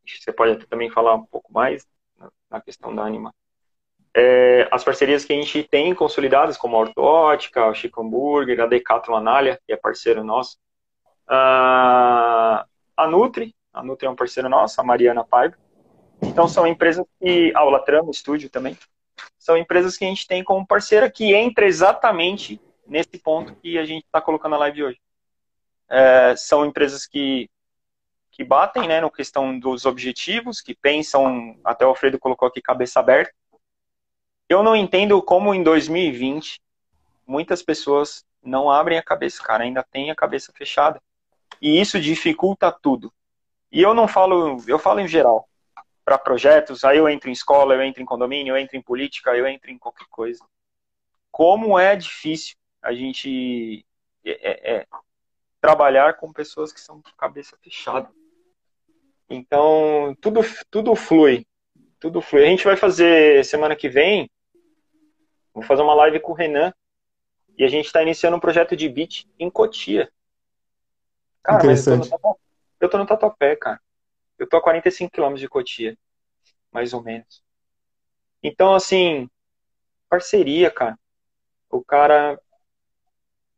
você 0.05 0.31
pode 0.31 0.65
também 0.67 0.89
falar 0.89 1.15
um 1.15 1.25
pouco 1.25 1.51
mais 1.51 1.85
na 2.49 2.61
questão 2.61 2.93
da 2.93 3.03
Anima 3.03 3.33
é, 4.15 4.67
as 4.71 4.83
parcerias 4.83 5.23
que 5.23 5.33
a 5.33 5.35
gente 5.35 5.63
tem 5.63 5.95
consolidadas, 5.95 6.57
como 6.57 6.75
a 6.75 6.79
Ortótica, 6.79 7.65
o 7.67 7.73
Chico 7.73 8.01
Hambúrguer, 8.01 8.59
a 8.59 8.67
Decathlon 8.67 9.15
Anália, 9.15 9.59
que 9.65 9.71
é 9.71 9.77
parceiro 9.77 10.23
nosso, 10.23 10.57
uh, 11.29 12.63
a 12.97 13.07
Nutri, 13.09 13.55
a 13.73 13.83
Nutri 13.83 14.07
é 14.07 14.09
um 14.09 14.15
parceiro 14.15 14.49
nosso, 14.49 14.79
a 14.79 14.83
Mariana 14.83 15.23
Paiva. 15.23 15.57
Então 16.21 16.47
são 16.47 16.67
empresas 16.67 17.05
que, 17.19 17.51
a 17.55 17.63
Olatrama, 17.63 18.11
Estúdio 18.11 18.49
também, 18.49 18.77
são 19.39 19.57
empresas 19.57 19.97
que 19.97 20.05
a 20.05 20.07
gente 20.07 20.27
tem 20.27 20.43
como 20.43 20.67
parceira 20.67 21.09
que 21.09 21.33
entra 21.33 21.65
exatamente 21.65 22.61
nesse 22.85 23.17
ponto 23.17 23.55
que 23.55 23.77
a 23.77 23.85
gente 23.85 24.03
está 24.03 24.21
colocando 24.21 24.51
na 24.51 24.59
live 24.59 24.83
hoje. 24.83 24.99
É, 25.89 26.35
são 26.35 26.65
empresas 26.65 27.05
que 27.07 27.49
que 28.31 28.43
batem, 28.43 28.87
né, 28.87 29.01
no 29.01 29.11
questão 29.11 29.57
dos 29.59 29.85
objetivos, 29.85 30.61
que 30.61 30.73
pensam, 30.73 31.59
até 31.63 31.85
o 31.85 31.89
Alfredo 31.89 32.17
colocou 32.17 32.47
aqui, 32.47 32.61
cabeça 32.61 32.99
aberta, 32.99 33.33
eu 34.47 34.63
não 34.63 34.75
entendo 34.75 35.21
como 35.21 35.53
em 35.53 35.63
2020 35.63 36.59
muitas 37.27 37.61
pessoas 37.61 38.25
não 38.43 38.69
abrem 38.69 38.97
a 38.97 39.03
cabeça, 39.03 39.41
cara, 39.43 39.63
ainda 39.63 39.83
tem 39.83 40.11
a 40.11 40.15
cabeça 40.15 40.51
fechada. 40.53 41.01
E 41.61 41.79
isso 41.79 41.99
dificulta 41.99 42.71
tudo. 42.71 43.13
E 43.71 43.81
eu 43.81 43.93
não 43.93 44.07
falo, 44.07 44.57
eu 44.67 44.79
falo 44.79 44.99
em 44.99 45.07
geral, 45.07 45.47
para 46.03 46.17
projetos, 46.17 46.83
aí 46.83 46.97
eu 46.97 47.07
entro 47.07 47.29
em 47.29 47.33
escola, 47.33 47.75
eu 47.75 47.83
entro 47.83 48.01
em 48.01 48.05
condomínio, 48.05 48.53
eu 48.53 48.57
entro 48.57 48.75
em 48.75 48.81
política, 48.81 49.35
eu 49.35 49.47
entro 49.47 49.71
em 49.71 49.77
qualquer 49.77 50.07
coisa. 50.09 50.43
Como 51.31 51.79
é 51.79 51.95
difícil 51.95 52.55
a 52.81 52.93
gente 52.93 53.85
é, 54.25 54.31
é, 54.31 54.75
é 54.75 54.87
trabalhar 55.61 56.17
com 56.17 56.33
pessoas 56.33 56.73
que 56.73 56.81
são 56.81 57.01
com 57.01 57.11
cabeça 57.11 57.55
fechada. 57.61 58.11
Então, 59.33 60.15
tudo, 60.19 60.41
tudo 60.69 60.95
flui. 60.95 61.45
Tudo 61.99 62.21
flui. 62.21 62.43
A 62.43 62.47
gente 62.47 62.65
vai 62.65 62.75
fazer 62.75 63.45
semana 63.45 63.75
que 63.75 63.87
vem 63.87 64.29
Vou 65.53 65.63
fazer 65.63 65.81
uma 65.81 65.93
live 65.93 66.19
com 66.19 66.31
o 66.31 66.35
Renan 66.35 66.73
e 67.57 67.63
a 67.63 67.67
gente 67.67 67.85
está 67.85 68.01
iniciando 68.01 68.37
um 68.37 68.39
projeto 68.39 68.75
de 68.75 68.87
beat 68.87 69.27
em 69.37 69.49
Cotia. 69.49 70.11
Cara, 71.43 71.63
mas 71.63 71.85
eu 71.85 71.99
tô, 71.99 72.07
no, 72.07 72.39
eu 72.79 72.89
tô 72.89 72.97
no 72.97 73.05
Tatuapé, 73.05 73.55
cara. 73.55 73.81
Eu 74.37 74.47
tô 74.47 74.57
a 74.57 74.61
45 74.61 75.11
quilômetros 75.11 75.41
de 75.41 75.49
Cotia, 75.49 75.97
mais 76.71 76.93
ou 76.93 77.03
menos. 77.03 77.43
Então, 78.41 78.73
assim, 78.73 79.29
parceria, 80.09 80.71
cara. 80.71 80.97
O 81.69 81.83
cara, 81.83 82.39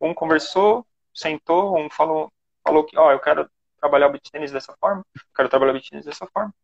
um 0.01 0.13
conversou, 0.13 0.85
sentou, 1.13 1.77
um 1.77 1.89
falou, 1.89 2.31
falou 2.63 2.83
que, 2.83 2.97
ó, 2.97 3.11
eu 3.11 3.19
quero 3.19 3.49
trabalhar 3.83 4.07
o 4.07 4.11
beat 4.11 4.31
tênis 4.31 4.51
dessa 4.51 4.73
forma, 4.79 5.05
quero 5.35 5.49
trabalhar 5.49 5.71
o 5.71 5.73
beat 5.73 5.89
tênis 5.89 6.05
dessa 6.05 6.25
forma. 6.27 6.55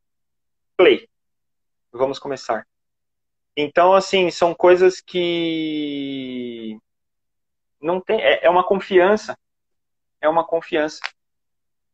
Play. 0.78 1.10
Vamos 1.92 2.18
começar. 2.18 2.66
Então, 3.58 3.94
assim, 3.94 4.32
são 4.32 4.56
coisas 4.56 5.02
que 5.02 6.80
não 7.82 8.00
tem. 8.00 8.22
É, 8.22 8.46
é 8.46 8.50
uma 8.50 8.66
confiança. 8.66 9.38
É 10.22 10.30
uma 10.30 10.46
confiança. 10.46 11.02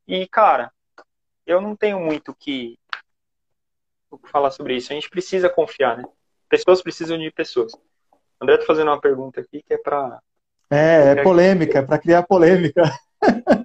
E, 0.07 0.27
cara, 0.27 0.71
eu 1.45 1.59
não 1.59 1.75
tenho 1.75 1.99
muito 1.99 2.35
que, 2.35 2.77
o 4.11 4.19
que 4.19 4.29
falar 4.29 4.51
sobre 4.51 4.75
isso. 4.75 4.91
A 4.91 4.95
gente 4.95 5.09
precisa 5.09 5.49
confiar, 5.49 5.97
né? 5.97 6.03
Pessoas 6.47 6.83
precisam 6.83 7.17
de 7.17 7.31
pessoas. 7.31 7.73
O 7.73 8.43
André 8.43 8.59
tá 8.59 8.65
fazendo 8.65 8.89
uma 8.89 9.01
pergunta 9.01 9.41
aqui 9.41 9.63
que 9.63 9.73
é 9.73 9.77
para 9.77 10.19
É, 10.69 11.13
é 11.13 11.23
polêmica, 11.23 11.79
é 11.79 11.81
para 11.81 11.97
criar 11.97 12.21
polêmica. 12.23 12.83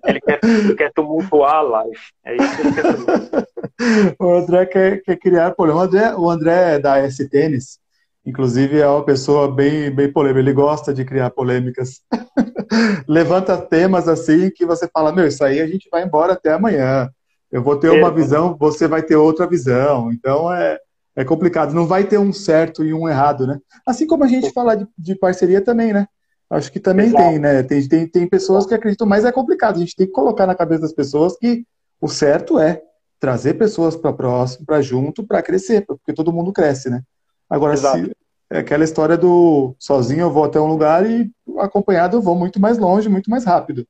Ele 0.07 0.21
quer, 0.21 0.41
quer 0.77 0.93
tumultuar 0.93 1.57
a 1.57 1.63
live. 1.63 1.99
É 2.25 2.37
isso 2.37 2.57
que 2.57 2.63
ele 2.63 2.75
quer 2.75 4.17
O 4.21 4.31
André 4.33 4.67
quer, 4.67 5.03
quer 5.03 5.17
criar 5.17 5.53
polêmica. 5.53 5.79
O 5.79 5.83
André, 5.83 6.15
o 6.17 6.31
André 6.31 6.79
da 6.79 6.99
S-Tênis, 6.99 7.81
Inclusive, 8.25 8.79
é 8.79 8.87
uma 8.87 9.05
pessoa 9.05 9.51
bem, 9.51 9.91
bem 9.91 10.13
polêmica, 10.13 10.41
ele 10.41 10.53
gosta 10.53 10.93
de 10.93 11.05
criar 11.05 11.31
polêmicas. 11.31 12.03
Levanta 13.09 13.57
temas 13.57 14.09
assim 14.09 14.51
que 14.51 14.67
você 14.67 14.87
fala: 14.89 15.13
Meu, 15.13 15.27
isso 15.27 15.43
aí 15.43 15.61
a 15.61 15.67
gente 15.67 15.89
vai 15.91 16.05
embora 16.05 16.35
até 16.35 16.53
amanhã. 16.53 17.09
Eu 17.51 17.63
vou 17.63 17.77
ter 17.77 17.91
uma 17.91 18.11
visão, 18.11 18.57
você 18.59 18.87
vai 18.87 19.03
ter 19.03 19.17
outra 19.17 19.47
visão. 19.47 20.13
Então 20.13 20.53
é, 20.53 20.79
é 21.17 21.25
complicado. 21.25 21.75
Não 21.75 21.87
vai 21.87 22.05
ter 22.05 22.19
um 22.19 22.33
certo 22.33 22.85
e 22.85 22.93
um 22.93 23.09
errado, 23.09 23.47
né? 23.47 23.59
Assim 23.87 24.07
como 24.07 24.23
a 24.23 24.29
gente 24.29 24.53
fala 24.53 24.77
de, 24.77 24.87
de 24.97 25.15
parceria 25.17 25.61
também, 25.61 25.93
né? 25.93 26.07
Acho 26.51 26.73
que 26.73 26.81
também 26.81 27.07
Exato. 27.07 27.23
tem, 27.23 27.39
né? 27.39 27.63
Tem, 27.63 27.89
tem, 27.89 28.09
tem 28.09 28.29
pessoas 28.29 28.67
que 28.67 28.75
acreditam, 28.75 29.07
mas 29.07 29.25
é 29.25 29.31
complicado. 29.31 29.77
A 29.77 29.81
gente 29.81 29.95
tem 29.95 30.07
que 30.07 30.13
colocar 30.13 30.47
na 30.47 30.55
cabeça 30.55 30.83
das 30.83 30.93
pessoas 30.93 31.37
que 31.39 31.65
o 32.01 32.09
certo 32.09 32.59
é 32.59 32.83
trazer 33.21 33.55
pessoas 33.55 33.95
para 33.95 34.13
próximo, 34.13 34.67
para 34.67 34.83
junto, 34.83 35.25
para 35.25 35.43
crescer, 35.43 35.85
porque 35.87 36.13
todo 36.13 36.33
mundo 36.33 36.53
cresce, 36.53 36.91
né? 36.91 37.03
Agora, 37.49 37.77
se, 37.77 38.13
é 38.51 38.59
aquela 38.59 38.83
história 38.83 39.17
do 39.17 39.77
sozinho 39.79 40.23
eu 40.23 40.31
vou 40.31 40.45
até 40.45 40.59
um 40.59 40.67
lugar 40.67 41.09
e 41.09 41.31
acompanhado 41.59 42.17
eu 42.17 42.23
vou 42.23 42.35
muito 42.35 42.59
mais 42.59 42.79
longe, 42.79 43.09
muito 43.09 43.31
mais 43.31 43.45
rápido. 43.45 43.87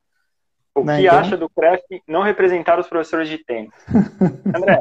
O 0.75 0.85
né? 0.85 0.99
que 0.99 1.07
então... 1.07 1.19
acha 1.19 1.37
do 1.37 1.49
CREF 1.49 1.83
não 2.07 2.23
representar 2.23 2.79
os 2.79 2.87
professores 2.87 3.29
de 3.29 3.39
tênis? 3.39 3.73
André, 4.55 4.79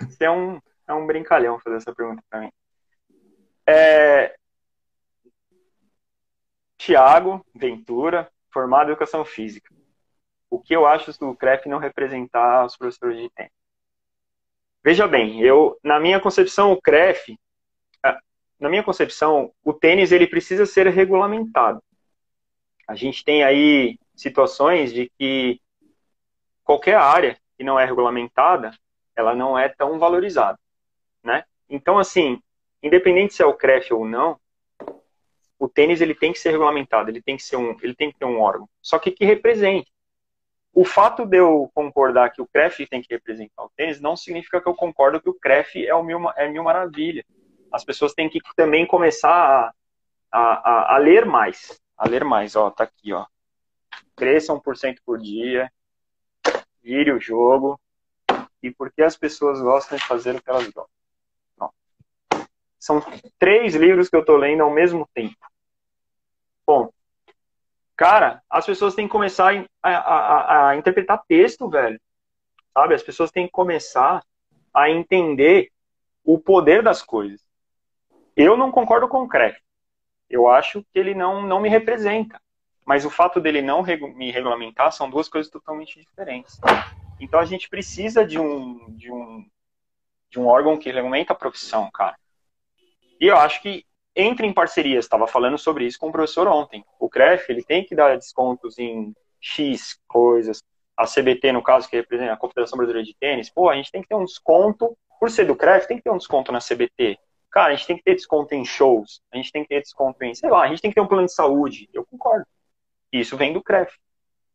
você 0.00 0.24
é 0.24 0.30
um, 0.30 0.58
é 0.88 0.94
um 0.94 1.06
brincalhão 1.06 1.60
fazer 1.60 1.76
essa 1.76 1.94
pergunta 1.94 2.22
para 2.28 2.40
mim. 2.40 2.50
É... 3.66 4.34
Tiago 6.86 7.44
Ventura, 7.52 8.30
formado 8.52 8.88
em 8.88 8.92
Educação 8.92 9.24
Física. 9.24 9.74
O 10.48 10.60
que 10.60 10.74
eu 10.74 10.86
acho 10.86 11.10
do 11.18 11.34
CREF 11.34 11.68
não 11.68 11.78
representar 11.78 12.64
os 12.64 12.76
professores 12.76 13.18
de 13.18 13.28
tênis? 13.30 13.52
Veja 14.84 15.08
bem, 15.08 15.40
eu, 15.40 15.76
na 15.82 15.98
minha 15.98 16.20
concepção, 16.20 16.70
o 16.70 16.80
CREF 16.80 17.36
na 18.58 18.68
minha 18.68 18.82
concepção, 18.82 19.52
o 19.62 19.72
tênis 19.72 20.12
ele 20.12 20.26
precisa 20.26 20.64
ser 20.64 20.86
regulamentado. 20.88 21.82
A 22.88 22.94
gente 22.94 23.22
tem 23.22 23.44
aí 23.44 23.98
situações 24.14 24.92
de 24.92 25.10
que 25.18 25.60
qualquer 26.64 26.96
área 26.96 27.36
que 27.58 27.64
não 27.64 27.78
é 27.78 27.84
regulamentada, 27.84 28.70
ela 29.14 29.34
não 29.34 29.58
é 29.58 29.68
tão 29.68 29.98
valorizada, 29.98 30.58
né? 31.22 31.44
Então, 31.68 31.98
assim, 31.98 32.40
independente 32.82 33.34
se 33.34 33.42
é 33.42 33.46
o 33.46 33.54
CREF 33.54 33.92
ou 33.92 34.06
não, 34.06 34.38
o 35.58 35.68
tênis 35.68 36.00
ele 36.00 36.14
tem 36.14 36.32
que 36.32 36.38
ser 36.38 36.50
regulamentado, 36.50 37.10
ele 37.10 37.22
tem 37.22 37.36
que 37.36 37.42
ser 37.42 37.56
um, 37.56 37.76
ele 37.82 37.94
tem 37.94 38.10
que 38.10 38.18
ter 38.18 38.24
um 38.24 38.40
órgão. 38.40 38.68
Só 38.82 38.98
que 38.98 39.10
que 39.10 39.24
represente. 39.24 39.90
O 40.72 40.84
fato 40.84 41.24
de 41.24 41.38
eu 41.38 41.70
concordar 41.74 42.30
que 42.30 42.42
o 42.42 42.46
CREF 42.46 42.86
tem 42.86 43.00
que 43.00 43.12
representar 43.12 43.64
o 43.64 43.70
tênis 43.74 44.00
não 44.00 44.14
significa 44.14 44.60
que 44.60 44.68
eu 44.68 44.74
concordo 44.74 45.20
que 45.20 45.30
o 45.30 45.34
CREF 45.34 45.86
é, 45.86 45.94
o 45.94 46.02
mil, 46.02 46.30
é 46.36 46.48
mil 46.48 46.62
maravilha. 46.62 47.24
As 47.72 47.84
pessoas 47.84 48.12
têm 48.12 48.28
que 48.28 48.40
também 48.54 48.86
começar 48.86 49.30
a, 49.30 49.72
a, 50.30 50.70
a, 50.70 50.94
a 50.96 50.98
ler 50.98 51.24
mais. 51.24 51.80
A 51.96 52.06
ler 52.06 52.24
mais, 52.24 52.54
ó, 52.54 52.70
tá 52.70 52.84
aqui, 52.84 53.12
ó. 53.12 53.24
Cresça 54.14 54.52
1% 54.52 54.98
por 55.04 55.18
dia, 55.18 55.72
vire 56.82 57.10
o 57.10 57.20
jogo, 57.20 57.80
e 58.62 58.70
por 58.70 58.92
que 58.92 59.02
as 59.02 59.16
pessoas 59.16 59.60
gostam 59.60 59.96
de 59.96 60.04
fazer 60.04 60.34
o 60.34 60.42
que 60.42 60.50
elas 60.50 60.64
gostam. 60.64 60.95
São 62.78 63.02
três 63.38 63.74
livros 63.74 64.08
que 64.08 64.16
eu 64.16 64.20
estou 64.20 64.36
lendo 64.36 64.62
ao 64.62 64.70
mesmo 64.70 65.08
tempo. 65.14 65.36
Bom, 66.66 66.90
cara, 67.96 68.42
as 68.50 68.66
pessoas 68.66 68.94
têm 68.94 69.06
que 69.06 69.12
começar 69.12 69.54
a, 69.82 69.90
a, 69.90 70.68
a, 70.70 70.76
interpretar 70.76 71.22
texto, 71.26 71.68
velho. 71.68 72.00
Sabe? 72.72 72.94
As 72.94 73.02
pessoas 73.02 73.30
têm 73.30 73.46
que 73.46 73.52
começar 73.52 74.22
a 74.74 74.90
entender 74.90 75.70
o 76.24 76.38
poder 76.38 76.82
das 76.82 77.02
coisas. 77.02 77.40
Eu 78.36 78.56
não 78.56 78.70
concordo 78.70 79.08
com 79.08 79.22
o 79.22 79.28
Crefft. 79.28 79.62
Eu 80.28 80.48
acho 80.48 80.82
que 80.82 80.98
ele 80.98 81.14
não, 81.14 81.40
não 81.42 81.60
me 81.60 81.68
representa. 81.68 82.40
Mas 82.84 83.04
o 83.04 83.10
fato 83.10 83.40
dele 83.40 83.62
não 83.62 83.82
me 83.82 84.30
regulamentar 84.30 84.92
são 84.92 85.08
duas 85.08 85.28
coisas 85.28 85.50
totalmente 85.50 85.98
diferentes. 85.98 86.60
Então 87.18 87.40
a 87.40 87.44
gente 87.44 87.68
precisa 87.68 88.24
de 88.24 88.38
um, 88.38 88.94
de 88.94 89.10
um, 89.10 89.44
de 90.30 90.38
um 90.38 90.46
órgão 90.46 90.78
que 90.78 90.90
regulamenta 90.90 91.32
a 91.32 91.36
profissão, 91.36 91.90
cara. 91.90 92.16
E 93.20 93.26
eu 93.26 93.36
acho 93.36 93.62
que 93.62 93.84
entre 94.16 94.46
em 94.46 94.52
parcerias, 94.52 95.04
estava 95.04 95.26
falando 95.26 95.58
sobre 95.58 95.84
isso 95.84 95.98
com 95.98 96.08
o 96.08 96.12
professor 96.12 96.48
ontem. 96.48 96.82
O 96.98 97.08
CREF, 97.08 97.50
ele 97.50 97.62
tem 97.62 97.84
que 97.84 97.94
dar 97.94 98.16
descontos 98.16 98.78
em 98.78 99.14
X 99.38 100.00
coisas. 100.08 100.62
A 100.96 101.04
CBT, 101.04 101.52
no 101.52 101.62
caso, 101.62 101.86
que 101.86 101.96
representa 101.96 102.32
a 102.32 102.36
Confederação 102.38 102.78
Brasileira 102.78 103.06
de 103.06 103.14
Tênis, 103.14 103.50
pô, 103.50 103.68
a 103.68 103.76
gente 103.76 103.92
tem 103.92 104.00
que 104.00 104.08
ter 104.08 104.14
um 104.14 104.24
desconto, 104.24 104.96
por 105.20 105.30
ser 105.30 105.44
do 105.44 105.54
CREF, 105.54 105.86
tem 105.86 105.98
que 105.98 106.02
ter 106.02 106.10
um 106.10 106.16
desconto 106.16 106.50
na 106.50 106.58
CBT. 106.58 107.18
Cara, 107.50 107.74
a 107.74 107.76
gente 107.76 107.86
tem 107.86 107.96
que 107.98 108.02
ter 108.02 108.14
desconto 108.14 108.54
em 108.54 108.64
shows, 108.64 109.20
a 109.30 109.36
gente 109.36 109.52
tem 109.52 109.62
que 109.62 109.68
ter 109.68 109.82
desconto 109.82 110.24
em, 110.24 110.34
sei 110.34 110.48
lá, 110.48 110.62
a 110.62 110.68
gente 110.68 110.80
tem 110.80 110.90
que 110.90 110.94
ter 110.94 111.02
um 111.02 111.06
plano 111.06 111.26
de 111.26 111.34
saúde. 111.34 111.88
Eu 111.92 112.06
concordo. 112.06 112.46
Isso 113.12 113.36
vem 113.36 113.52
do 113.52 113.62
CREF. 113.62 113.94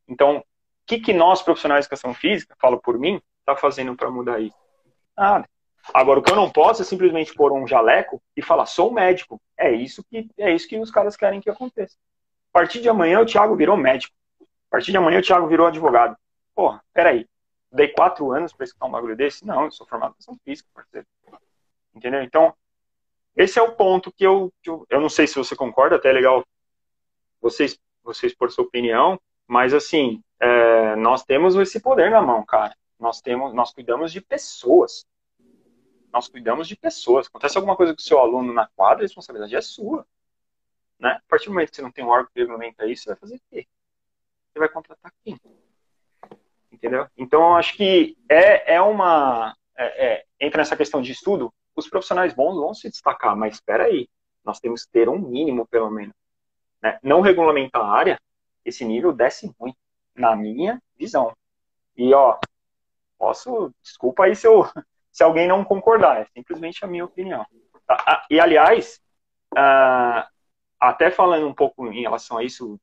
Então, 0.08 0.38
o 0.38 0.44
que, 0.86 0.98
que 0.98 1.12
nós, 1.12 1.40
profissionais 1.40 1.84
de 1.84 1.86
educação 1.86 2.12
física, 2.12 2.56
falo 2.60 2.80
por 2.80 2.98
mim, 2.98 3.22
tá 3.46 3.56
fazendo 3.56 3.96
para 3.96 4.10
mudar 4.10 4.40
isso? 4.40 4.56
Nada. 5.16 5.48
Agora, 5.92 6.20
o 6.20 6.22
que 6.22 6.30
eu 6.30 6.36
não 6.36 6.50
posso 6.50 6.82
é 6.82 6.84
simplesmente 6.84 7.34
pôr 7.34 7.52
um 7.52 7.66
jaleco 7.66 8.22
e 8.36 8.42
falar, 8.42 8.66
sou 8.66 8.92
médico. 8.92 9.40
É 9.56 9.70
isso 9.72 10.04
que, 10.04 10.28
é 10.38 10.54
isso 10.54 10.68
que 10.68 10.78
os 10.78 10.90
caras 10.90 11.16
querem 11.16 11.40
que 11.40 11.50
aconteça. 11.50 11.96
A 12.50 12.58
partir 12.58 12.80
de 12.80 12.88
amanhã, 12.88 13.20
o 13.20 13.26
Thiago 13.26 13.56
virou 13.56 13.76
médico. 13.76 14.14
A 14.40 14.70
partir 14.70 14.92
de 14.92 14.96
amanhã, 14.96 15.18
o 15.18 15.22
Thiago 15.22 15.46
virou 15.46 15.66
advogado. 15.66 16.16
Porra, 16.54 16.82
peraí. 16.92 17.26
Dei 17.70 17.88
quatro 17.88 18.30
anos 18.30 18.52
para 18.52 18.64
escutar 18.64 18.86
um 18.86 18.90
bagulho 18.90 19.16
desse? 19.16 19.46
Não, 19.46 19.64
eu 19.64 19.70
sou 19.70 19.86
formado 19.86 20.10
em 20.10 20.12
educação 20.12 20.38
física, 20.44 20.68
parceiro. 20.74 21.06
Entendeu? 21.94 22.22
Então, 22.22 22.54
esse 23.34 23.58
é 23.58 23.62
o 23.62 23.72
ponto 23.72 24.12
que 24.12 24.24
eu, 24.24 24.52
que 24.62 24.68
eu, 24.68 24.86
eu 24.90 25.00
não 25.00 25.08
sei 25.08 25.26
se 25.26 25.36
você 25.36 25.56
concorda, 25.56 25.96
até 25.96 26.10
é 26.10 26.12
legal 26.12 26.44
vocês, 27.40 27.78
vocês 28.04 28.34
por 28.34 28.50
sua 28.50 28.64
opinião, 28.64 29.18
mas 29.46 29.74
assim, 29.74 30.22
é, 30.38 30.94
nós 30.96 31.24
temos 31.24 31.56
esse 31.56 31.80
poder 31.80 32.10
na 32.10 32.20
mão, 32.20 32.44
cara. 32.44 32.74
Nós 32.98 33.20
temos, 33.20 33.52
nós 33.54 33.72
cuidamos 33.72 34.12
de 34.12 34.20
pessoas 34.20 35.06
nós 36.12 36.28
cuidamos 36.28 36.68
de 36.68 36.76
pessoas. 36.76 37.26
Acontece 37.26 37.56
alguma 37.56 37.76
coisa 37.76 37.94
com 37.94 38.00
o 38.00 38.02
seu 38.02 38.18
aluno 38.18 38.52
na 38.52 38.66
quadra, 38.68 39.02
a 39.02 39.06
responsabilidade 39.06 39.56
é 39.56 39.60
sua. 39.60 40.06
Né? 40.98 41.10
A 41.10 41.22
partir 41.28 41.46
do 41.46 41.52
momento 41.54 41.70
que 41.70 41.76
você 41.76 41.82
não 41.82 41.90
tem 41.90 42.04
um 42.04 42.08
órgão 42.08 42.30
que 42.32 42.40
regulamenta 42.40 42.86
isso, 42.86 43.04
você 43.04 43.10
vai 43.10 43.18
fazer 43.18 43.36
o 43.36 43.40
quê? 43.50 43.66
Você 44.52 44.58
vai 44.58 44.68
contratar 44.68 45.12
quem? 45.24 45.40
Entendeu? 46.70 47.08
Então, 47.16 47.40
eu 47.40 47.54
acho 47.54 47.74
que 47.74 48.16
é, 48.28 48.74
é 48.74 48.80
uma. 48.80 49.56
É, 49.76 50.06
é, 50.06 50.24
entra 50.38 50.58
nessa 50.58 50.76
questão 50.76 51.00
de 51.00 51.10
estudo, 51.12 51.52
os 51.74 51.88
profissionais 51.88 52.34
bons 52.34 52.56
vão 52.56 52.74
se 52.74 52.90
destacar, 52.90 53.34
mas 53.34 53.54
espera 53.54 53.84
aí, 53.84 54.08
nós 54.44 54.60
temos 54.60 54.84
que 54.84 54.92
ter 54.92 55.08
um 55.08 55.18
mínimo, 55.18 55.66
pelo 55.66 55.90
menos. 55.90 56.14
Né? 56.82 56.98
Não 57.02 57.20
regulamentar 57.20 57.82
a 57.82 57.90
área, 57.90 58.20
esse 58.64 58.84
nível 58.84 59.12
desce 59.12 59.54
muito, 59.58 59.76
na 60.14 60.36
minha 60.36 60.80
visão. 60.96 61.34
E, 61.96 62.12
ó, 62.12 62.38
posso, 63.18 63.72
desculpa 63.82 64.24
aí 64.24 64.36
se 64.36 64.46
eu, 64.46 64.66
se 65.12 65.22
alguém 65.22 65.46
não 65.46 65.64
concordar. 65.64 66.22
É 66.22 66.26
simplesmente 66.34 66.84
a 66.84 66.88
minha 66.88 67.04
opinião. 67.04 67.46
Tá? 67.86 68.26
E, 68.30 68.40
aliás, 68.40 69.00
uh, 69.52 70.26
até 70.80 71.10
falando 71.10 71.46
um 71.46 71.54
pouco 71.54 71.86
em 71.92 72.00
relação 72.00 72.38
a 72.38 72.44
isso 72.44 72.80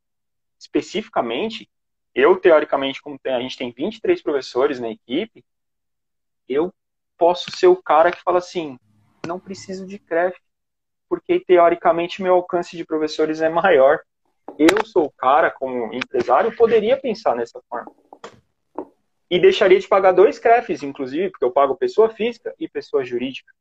especificamente, 0.60 1.70
eu, 2.14 2.40
teoricamente, 2.40 3.02
como 3.02 3.20
a 3.26 3.40
gente 3.42 3.58
tem 3.58 3.72
23 3.72 4.22
professores 4.22 4.80
na 4.80 4.90
equipe, 4.90 5.44
eu 6.48 6.74
posso 7.18 7.52
ser 7.52 7.68
o 7.68 7.82
cara 7.82 8.12
que 8.12 8.22
fala 8.22 8.38
assim, 8.38 8.78
não 9.26 9.40
preciso 9.40 9.86
de 9.86 9.98
CREF, 10.00 10.38
porque 11.08 11.40
teoricamente 11.40 12.22
meu 12.22 12.36
alcance 12.36 12.78
de 12.78 12.86
professores 12.86 13.42
é 13.42 13.50
maior. 13.50 14.00
Eu 14.58 14.86
sou 14.86 15.06
o 15.06 15.12
cara, 15.12 15.50
como 15.50 15.94
empresário, 15.94 16.56
poderia 16.56 16.98
pensar 16.98 17.36
nessa 17.36 17.62
forma 17.70 17.92
e 19.30 19.40
deixaria 19.40 19.80
de 19.80 19.88
pagar 19.88 20.12
dois 20.12 20.40
CREFs, 20.40 20.82
inclusive, 20.82 21.30
porque 21.30 21.46
eu 21.46 21.52
pago 21.52 21.76
pessoa 21.76 22.10
física 22.10 22.54
e 22.60 22.68
pessoa 22.68 23.06
jurídica. 23.06 23.54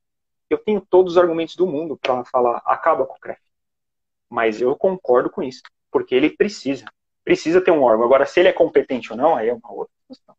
Eu 0.48 0.56
tenho 0.58 0.80
todos 0.80 1.12
os 1.12 1.18
argumentos 1.18 1.56
do 1.56 1.66
mundo 1.66 1.98
para 2.00 2.24
falar, 2.24 2.62
acaba 2.64 3.04
com 3.04 3.14
o 3.14 3.20
CREF. 3.20 3.40
Mas 4.30 4.60
eu 4.60 4.74
concordo 4.74 5.28
com 5.28 5.42
isso, 5.42 5.62
porque 5.90 6.14
ele 6.14 6.30
precisa. 6.30 6.86
Precisa 7.22 7.60
ter 7.60 7.70
um 7.70 7.82
órgão. 7.82 8.06
Agora, 8.06 8.24
se 8.24 8.40
ele 8.40 8.48
é 8.48 8.52
competente 8.52 9.12
ou 9.12 9.18
não, 9.18 9.36
aí 9.36 9.48
é 9.48 9.54
uma 9.54 9.72
outra 9.72 9.92
questão. 10.08 10.34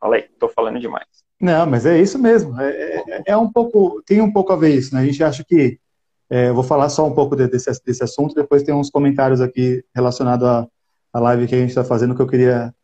Falei, 0.00 0.22
estou 0.22 0.48
falando 0.48 0.80
demais. 0.80 1.06
Não, 1.40 1.66
mas 1.66 1.86
é 1.86 2.00
isso 2.00 2.18
mesmo. 2.18 2.60
É, 2.60 2.70
é, 2.70 3.22
é, 3.26 3.36
um 3.36 3.50
pouco, 3.50 4.02
tem 4.02 4.20
um 4.20 4.32
pouco 4.32 4.52
a 4.52 4.56
ver 4.56 4.74
isso, 4.74 4.94
né? 4.94 5.02
A 5.02 5.04
gente 5.04 5.22
acha 5.22 5.44
que, 5.44 5.78
é, 6.28 6.48
eu 6.48 6.54
vou 6.54 6.64
falar 6.64 6.88
só 6.88 7.06
um 7.06 7.14
pouco 7.14 7.36
desse, 7.36 7.70
desse 7.84 8.02
assunto, 8.02 8.34
depois 8.34 8.64
tem 8.64 8.74
uns 8.74 8.90
comentários 8.90 9.40
aqui 9.40 9.84
relacionados 9.94 10.46
à, 10.46 10.66
à 11.12 11.20
live 11.20 11.46
que 11.46 11.54
a 11.54 11.58
gente 11.58 11.68
está 11.68 11.84
fazendo 11.84 12.14
que 12.16 12.22
eu 12.22 12.26
queria 12.26 12.74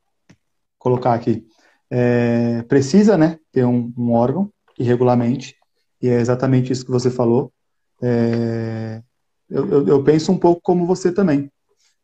colocar 0.83 1.15
aqui. 1.15 1.47
É, 1.89 2.63
precisa 2.63 3.17
né, 3.17 3.39
ter 3.53 3.65
um, 3.65 3.93
um, 3.97 4.13
órgão 4.13 4.51
que 4.75 4.83
regulamente, 4.83 5.55
e 6.01 6.09
é 6.09 6.21
exatamente 6.21 6.73
isso 6.73 6.85
que 6.85 6.91
você 6.91 7.09
falou. 7.09 7.53
É, 8.03 9.01
eu, 9.49 9.69
eu, 9.71 9.89
eu, 9.89 10.03
penso 10.03 10.33
um 10.33 10.39
pouco 10.39 10.61
como 10.61 10.85
você 10.87 11.13
também, 11.13 11.49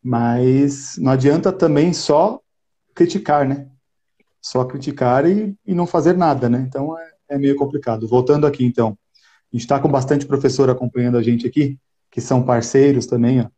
mas 0.00 0.96
não 0.98 1.10
adianta 1.10 1.50
também 1.50 1.92
só 1.92 2.40
criticar, 2.94 3.48
né? 3.48 3.66
Só 4.40 4.64
criticar 4.64 5.28
e, 5.28 5.56
e 5.66 5.74
não 5.74 5.86
fazer 5.86 6.16
nada, 6.16 6.48
né? 6.48 6.64
Então 6.68 6.96
é, 6.96 7.10
é 7.30 7.38
meio 7.38 7.56
complicado. 7.56 8.06
Voltando 8.06 8.46
aqui, 8.46 8.64
então, 8.64 8.96
a 9.52 9.56
gente 9.56 9.62
está 9.62 9.80
com 9.80 9.90
bastante 9.90 10.24
professor 10.24 10.70
acompanhando 10.70 11.18
a 11.18 11.22
gente 11.22 11.46
aqui, 11.46 11.76
que 12.10 12.20
são 12.20 12.44
parceiros 12.44 13.06
também, 13.06 13.40
ó. 13.40 13.48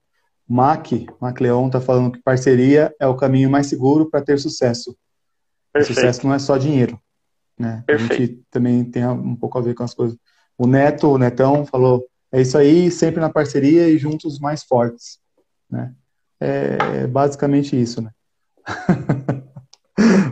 Mac, 0.48 0.88
Macleon 1.20 1.66
está 1.66 1.80
falando 1.80 2.12
que 2.12 2.22
parceria 2.22 2.92
é 2.98 3.06
o 3.06 3.16
caminho 3.16 3.50
mais 3.50 3.66
seguro 3.66 4.10
para 4.10 4.22
ter 4.22 4.38
sucesso. 4.38 4.96
Perfeito. 5.72 5.94
Sucesso 5.94 6.26
não 6.26 6.34
é 6.34 6.38
só 6.38 6.56
dinheiro. 6.56 7.00
Né? 7.58 7.84
A 7.88 7.96
gente 7.96 8.42
também 8.50 8.84
tem 8.84 9.06
um 9.06 9.36
pouco 9.36 9.58
a 9.58 9.62
ver 9.62 9.74
com 9.74 9.82
as 9.82 9.94
coisas. 9.94 10.16
O 10.56 10.66
Neto, 10.66 11.08
o 11.08 11.18
Netão, 11.18 11.66
falou: 11.66 12.04
é 12.32 12.40
isso 12.40 12.56
aí, 12.56 12.90
sempre 12.90 13.20
na 13.20 13.30
parceria 13.30 13.88
e 13.88 13.98
juntos 13.98 14.38
mais 14.38 14.62
fortes. 14.62 15.18
Né? 15.70 15.92
É 16.40 17.06
basicamente 17.06 17.80
isso. 17.80 18.00
Né? 18.00 18.10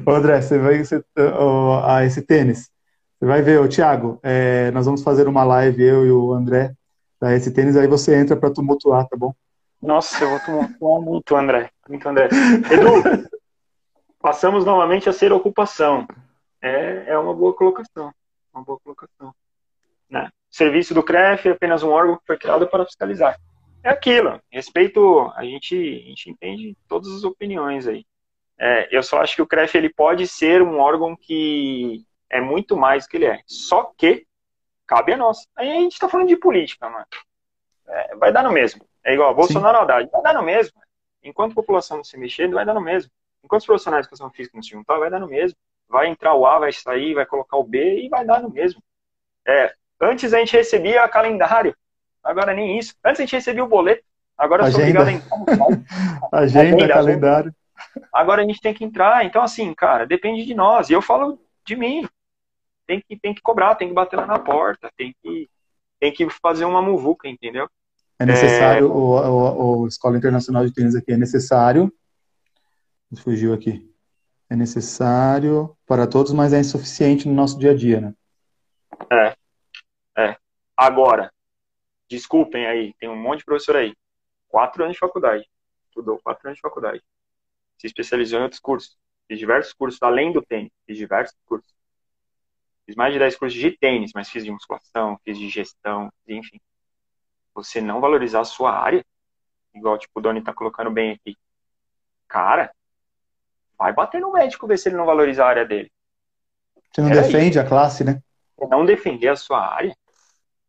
Ô, 0.06 0.12
André, 0.12 0.40
você 0.40 0.58
vai. 0.58 0.84
Você, 0.84 1.04
oh, 1.38 1.80
ah, 1.84 2.04
esse 2.04 2.22
tênis. 2.22 2.70
Você 3.18 3.26
vai 3.26 3.42
ver, 3.42 3.60
ô, 3.60 3.68
Thiago, 3.68 4.20
é, 4.22 4.70
nós 4.70 4.86
vamos 4.86 5.02
fazer 5.02 5.26
uma 5.26 5.42
live, 5.42 5.82
eu 5.82 6.06
e 6.06 6.10
o 6.12 6.32
André, 6.32 6.72
da 7.20 7.34
esse 7.34 7.50
tênis, 7.50 7.76
aí 7.76 7.88
você 7.88 8.14
entra 8.14 8.36
para 8.36 8.52
tumultuar, 8.52 9.08
tá 9.08 9.16
bom? 9.16 9.34
Nossa, 9.82 10.22
eu 10.22 10.30
vou 10.30 10.40
tumultuar 10.40 11.00
muito, 11.02 11.36
André. 11.36 11.70
Muito, 11.88 12.08
André. 12.08 12.28
Edu, 12.70 13.26
passamos 14.20 14.64
novamente 14.64 15.08
a 15.08 15.12
ser 15.12 15.32
ocupação. 15.32 16.06
É, 16.60 17.04
é 17.08 17.18
uma 17.18 17.34
boa 17.34 17.54
colocação. 17.54 18.12
Uma 18.52 18.64
boa 18.64 18.78
colocação. 18.80 19.34
Né? 20.08 20.28
O 20.50 20.56
serviço 20.56 20.94
do 20.94 21.02
CREF 21.02 21.48
é 21.48 21.52
apenas 21.52 21.82
um 21.82 21.90
órgão 21.90 22.16
que 22.16 22.26
foi 22.26 22.38
criado 22.38 22.66
para 22.66 22.84
fiscalizar. 22.84 23.38
É 23.82 23.90
aquilo. 23.90 24.40
Respeito, 24.50 25.32
a 25.36 25.44
gente, 25.44 25.74
a 25.74 26.08
gente 26.08 26.30
entende 26.30 26.76
todas 26.88 27.12
as 27.12 27.24
opiniões 27.24 27.86
aí. 27.86 28.04
É, 28.58 28.88
eu 28.90 29.02
só 29.02 29.20
acho 29.20 29.36
que 29.36 29.42
o 29.42 29.46
CREF 29.46 29.76
ele 29.76 29.88
pode 29.88 30.26
ser 30.26 30.62
um 30.62 30.78
órgão 30.78 31.16
que 31.16 32.04
é 32.28 32.40
muito 32.40 32.76
mais 32.76 33.04
do 33.04 33.10
que 33.10 33.16
ele 33.18 33.26
é. 33.26 33.40
Só 33.46 33.92
que 33.96 34.26
cabe 34.86 35.12
a 35.12 35.16
nós. 35.16 35.46
Aí 35.56 35.70
a 35.70 35.80
gente 35.80 35.92
está 35.92 36.08
falando 36.08 36.28
de 36.28 36.36
política, 36.36 36.88
mano. 36.88 37.06
É, 37.86 38.16
vai 38.16 38.32
dar 38.32 38.42
no 38.42 38.52
mesmo. 38.52 38.84
É 39.04 39.14
igual 39.14 39.34
Bolsonaro 39.34 39.78
Haddad. 39.78 40.10
Vai 40.10 40.22
dar 40.22 40.34
no 40.34 40.42
mesmo. 40.42 40.80
Enquanto 41.22 41.52
a 41.52 41.56
população 41.56 41.98
não 41.98 42.04
se 42.04 42.18
mexer, 42.18 42.50
vai 42.50 42.64
dar 42.64 42.74
no 42.74 42.80
mesmo. 42.80 43.10
Enquanto 43.44 43.60
os 43.60 43.66
profissionais 43.66 44.02
de 44.02 44.08
educação 44.08 44.30
física 44.30 44.56
não 44.56 44.62
se 44.62 44.70
juntar, 44.70 44.98
vai 44.98 45.10
dar 45.10 45.20
no 45.20 45.28
mesmo. 45.28 45.56
vai 45.88 46.08
entrar 46.08 46.34
o 46.34 46.46
A, 46.46 46.58
vai 46.58 46.72
sair, 46.72 47.14
vai 47.14 47.24
colocar 47.24 47.56
o 47.56 47.64
B 47.64 48.04
e 48.04 48.08
vai 48.08 48.24
dar 48.24 48.42
no 48.42 48.50
mesmo. 48.50 48.82
É, 49.46 49.72
antes 50.00 50.34
a 50.34 50.38
gente 50.38 50.56
recebia 50.56 51.08
calendário, 51.08 51.74
agora 52.22 52.52
nem 52.52 52.78
isso. 52.78 52.94
Antes 53.04 53.20
a 53.20 53.22
gente 53.22 53.36
recebia 53.36 53.64
o 53.64 53.68
boleto, 53.68 54.02
agora 54.36 54.66
eu 54.66 54.72
sou 54.72 54.80
obrigado 54.80 55.08
a 55.08 55.12
entrar 55.12 55.36
Agenda, 56.32 56.76
Agenda, 56.76 56.88
calendário. 56.88 57.54
Agora 58.12 58.42
a 58.42 58.44
gente 58.44 58.60
tem 58.60 58.74
que 58.74 58.84
entrar. 58.84 59.24
Então, 59.24 59.42
assim, 59.42 59.72
cara, 59.74 60.06
depende 60.06 60.44
de 60.44 60.54
nós. 60.54 60.90
E 60.90 60.92
eu 60.92 61.02
falo 61.02 61.40
de 61.64 61.76
mim. 61.76 62.06
Tem 62.86 63.02
que, 63.06 63.18
tem 63.18 63.34
que 63.34 63.42
cobrar, 63.42 63.74
tem 63.74 63.88
que 63.88 63.94
bater 63.94 64.16
lá 64.16 64.26
na 64.26 64.38
porta, 64.38 64.90
tem 64.96 65.14
que, 65.22 65.48
tem 66.00 66.10
que 66.10 66.28
fazer 66.30 66.64
uma 66.64 66.80
muvuca, 66.80 67.28
entendeu? 67.28 67.68
É 68.18 68.24
necessário, 68.24 68.86
é... 68.86 68.90
O, 68.90 68.94
o, 68.94 69.80
o, 69.82 69.86
Escola 69.86 70.16
Internacional 70.16 70.64
de 70.64 70.72
Tênis 70.72 70.96
aqui 70.96 71.12
é 71.12 71.16
necessário. 71.16 71.92
Fugiu 73.16 73.54
aqui. 73.54 73.88
É 74.50 74.56
necessário 74.56 75.76
para 75.86 76.06
todos, 76.06 76.32
mas 76.32 76.52
é 76.52 76.60
insuficiente 76.60 77.28
no 77.28 77.34
nosso 77.34 77.58
dia 77.58 77.72
a 77.72 77.76
dia, 77.76 78.00
né? 78.00 78.14
É. 79.10 79.36
É. 80.16 80.36
Agora, 80.76 81.32
desculpem 82.08 82.66
aí, 82.66 82.94
tem 82.98 83.08
um 83.08 83.16
monte 83.16 83.40
de 83.40 83.44
professor 83.44 83.76
aí. 83.76 83.94
Quatro 84.48 84.82
anos 84.82 84.94
de 84.94 85.00
faculdade. 85.00 85.46
Estudou 85.88 86.18
quatro 86.22 86.48
anos 86.48 86.56
de 86.56 86.62
faculdade 86.62 87.02
se 87.78 87.86
especializou 87.86 88.40
em 88.40 88.42
outros 88.42 88.60
cursos. 88.60 88.98
Fiz 89.26 89.38
diversos 89.38 89.72
cursos 89.72 90.02
além 90.02 90.32
do 90.32 90.42
tênis, 90.42 90.72
fiz 90.86 90.96
diversos 90.96 91.36
cursos. 91.46 91.72
Fiz 92.84 92.96
mais 92.96 93.12
de 93.12 93.18
10 93.18 93.36
cursos 93.36 93.58
de 93.58 93.70
tênis, 93.70 94.12
mas 94.14 94.30
fiz 94.30 94.44
de 94.44 94.50
musculação, 94.50 95.18
fiz 95.24 95.38
de 95.38 95.48
gestão, 95.48 96.10
enfim. 96.26 96.58
Você 97.54 97.80
não 97.80 98.00
valorizar 98.00 98.40
a 98.40 98.44
sua 98.44 98.72
área, 98.72 99.04
igual 99.74 99.98
tipo, 99.98 100.18
o 100.18 100.22
Doni 100.22 100.42
tá 100.42 100.54
colocando 100.54 100.90
bem 100.90 101.12
aqui. 101.12 101.36
Cara, 102.26 102.74
vai 103.78 103.92
bater 103.92 104.20
no 104.20 104.32
médico 104.32 104.66
ver 104.66 104.78
se 104.78 104.88
ele 104.88 104.96
não 104.96 105.06
valoriza 105.06 105.44
a 105.44 105.48
área 105.48 105.64
dele. 105.64 105.90
Você 106.90 107.00
não 107.00 107.08
Pera 107.08 107.22
defende 107.22 107.58
aí. 107.58 107.64
a 107.64 107.68
classe, 107.68 108.04
né? 108.04 108.20
Não 108.68 108.84
defender 108.84 109.28
a 109.28 109.36
sua 109.36 109.66
área? 109.74 109.96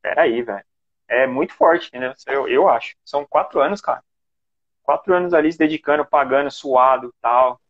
Peraí, 0.01 0.41
velho. 0.41 0.63
É 1.07 1.25
muito 1.25 1.53
forte, 1.53 1.87
entendeu? 1.87 2.13
Eu, 2.27 2.47
eu 2.47 2.69
acho. 2.69 2.95
São 3.03 3.25
quatro 3.25 3.59
anos, 3.59 3.81
cara 3.81 4.03
quatro 4.89 5.13
anos 5.13 5.35
ali 5.35 5.51
se 5.51 5.59
dedicando, 5.59 6.03
pagando, 6.03 6.49
suado 6.49 7.13
tal. 7.21 7.61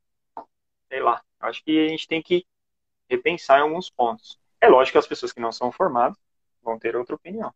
Sei 0.87 1.01
lá. 1.01 1.21
Acho 1.41 1.61
que 1.65 1.85
a 1.85 1.89
gente 1.89 2.07
tem 2.07 2.21
que 2.21 2.45
repensar 3.09 3.59
em 3.59 3.63
alguns 3.63 3.89
pontos. 3.89 4.39
É 4.61 4.69
lógico 4.69 4.93
que 4.93 4.99
as 4.99 5.07
pessoas 5.07 5.33
que 5.33 5.41
não 5.41 5.51
são 5.51 5.69
formadas 5.69 6.17
vão 6.63 6.79
ter 6.79 6.95
outra 6.95 7.15
opinião. 7.15 7.53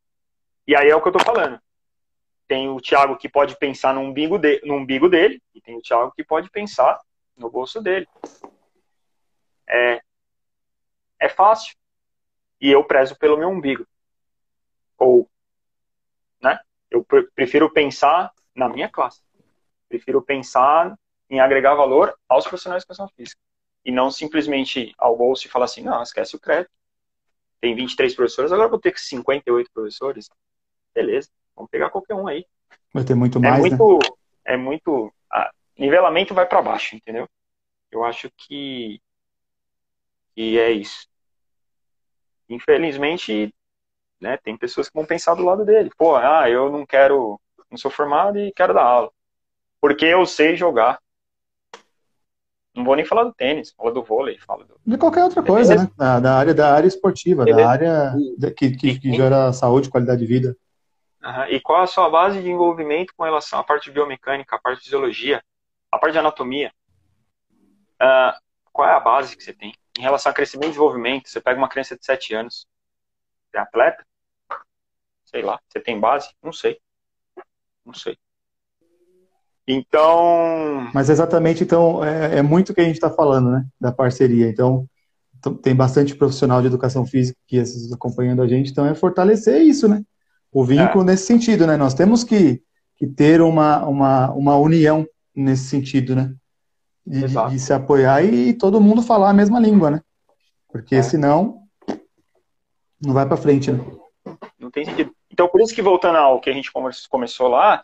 E 0.67 0.75
aí 0.75 0.89
é 0.89 0.95
o 0.95 1.01
que 1.01 1.07
eu 1.07 1.13
tô 1.13 1.19
falando. 1.19 1.61
Tem 2.45 2.67
o 2.67 2.81
Thiago 2.81 3.15
que 3.15 3.29
pode 3.29 3.57
pensar 3.57 3.93
no 3.93 4.01
umbigo, 4.01 4.37
de, 4.37 4.59
no 4.65 4.75
umbigo 4.75 5.07
dele, 5.07 5.41
e 5.55 5.61
tem 5.61 5.77
o 5.77 5.81
Thiago 5.81 6.11
que 6.13 6.25
pode 6.25 6.49
pensar 6.49 6.99
no 7.35 7.49
bolso 7.49 7.81
dele. 7.81 8.07
É, 9.67 10.01
é 11.19 11.29
fácil. 11.29 11.75
E 12.59 12.71
eu 12.71 12.83
prezo 12.83 13.17
pelo 13.17 13.37
meu 13.37 13.49
umbigo. 13.49 13.85
Ou, 14.97 15.29
né? 16.41 16.59
Eu 16.89 17.05
prefiro 17.35 17.71
pensar 17.71 18.31
na 18.55 18.69
minha 18.69 18.89
classe 18.89 19.21
prefiro 19.93 20.21
pensar 20.23 20.97
em 21.29 21.39
agregar 21.39 21.75
valor 21.75 22.17
aos 22.27 22.47
profissionais 22.47 22.81
de 22.81 22.85
educação 22.85 23.07
física. 23.15 23.39
E 23.85 23.91
não 23.91 24.09
simplesmente 24.09 24.93
ao 24.97 25.15
bolso 25.15 25.45
e 25.45 25.49
falar 25.49 25.65
assim, 25.65 25.83
não, 25.83 26.01
esquece 26.01 26.35
o 26.35 26.39
crédito. 26.39 26.71
Tem 27.61 27.75
23 27.75 28.15
professores, 28.15 28.51
agora 28.51 28.67
vou 28.67 28.79
ter 28.79 28.97
58 28.97 29.69
professores. 29.71 30.29
Beleza, 30.95 31.29
vamos 31.55 31.69
pegar 31.69 31.91
qualquer 31.91 32.15
um 32.15 32.27
aí. 32.27 32.45
Vai 32.91 33.03
ter 33.03 33.15
muito 33.15 33.39
mais, 33.39 33.55
é 33.55 33.69
muito, 33.69 33.93
né? 33.93 34.09
É 34.45 34.57
muito... 34.57 35.13
nivelamento 35.77 36.33
vai 36.33 36.45
para 36.45 36.61
baixo, 36.61 36.95
entendeu? 36.95 37.27
Eu 37.91 38.03
acho 38.03 38.31
que, 38.37 39.01
que 40.35 40.59
é 40.59 40.71
isso. 40.71 41.07
Infelizmente, 42.49 43.53
né, 44.19 44.37
tem 44.37 44.57
pessoas 44.57 44.87
que 44.89 44.95
vão 44.95 45.05
pensar 45.05 45.35
do 45.35 45.43
lado 45.43 45.65
dele. 45.65 45.91
Pô, 45.97 46.15
ah, 46.15 46.49
eu 46.49 46.71
não 46.71 46.85
quero, 46.85 47.39
não 47.69 47.77
sou 47.77 47.91
formado 47.91 48.37
e 48.37 48.51
quero 48.53 48.73
dar 48.73 48.83
aula 48.83 49.11
porque 49.83 50.05
eu 50.05 50.25
sei 50.25 50.55
jogar. 50.55 50.97
Não 52.73 52.85
vou 52.85 52.95
nem 52.95 53.03
falar 53.03 53.25
do 53.25 53.33
tênis, 53.33 53.73
fala 53.75 53.91
do 53.91 54.01
vôlei, 54.01 54.37
fala 54.37 54.63
do... 54.63 54.75
De 54.87 54.97
qualquer 54.97 55.25
outra 55.25 55.43
coisa, 55.43 55.75
né? 55.75 55.91
Da, 55.97 56.21
da, 56.21 56.37
área, 56.37 56.53
da 56.53 56.73
área 56.73 56.87
esportiva, 56.87 57.43
Beleza. 57.43 57.61
da 57.61 57.69
área 57.69 58.13
que, 58.57 58.77
que, 58.77 58.97
que 58.97 59.13
gera 59.13 59.51
saúde, 59.51 59.89
qualidade 59.89 60.21
de 60.21 60.25
vida. 60.25 60.55
Uhum. 61.21 61.45
E 61.49 61.59
qual 61.59 61.81
a 61.81 61.87
sua 61.87 62.09
base 62.09 62.41
de 62.41 62.49
envolvimento 62.49 63.13
com 63.17 63.25
relação 63.25 63.59
à 63.59 63.63
parte 63.63 63.83
de 63.83 63.91
biomecânica, 63.91 64.55
à 64.55 64.59
parte 64.59 64.77
de 64.77 64.85
fisiologia, 64.85 65.43
à 65.93 65.99
parte 65.99 66.13
de 66.13 66.19
anatomia? 66.19 66.71
Uh, 68.01 68.33
qual 68.71 68.89
é 68.89 68.93
a 68.93 68.99
base 68.99 69.37
que 69.37 69.43
você 69.43 69.53
tem? 69.53 69.73
Em 69.97 70.01
relação 70.01 70.31
a 70.31 70.35
crescimento 70.35 70.65
e 70.65 70.69
desenvolvimento, 70.69 71.29
você 71.29 71.39
pega 71.39 71.59
uma 71.59 71.69
criança 71.69 71.95
de 71.95 72.03
7 72.03 72.33
anos, 72.33 72.67
é 73.53 73.59
atleta? 73.59 74.03
Sei 75.23 75.43
lá, 75.43 75.59
você 75.69 75.79
tem 75.79 75.99
base? 75.99 76.29
Não 76.41 76.51
sei. 76.51 76.79
Não 77.85 77.93
sei. 77.93 78.17
Então. 79.67 80.89
Mas 80.93 81.09
exatamente, 81.09 81.63
então, 81.63 82.03
é, 82.03 82.39
é 82.39 82.41
muito 82.41 82.71
o 82.71 82.75
que 82.75 82.81
a 82.81 82.83
gente 82.83 82.95
está 82.95 83.11
falando, 83.11 83.51
né? 83.51 83.65
Da 83.79 83.91
parceria. 83.91 84.49
Então, 84.49 84.87
tem 85.61 85.75
bastante 85.75 86.15
profissional 86.15 86.59
de 86.61 86.67
educação 86.67 87.05
física 87.05 87.37
que 87.47 87.61
acompanhando 87.93 88.41
a 88.41 88.47
gente, 88.47 88.71
então 88.71 88.85
é 88.85 88.95
fortalecer 88.95 89.61
isso, 89.61 89.87
né? 89.87 90.03
O 90.51 90.65
vínculo 90.65 91.03
é. 91.03 91.07
nesse 91.07 91.25
sentido, 91.25 91.67
né? 91.67 91.77
Nós 91.77 91.93
temos 91.93 92.23
que, 92.23 92.63
que 92.95 93.05
ter 93.05 93.41
uma, 93.41 93.85
uma, 93.85 94.31
uma 94.31 94.57
união 94.57 95.05
nesse 95.35 95.65
sentido, 95.65 96.15
né? 96.15 96.33
De, 97.05 97.25
de, 97.27 97.59
se 97.59 97.73
apoiar 97.73 98.23
e 98.23 98.53
todo 98.53 98.79
mundo 98.79 99.01
falar 99.01 99.29
a 99.29 99.33
mesma 99.33 99.59
língua, 99.59 99.91
né? 99.91 100.01
Porque 100.69 100.95
é. 100.95 101.03
senão 101.03 101.63
não 103.01 103.13
vai 103.13 103.25
para 103.25 103.35
frente, 103.35 103.71
né? 103.71 103.79
Não 104.57 104.71
tem 104.71 104.85
sentido. 104.85 105.13
Então, 105.29 105.47
por 105.49 105.61
isso 105.61 105.75
que 105.75 105.81
voltando 105.81 106.17
ao 106.17 106.39
que 106.39 106.49
a 106.49 106.53
gente 106.53 106.71
começou 107.09 107.49
lá, 107.49 107.83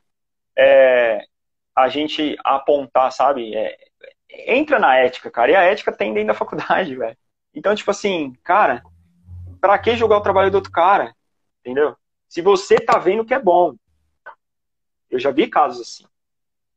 é, 0.58 1.26
a 1.76 1.90
gente 1.90 2.38
apontar, 2.44 3.12
sabe? 3.12 3.54
É, 3.54 3.78
entra 4.30 4.80
na 4.80 4.96
ética, 4.96 5.30
cara. 5.30 5.52
E 5.52 5.56
a 5.56 5.64
ética 5.64 5.92
tem 5.92 6.14
dentro 6.14 6.28
da 6.30 6.34
faculdade, 6.34 6.96
velho. 6.98 7.18
Então, 7.54 7.76
tipo 7.76 7.92
assim, 7.92 8.34
cara, 8.44 8.84
pra 9.60 9.78
que 9.78 9.96
jogar 9.96 10.18
o 10.18 10.22
trabalho 10.22 10.52
do 10.52 10.56
outro 10.56 10.72
cara? 10.72 11.14
Entendeu? 11.60 11.96
Se 12.28 12.42
você 12.42 12.80
tá 12.80 12.98
vendo 12.98 13.26
que 13.26 13.34
é 13.34 13.40
bom. 13.40 13.76
Eu 15.10 15.20
já 15.20 15.32
vi 15.32 15.48
casos 15.48 15.82
assim. 15.82 16.09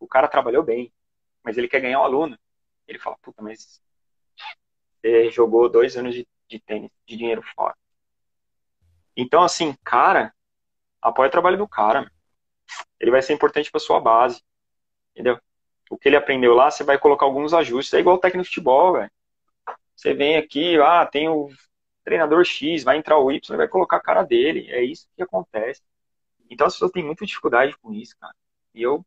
O 0.02 0.08
cara 0.08 0.26
trabalhou 0.26 0.64
bem, 0.64 0.92
mas 1.44 1.56
ele 1.56 1.68
quer 1.68 1.80
ganhar 1.80 2.00
o 2.00 2.04
aluno. 2.04 2.36
Ele 2.88 2.98
fala, 2.98 3.16
puta, 3.22 3.40
mas 3.40 3.80
você 5.00 5.30
jogou 5.30 5.68
dois 5.68 5.96
anos 5.96 6.12
de, 6.12 6.26
de 6.48 6.58
tênis, 6.58 6.90
de 7.06 7.16
dinheiro 7.16 7.40
fora. 7.54 7.76
Então, 9.16 9.44
assim, 9.44 9.76
cara, 9.84 10.34
apoia 11.00 11.28
o 11.28 11.30
trabalho 11.30 11.56
do 11.56 11.68
cara. 11.68 12.10
Ele 12.98 13.12
vai 13.12 13.22
ser 13.22 13.32
importante 13.32 13.70
para 13.70 13.78
sua 13.78 14.00
base. 14.00 14.42
Entendeu? 15.12 15.38
O 15.88 15.96
que 15.96 16.08
ele 16.08 16.16
aprendeu 16.16 16.52
lá, 16.52 16.68
você 16.68 16.82
vai 16.82 16.98
colocar 16.98 17.24
alguns 17.24 17.54
ajustes. 17.54 17.94
É 17.94 18.00
igual 18.00 18.16
o 18.16 18.18
técnico 18.18 18.42
de 18.42 18.48
futebol, 18.48 18.94
velho. 18.94 19.10
Você 19.94 20.14
vem 20.14 20.36
aqui, 20.36 20.80
ah, 20.80 21.06
tem 21.06 21.28
o 21.28 21.48
treinador 22.02 22.44
X, 22.44 22.82
vai 22.82 22.96
entrar 22.96 23.18
o 23.18 23.30
Y, 23.30 23.56
vai 23.56 23.68
colocar 23.68 23.98
a 23.98 24.02
cara 24.02 24.24
dele. 24.24 24.68
É 24.68 24.82
isso 24.82 25.08
que 25.14 25.22
acontece. 25.22 25.80
Então 26.50 26.66
as 26.66 26.72
pessoas 26.72 26.90
têm 26.90 27.04
muita 27.04 27.24
dificuldade 27.24 27.76
com 27.78 27.92
isso, 27.94 28.16
cara. 28.18 28.34
E 28.74 28.82
eu 28.82 29.04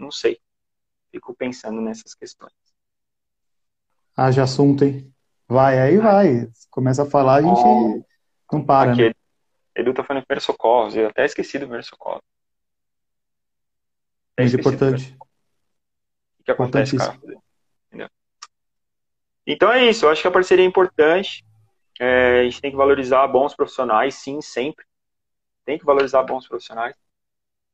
não 0.00 0.10
sei. 0.10 0.40
Fico 1.10 1.34
pensando 1.34 1.80
nessas 1.80 2.14
questões. 2.14 2.52
Haja 4.16 4.42
assunto, 4.42 4.84
hein? 4.84 5.12
Vai, 5.46 5.78
aí 5.78 5.98
vai. 5.98 6.50
Começa 6.70 7.02
a 7.02 7.10
falar, 7.10 7.36
a 7.36 7.42
gente 7.42 7.60
oh, 7.60 8.04
não 8.52 8.64
para. 8.64 8.92
Aqui, 8.92 9.08
né? 9.08 9.14
Edu 9.74 9.94
tá 9.94 10.04
falando 10.04 10.24
primeiro 10.24 10.44
socorro. 10.44 10.94
Eu 10.94 11.08
até 11.08 11.24
esqueci 11.24 11.58
do 11.58 11.62
primeiro 11.62 11.84
socorro. 11.84 12.22
É 14.36 14.44
importante. 14.44 15.16
O 16.38 16.44
que 16.44 16.50
acontece, 16.50 16.96
cara? 16.96 17.14
Entendeu? 17.14 18.08
Então 19.46 19.72
é 19.72 19.88
isso, 19.90 20.04
eu 20.04 20.10
acho 20.10 20.22
que 20.22 20.28
a 20.28 20.30
parceria 20.30 20.64
é 20.64 20.68
importante. 20.68 21.44
É, 21.98 22.40
a 22.40 22.44
gente 22.44 22.60
tem 22.60 22.70
que 22.70 22.76
valorizar 22.76 23.26
bons 23.26 23.54
profissionais, 23.54 24.14
sim, 24.14 24.40
sempre. 24.40 24.86
Tem 25.64 25.78
que 25.78 25.84
valorizar 25.84 26.22
bons 26.22 26.46
profissionais. 26.46 26.96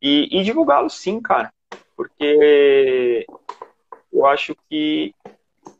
E, 0.00 0.28
e 0.32 0.42
divulgá-los, 0.42 0.94
sim, 0.94 1.20
cara. 1.20 1.52
Porque 1.96 3.26
eu 4.12 4.26
acho 4.26 4.54
que 4.68 5.14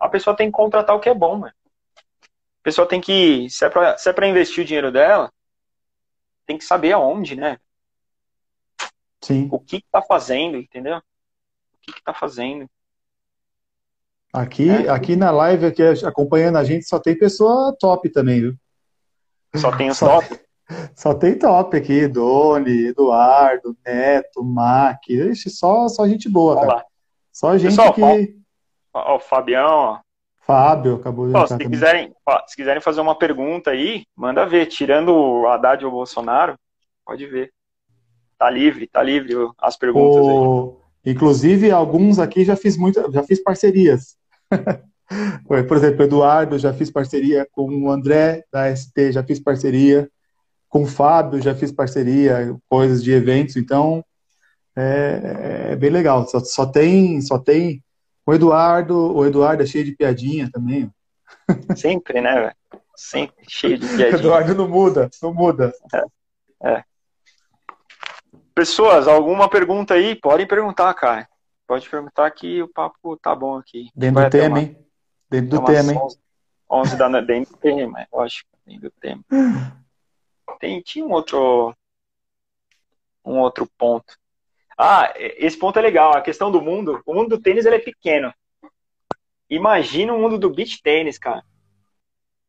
a 0.01 0.09
pessoa 0.09 0.35
tem 0.37 0.51
que 0.51 0.57
contratar 0.57 0.97
o 0.97 1.01
que 1.01 1.09
é 1.09 1.15
bom, 1.15 1.37
mano. 1.37 1.55
A 2.23 2.63
pessoa 2.63 2.89
tem 2.89 3.01
que, 3.01 3.49
se 3.51 3.65
é 3.65 3.71
pra, 3.71 3.97
se 3.97 4.09
é 4.09 4.13
pra 4.13 4.27
investir 4.27 4.65
o 4.65 4.67
dinheiro 4.67 4.91
dela, 4.91 5.31
tem 6.47 6.59
que 6.59 6.65
saber 6.65 6.93
aonde, 6.93 7.37
né? 7.37 7.59
Sim. 9.21 9.49
O 9.53 9.61
que 9.61 9.77
está 9.77 10.01
fazendo, 10.03 10.57
entendeu? 10.57 10.97
O 10.97 11.79
que 11.81 11.91
está 11.99 12.15
fazendo. 12.15 12.69
Aqui, 14.33 14.69
é. 14.69 14.89
aqui 14.89 15.17
na 15.17 15.31
live, 15.31 15.67
aqui, 15.67 15.83
acompanhando 16.05 16.59
a 16.59 16.65
gente, 16.65 16.87
só 16.87 16.99
tem 16.99 17.17
pessoa 17.17 17.77
top 17.79 18.09
também, 18.11 18.41
viu? 18.41 18.57
Só 19.55 19.75
tem 19.77 19.89
os 19.89 19.97
só, 19.97 20.21
top? 20.21 20.46
Só 20.95 21.15
tem 21.15 21.39
top 21.39 21.77
aqui, 21.77 22.09
Doni, 22.09 22.89
Eduardo, 22.89 23.77
Neto, 23.85 24.43
Mac, 24.43 25.09
Ixi, 25.09 25.51
só, 25.51 25.89
só 25.89 26.07
gente 26.09 26.29
boa, 26.29 26.55
Vamos 26.55 26.69
cara. 26.69 26.85
Só 27.33 27.57
gente 27.57 27.77
Pessoal, 27.77 27.93
que... 27.93 28.37
Ó, 28.93 29.17
o 29.17 29.21
Fabião, 29.21 29.69
ó. 29.69 29.99
Fábio 30.47 30.95
acabou 30.95 31.27
de 31.29 31.37
Ó, 31.37 31.47
se, 31.47 31.59
quiserem, 31.59 32.15
ó, 32.25 32.41
se 32.47 32.57
quiserem 32.57 32.81
fazer 32.81 33.01
uma 33.01 33.19
pergunta 33.19 33.71
aí, 33.71 34.05
manda 34.17 34.47
ver. 34.47 34.67
Tirando 34.67 35.13
o 35.13 35.47
Haddad 35.49 35.85
ou 35.85 35.91
o 35.91 35.95
Bolsonaro, 35.95 36.57
pode 37.05 37.27
ver. 37.27 37.53
Tá 38.39 38.49
livre, 38.49 38.87
tá 38.87 39.03
livre 39.03 39.35
as 39.59 39.77
perguntas 39.77 40.25
o... 40.25 40.79
aí. 41.05 41.13
Inclusive, 41.13 41.71
alguns 41.71 42.19
aqui 42.19 42.45
já 42.45 42.57
fiz 42.57 42.77
muita, 42.77 43.11
já 43.11 43.23
fiz 43.25 43.43
parcerias. 43.43 44.17
Por 45.47 45.77
exemplo, 45.77 46.05
Eduardo, 46.05 46.59
já 46.59 46.73
fiz 46.73 46.91
parceria 46.91 47.47
com 47.53 47.69
o 47.83 47.91
André 47.91 48.45
da 48.51 48.75
ST, 48.75 49.13
já 49.13 49.23
fiz 49.23 49.39
parceria 49.41 50.09
com 50.77 50.83
o 50.83 50.87
Fábio, 50.87 51.41
já 51.41 51.55
fiz 51.55 51.73
parceria, 51.73 52.55
coisas 52.69 53.03
de 53.03 53.11
eventos, 53.11 53.57
então 53.57 54.05
é, 54.77 55.71
é 55.71 55.77
bem 55.77 55.89
legal. 55.89 56.29
Só, 56.29 56.39
só, 56.41 56.67
tem, 56.67 57.19
só 57.23 57.39
tem 57.39 57.83
o 58.27 58.35
Eduardo, 58.35 59.17
o 59.17 59.25
Eduardo 59.25 59.63
é 59.63 59.67
cheio 59.67 59.87
de 59.87 59.97
piadinha 59.97 60.51
também. 60.53 60.91
Sempre, 61.75 62.21
né, 62.21 62.35
velho? 62.35 62.83
Sempre 62.95 63.47
cheio 63.49 63.79
de 63.79 63.89
piadinha. 63.97 64.19
Eduardo 64.19 64.55
não 64.55 64.69
muda, 64.69 65.09
não 65.23 65.33
muda. 65.33 65.73
É, 65.95 66.05
é. 66.69 66.85
Pessoas, 68.55 69.09
alguma 69.09 69.49
pergunta 69.49 69.95
aí? 69.95 70.15
Podem 70.15 70.47
perguntar, 70.47 70.93
cara. 70.93 71.27
Pode 71.67 71.89
perguntar 71.89 72.31
que 72.33 72.63
o 72.63 72.69
papo 72.69 73.17
tá 73.17 73.35
bom 73.35 73.57
aqui. 73.57 73.89
Dentro 73.97 74.23
do 74.23 74.29
tema, 74.29 74.49
uma, 74.49 74.61
hein? 74.61 74.77
Dentro 75.31 75.59
do 75.59 75.65
tema, 75.65 75.93
hein? 75.95 76.01
11 76.71 76.97
da 76.99 77.09
noite, 77.09 77.27
dentro 77.27 77.53
do 77.55 77.59
tema, 77.61 78.03
é 78.03 78.07
lógico, 78.13 78.51
dentro 78.67 78.91
do 78.91 78.95
tema. 79.01 79.25
Tem, 80.59 80.81
tinha 80.81 81.05
um 81.05 81.13
outro, 81.13 81.75
um 83.25 83.39
outro 83.39 83.67
ponto. 83.79 84.17
Ah, 84.79 85.13
esse 85.17 85.59
ponto 85.59 85.79
é 85.79 85.83
legal. 85.83 86.15
A 86.15 86.21
questão 86.21 86.51
do 86.51 86.61
mundo. 86.61 87.03
O 87.07 87.15
mundo 87.15 87.37
do 87.37 87.43
tênis 87.43 87.65
ele 87.65 87.77
é 87.77 87.81
pequeno. 87.81 88.33
Imagina 89.49 90.13
o 90.13 90.21
mundo 90.21 90.39
do 90.39 90.51
beach 90.51 90.83
tênis, 90.83 91.19
cara. 91.19 91.45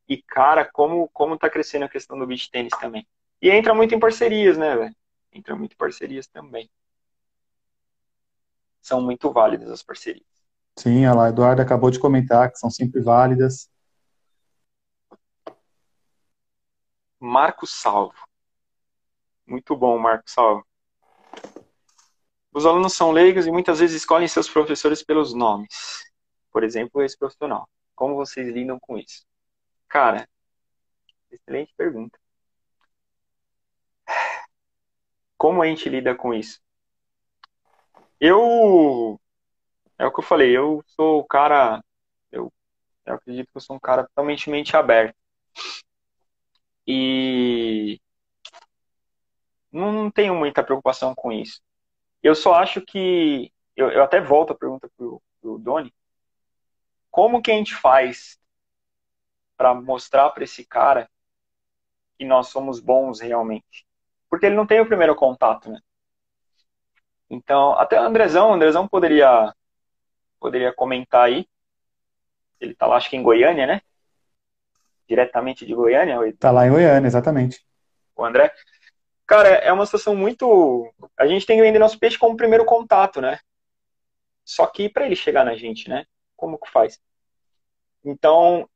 E, 0.10 0.22
cara, 0.22 0.66
como, 0.66 1.10
como 1.10 1.38
tá 1.38 1.50
crescendo 1.50 1.86
a 1.86 1.90
questão 1.90 2.18
do 2.18 2.26
beach 2.26 2.50
tênis 2.50 2.74
também. 2.80 3.06
E 3.42 3.50
entra 3.50 3.74
muito 3.74 3.94
em 3.94 4.00
parcerias, 4.00 4.58
né, 4.58 4.76
velho? 4.76 4.96
Entra 5.32 5.56
muito 5.56 5.74
em 5.74 5.78
parcerias 5.78 6.28
também. 6.28 6.70
São 8.82 9.02
muito 9.02 9.32
válidas 9.32 9.70
as 9.70 9.84
parcerias. 9.84 10.26
Sim, 10.78 11.06
a 11.06 11.30
Eduardo 11.30 11.62
acabou 11.62 11.92
de 11.92 12.00
comentar 12.00 12.52
que 12.52 12.58
são 12.58 12.70
sempre 12.70 13.02
válidas. 13.02 13.70
Marco 17.20 17.66
Salvo. 17.66 18.28
Muito 19.46 19.76
bom, 19.76 19.98
Marco 19.98 20.30
Salvo. 20.30 20.66
Os 22.54 22.66
alunos 22.66 22.94
são 22.94 23.12
leigos 23.12 23.46
e 23.46 23.52
muitas 23.52 23.80
vezes 23.80 23.98
escolhem 23.98 24.28
seus 24.28 24.50
professores 24.50 25.04
pelos 25.04 25.34
nomes. 25.34 26.04
Por 26.52 26.64
exemplo, 26.64 27.04
esse 27.04 27.18
profissional. 27.18 27.70
Como 27.96 28.16
vocês 28.16 28.48
lidam 28.48 28.80
com 28.80 28.98
isso? 28.98 29.26
Cara, 29.88 30.28
excelente 31.32 31.74
pergunta. 31.76 32.20
Como 35.38 35.62
a 35.62 35.68
gente 35.68 35.88
lida 35.88 36.16
com 36.16 36.34
isso? 36.34 36.60
Eu. 38.20 39.20
É 39.98 40.06
o 40.06 40.12
que 40.12 40.20
eu 40.20 40.24
falei, 40.24 40.56
eu 40.56 40.84
sou 40.88 41.20
o 41.20 41.26
cara. 41.26 41.84
Eu, 42.32 42.52
eu 43.06 43.14
acredito 43.16 43.52
que 43.52 43.58
eu 43.58 43.62
sou 43.62 43.76
um 43.76 43.80
cara 43.80 44.04
totalmente 44.04 44.50
mente 44.50 44.76
aberta. 44.76 45.16
E. 46.88 48.00
Não, 49.72 50.10
tenho 50.10 50.34
muita 50.34 50.64
preocupação 50.64 51.14
com 51.14 51.32
isso. 51.32 51.62
Eu 52.24 52.34
só 52.36 52.54
acho 52.54 52.82
que. 52.82 53.52
Eu, 53.76 53.92
eu 53.92 54.04
até 54.04 54.22
volto 54.22 54.54
a 54.54 54.58
pergunta 54.58 54.90
pro, 54.96 55.22
pro 55.42 55.60
Doni. 55.60 55.94
Como 57.12 57.42
que 57.42 57.52
a 57.52 57.56
gente 57.56 57.76
faz 57.76 58.40
para 59.58 59.74
mostrar 59.74 60.30
para 60.32 60.44
esse 60.44 60.66
cara 60.66 61.10
que 62.18 62.26
nós 62.26 62.48
somos 62.48 62.80
bons 62.80 63.20
realmente? 63.20 63.86
Porque 64.30 64.46
ele 64.46 64.56
não 64.56 64.68
tem 64.68 64.80
o 64.80 64.88
primeiro 64.88 65.16
contato, 65.16 65.70
né? 65.70 65.80
Então, 67.30 67.74
até 67.74 68.00
o 68.00 68.04
Andrezão, 68.04 68.52
o 68.52 68.54
Andrezão 68.54 68.88
poderia, 68.88 69.54
poderia 70.40 70.74
comentar 70.74 71.26
aí. 71.26 71.48
Ele 72.60 72.74
tá 72.74 72.88
lá, 72.88 72.96
acho 72.96 73.10
que 73.10 73.18
em 73.18 73.24
Goiânia, 73.24 73.68
né? 73.68 73.82
Diretamente 75.08 75.66
de 75.66 75.74
Goiânia. 75.74 76.18
Tá 76.38 76.52
lá 76.52 76.68
em 76.68 76.72
Goiânia, 76.72 77.08
exatamente. 77.08 77.66
O 78.16 78.26
André. 78.26 78.54
Cara, 79.26 79.50
é 79.50 79.72
uma 79.72 79.86
situação 79.86 80.16
muito. 80.16 80.94
A 81.18 81.28
gente 81.28 81.46
tem 81.46 81.58
que 81.58 81.64
vender 81.64 81.80
nosso 81.80 82.00
peixe 82.00 82.18
como 82.18 82.38
primeiro 82.38 82.66
contato, 82.66 83.22
né? 83.22 83.40
Só 84.44 84.66
que 84.66 84.88
para 84.88 85.06
ele 85.06 85.16
chegar 85.16 85.44
na 85.44 85.56
gente, 85.56 85.90
né? 85.90 86.06
Como 86.36 86.58
que 86.58 86.70
faz? 86.70 87.00
Então, 88.04 88.70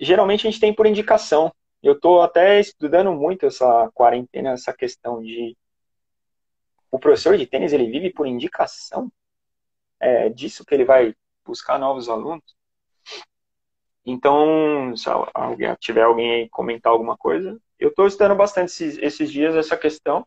geralmente 0.00 0.46
a 0.46 0.50
gente 0.50 0.60
tem 0.60 0.74
por 0.74 0.86
indicação. 0.86 1.52
Eu 1.82 1.94
estou 1.94 2.20
até 2.22 2.60
estudando 2.60 3.12
muito 3.12 3.46
essa 3.46 3.90
quarentena, 3.94 4.50
essa 4.50 4.72
questão 4.72 5.22
de 5.22 5.56
o 6.90 6.98
professor 6.98 7.38
de 7.38 7.46
tênis 7.46 7.72
ele 7.72 7.90
vive 7.90 8.12
por 8.12 8.26
indicação. 8.26 9.10
É 9.98 10.28
disso 10.28 10.64
que 10.64 10.74
ele 10.74 10.84
vai 10.84 11.14
buscar 11.44 11.78
novos 11.78 12.08
alunos. 12.08 12.44
Então, 14.04 14.96
se 14.96 15.08
alguém, 15.34 15.74
tiver 15.78 16.02
alguém 16.02 16.32
aí 16.32 16.48
comentar 16.48 16.92
alguma 16.92 17.16
coisa, 17.16 17.60
eu 17.78 17.90
estou 17.90 18.06
estudando 18.06 18.34
bastante 18.34 18.70
esses, 18.70 18.98
esses, 18.98 19.30
dias 19.30 19.54
essa 19.54 19.76
questão. 19.76 20.26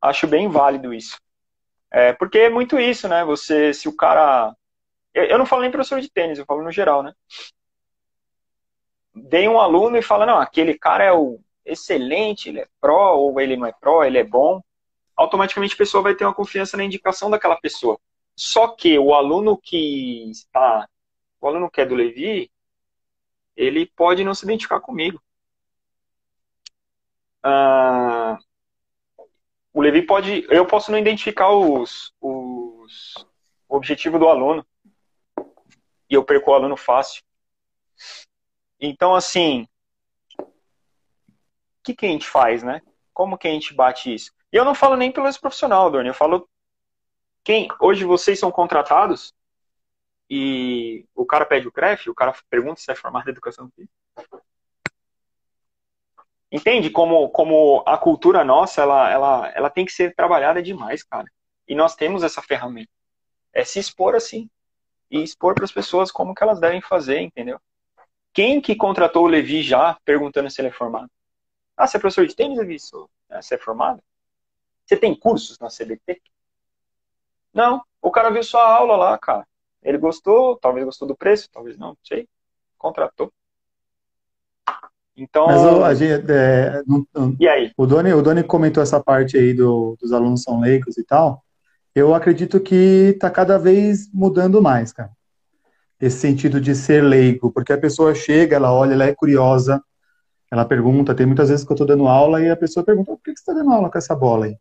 Acho 0.00 0.26
bem 0.26 0.48
válido 0.48 0.92
isso. 0.94 1.18
É, 1.90 2.12
porque 2.12 2.38
é 2.38 2.50
muito 2.50 2.78
isso, 2.78 3.08
né? 3.08 3.24
Você, 3.24 3.74
se 3.74 3.88
o 3.88 3.96
cara. 3.96 4.54
Eu, 5.12 5.24
eu 5.24 5.38
não 5.38 5.46
falo 5.46 5.62
nem 5.62 5.70
professor 5.70 6.00
de 6.00 6.10
tênis, 6.10 6.38
eu 6.38 6.46
falo 6.46 6.62
no 6.62 6.70
geral, 6.70 7.02
né? 7.02 7.12
Dei 9.14 9.48
um 9.48 9.58
aluno 9.58 9.96
e 9.96 10.02
fala, 10.02 10.24
não, 10.24 10.38
aquele 10.38 10.78
cara 10.78 11.04
é 11.04 11.12
o 11.12 11.40
excelente, 11.64 12.48
ele 12.48 12.60
é 12.60 12.68
pró, 12.80 13.16
ou 13.16 13.40
ele 13.40 13.56
não 13.56 13.66
é 13.66 13.72
pró, 13.72 14.04
ele 14.04 14.18
é 14.18 14.24
bom. 14.24 14.60
Automaticamente 15.16 15.74
a 15.74 15.78
pessoa 15.78 16.02
vai 16.02 16.14
ter 16.14 16.24
uma 16.24 16.34
confiança 16.34 16.76
na 16.76 16.84
indicação 16.84 17.30
daquela 17.30 17.56
pessoa. 17.56 17.98
Só 18.36 18.68
que 18.68 18.98
o 18.98 19.14
aluno 19.14 19.56
que 19.56 20.30
está. 20.30 20.88
O 21.40 21.46
aluno 21.48 21.70
que 21.70 21.80
é 21.80 21.86
do 21.86 21.94
Levi, 21.94 22.50
ele 23.60 23.84
pode 23.84 24.24
não 24.24 24.34
se 24.34 24.44
identificar 24.44 24.80
comigo. 24.80 25.22
Uh, 27.44 28.38
o 29.70 29.82
Levi 29.82 30.02
pode. 30.02 30.46
Eu 30.48 30.66
posso 30.66 30.90
não 30.90 30.98
identificar 30.98 31.50
os, 31.50 32.14
os, 32.20 33.26
o 33.68 33.76
objetivo 33.76 34.18
do 34.18 34.28
aluno. 34.28 34.66
E 36.08 36.14
eu 36.14 36.24
perco 36.24 36.50
o 36.50 36.54
aluno 36.54 36.76
fácil. 36.76 37.22
Então, 38.80 39.14
assim. 39.14 39.68
O 40.38 41.82
que, 41.84 41.94
que 41.94 42.06
a 42.06 42.08
gente 42.08 42.26
faz, 42.26 42.62
né? 42.62 42.80
Como 43.12 43.36
que 43.36 43.48
a 43.48 43.50
gente 43.50 43.74
bate 43.74 44.14
isso? 44.14 44.32
E 44.50 44.56
eu 44.56 44.64
não 44.64 44.74
falo 44.74 44.96
nem 44.96 45.12
pelo 45.12 45.26
ex-profissional, 45.26 45.90
Dorne. 45.90 46.08
Eu 46.08 46.14
falo. 46.14 46.48
Quem? 47.44 47.68
Hoje 47.78 48.04
vocês 48.04 48.38
são 48.38 48.50
contratados 48.50 49.34
e 50.30 51.04
o 51.12 51.26
cara 51.26 51.44
pede 51.44 51.66
o 51.66 51.72
CREF, 51.72 52.08
o 52.08 52.14
cara 52.14 52.32
pergunta 52.48 52.80
se 52.80 52.90
é 52.90 52.94
formado 52.94 53.26
em 53.28 53.32
educação 53.32 53.68
física. 53.74 53.92
Entende 56.52 56.88
como, 56.90 57.28
como 57.30 57.82
a 57.86 57.98
cultura 57.98 58.44
nossa, 58.44 58.82
ela, 58.82 59.10
ela, 59.10 59.48
ela 59.54 59.70
tem 59.70 59.84
que 59.84 59.92
ser 59.92 60.14
trabalhada 60.14 60.62
demais, 60.62 61.02
cara. 61.02 61.30
E 61.66 61.74
nós 61.74 61.96
temos 61.96 62.22
essa 62.22 62.40
ferramenta. 62.40 62.90
É 63.52 63.64
se 63.64 63.80
expor 63.80 64.14
assim. 64.14 64.48
E 65.10 65.20
expor 65.22 65.54
para 65.54 65.64
as 65.64 65.72
pessoas 65.72 66.12
como 66.12 66.34
que 66.34 66.42
elas 66.42 66.60
devem 66.60 66.80
fazer, 66.80 67.20
entendeu? 67.20 67.60
Quem 68.32 68.60
que 68.60 68.76
contratou 68.76 69.24
o 69.24 69.28
Levi 69.28 69.62
já 69.62 69.98
perguntando 70.04 70.48
se 70.48 70.60
ele 70.60 70.68
é 70.68 70.72
formado? 70.72 71.10
Ah, 71.76 71.86
você 71.86 71.96
é 71.96 72.00
professor 72.00 72.26
de 72.26 72.36
tênis, 72.36 72.58
Levi? 72.58 72.76
É, 73.28 73.42
você 73.42 73.56
é 73.56 73.58
formado? 73.58 74.00
Você 74.86 74.96
tem 74.96 75.14
cursos 75.14 75.58
na 75.58 75.68
CBT? 75.68 76.20
Não. 77.52 77.82
O 78.00 78.10
cara 78.10 78.30
viu 78.30 78.42
sua 78.42 78.62
aula 78.62 78.96
lá, 78.96 79.18
cara. 79.18 79.46
Ele 79.82 79.98
gostou, 79.98 80.56
talvez 80.56 80.84
gostou 80.84 81.08
do 81.08 81.16
preço, 81.16 81.48
talvez 81.52 81.78
não, 81.78 81.88
não 81.88 81.98
sei. 82.02 82.28
Contratou. 82.76 83.32
Então. 85.16 85.46
Mas 85.46 85.62
a 85.62 85.94
gente, 85.94 86.30
é, 86.30 86.82
não, 86.86 87.06
não, 87.14 87.36
e 87.38 87.46
aí? 87.48 87.72
O 87.76 87.86
Doni, 87.86 88.12
o 88.12 88.22
Doni 88.22 88.42
comentou 88.42 88.82
essa 88.82 88.98
parte 89.02 89.36
aí 89.36 89.52
do, 89.52 89.96
dos 90.00 90.12
alunos 90.12 90.42
são 90.42 90.60
leigos 90.60 90.96
e 90.96 91.04
tal. 91.04 91.44
Eu 91.94 92.14
acredito 92.14 92.60
que 92.60 93.12
está 93.14 93.30
cada 93.30 93.58
vez 93.58 94.10
mudando 94.12 94.62
mais, 94.62 94.92
cara. 94.92 95.10
Esse 96.00 96.18
sentido 96.18 96.60
de 96.60 96.74
ser 96.74 97.02
leigo, 97.02 97.52
porque 97.52 97.72
a 97.72 97.78
pessoa 97.78 98.14
chega, 98.14 98.56
ela 98.56 98.72
olha, 98.72 98.94
ela 98.94 99.04
é 99.04 99.14
curiosa, 99.14 99.82
ela 100.50 100.64
pergunta. 100.64 101.14
Tem 101.14 101.26
muitas 101.26 101.50
vezes 101.50 101.64
que 101.64 101.72
eu 101.72 101.74
estou 101.74 101.86
dando 101.86 102.08
aula 102.08 102.42
e 102.42 102.48
a 102.48 102.56
pessoa 102.56 102.84
pergunta: 102.84 103.12
por 103.12 103.22
que 103.22 103.32
você 103.32 103.40
está 103.40 103.52
dando 103.52 103.72
aula 103.72 103.90
com 103.90 103.98
essa 103.98 104.14
bola 104.14 104.46
aí? 104.46 104.56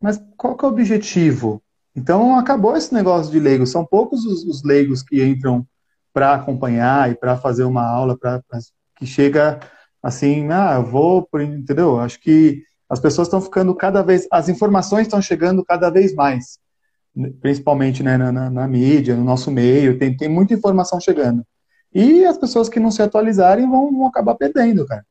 Mas 0.00 0.20
qual 0.36 0.56
que 0.56 0.64
é 0.64 0.68
o 0.68 0.70
objetivo? 0.70 1.62
Então 1.94 2.36
acabou 2.36 2.76
esse 2.76 2.92
negócio 2.92 3.30
de 3.30 3.38
leigo. 3.38 3.66
São 3.66 3.84
poucos 3.84 4.24
os, 4.24 4.44
os 4.44 4.62
leigos 4.64 5.02
que 5.02 5.24
entram 5.24 5.66
para 6.12 6.34
acompanhar 6.34 7.10
e 7.10 7.14
para 7.14 7.36
fazer 7.36 7.64
uma 7.64 7.84
aula, 7.84 8.16
para 8.16 8.42
que 8.96 9.06
chega 9.06 9.60
assim, 10.02 10.48
ah, 10.50 10.74
eu 10.76 10.84
vou, 10.84 11.28
entendeu? 11.34 11.98
Acho 11.98 12.20
que 12.20 12.62
as 12.88 13.00
pessoas 13.00 13.26
estão 13.26 13.40
ficando 13.40 13.74
cada 13.74 14.02
vez, 14.02 14.26
as 14.30 14.48
informações 14.48 15.02
estão 15.02 15.20
chegando 15.20 15.64
cada 15.64 15.90
vez 15.90 16.14
mais. 16.14 16.58
principalmente 17.40 18.02
né, 18.02 18.16
na, 18.16 18.30
na, 18.30 18.50
na, 18.50 18.68
mídia, 18.68 19.16
no 19.16 19.24
nosso 19.24 19.50
meio, 19.50 19.98
tem, 19.98 20.16
tem 20.16 20.28
muita 20.28 20.54
informação 20.54 21.00
chegando. 21.00 21.44
E 21.92 22.24
as 22.24 22.36
pessoas 22.36 22.68
que 22.68 22.80
não 22.80 22.90
se 22.90 23.02
atualizarem 23.02 23.68
vão, 23.68 23.90
vão 23.92 24.06
acabar 24.06 24.34
perdendo, 24.34 24.86
cara. 24.86 25.04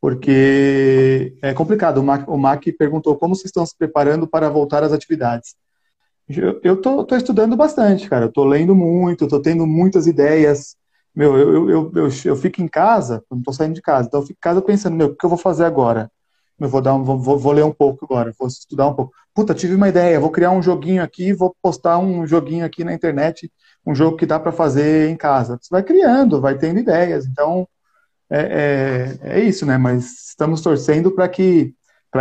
Porque 0.00 1.36
é 1.42 1.52
complicado. 1.54 1.98
O 1.98 2.02
Mac, 2.02 2.28
o 2.28 2.36
Mac 2.36 2.62
perguntou 2.78 3.16
como 3.16 3.34
vocês 3.34 3.46
estão 3.46 3.66
se 3.66 3.76
preparando 3.76 4.26
para 4.28 4.48
voltar 4.48 4.84
às 4.84 4.92
atividades. 4.92 5.56
Eu 6.62 6.80
tô, 6.80 7.04
tô 7.04 7.16
estudando 7.16 7.56
bastante, 7.56 8.08
cara. 8.08 8.24
Eu 8.26 8.32
tô 8.32 8.44
lendo 8.44 8.74
muito, 8.74 9.28
tô 9.28 9.40
tendo 9.40 9.66
muitas 9.66 10.06
ideias. 10.06 10.76
Meu, 11.14 11.36
eu, 11.36 11.52
eu, 11.54 11.70
eu, 11.70 11.92
eu, 11.94 12.08
eu 12.24 12.36
fico 12.36 12.60
em 12.60 12.68
casa, 12.68 13.24
não 13.30 13.42
tô 13.42 13.52
saindo 13.52 13.74
de 13.74 13.80
casa, 13.80 14.06
então 14.06 14.20
eu 14.20 14.26
fico 14.26 14.38
em 14.38 14.40
casa 14.40 14.60
pensando, 14.60 14.96
meu, 14.96 15.08
o 15.08 15.16
que 15.16 15.24
eu 15.24 15.30
vou 15.30 15.38
fazer 15.38 15.64
agora? 15.64 16.10
Eu 16.58 16.68
vou, 16.68 16.80
dar 16.82 16.94
um, 16.94 17.04
vou, 17.04 17.38
vou 17.38 17.52
ler 17.52 17.64
um 17.64 17.72
pouco 17.72 18.04
agora, 18.04 18.32
vou 18.38 18.48
estudar 18.48 18.88
um 18.88 18.94
pouco. 18.94 19.12
Puta, 19.34 19.54
tive 19.54 19.74
uma 19.74 19.88
ideia, 19.88 20.20
vou 20.20 20.30
criar 20.30 20.50
um 20.50 20.62
joguinho 20.62 21.02
aqui, 21.02 21.32
vou 21.32 21.54
postar 21.62 21.98
um 21.98 22.26
joguinho 22.26 22.64
aqui 22.66 22.82
na 22.84 22.92
internet, 22.94 23.50
um 23.86 23.94
jogo 23.94 24.16
que 24.16 24.26
dá 24.26 24.38
para 24.40 24.52
fazer 24.52 25.08
em 25.10 25.16
casa. 25.16 25.58
Você 25.60 25.68
vai 25.70 25.82
criando, 25.82 26.40
vai 26.40 26.56
tendo 26.58 26.78
ideias. 26.80 27.26
Então, 27.26 27.68
é, 28.30 29.18
é, 29.22 29.38
é 29.38 29.40
isso, 29.40 29.66
né? 29.66 29.78
Mas 29.78 30.28
estamos 30.30 30.60
torcendo 30.62 31.12
para 31.12 31.28
que, 31.28 31.74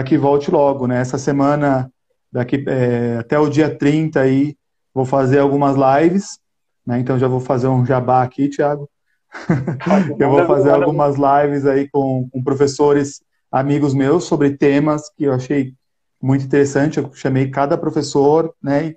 que 0.06 0.18
volte 0.18 0.52
logo, 0.52 0.88
né? 0.88 1.02
Essa 1.02 1.18
semana, 1.18 1.92
daqui 2.36 2.66
é, 2.68 3.16
até 3.18 3.40
o 3.40 3.48
dia 3.48 3.74
30 3.74 4.20
aí, 4.20 4.58
vou 4.94 5.06
fazer 5.06 5.40
algumas 5.40 5.78
lives, 5.78 6.38
né? 6.86 7.00
Então 7.00 7.18
já 7.18 7.30
vou 7.30 7.40
fazer 7.40 7.70
um 7.70 7.86
jabá 7.86 8.22
aqui, 8.24 8.50
Thiago. 8.50 8.90
eu 10.20 10.30
vou 10.30 10.46
fazer 10.46 10.72
algumas 10.72 11.16
lives 11.16 11.66
aí 11.66 11.90
com, 11.90 12.28
com 12.30 12.44
professores 12.44 13.22
amigos 13.50 13.94
meus 13.94 14.26
sobre 14.26 14.58
temas 14.58 15.10
que 15.16 15.24
eu 15.24 15.34
achei 15.34 15.74
muito 16.22 16.44
interessante. 16.44 16.98
Eu 16.98 17.10
chamei 17.14 17.50
cada 17.50 17.78
professor, 17.78 18.54
né? 18.62 18.94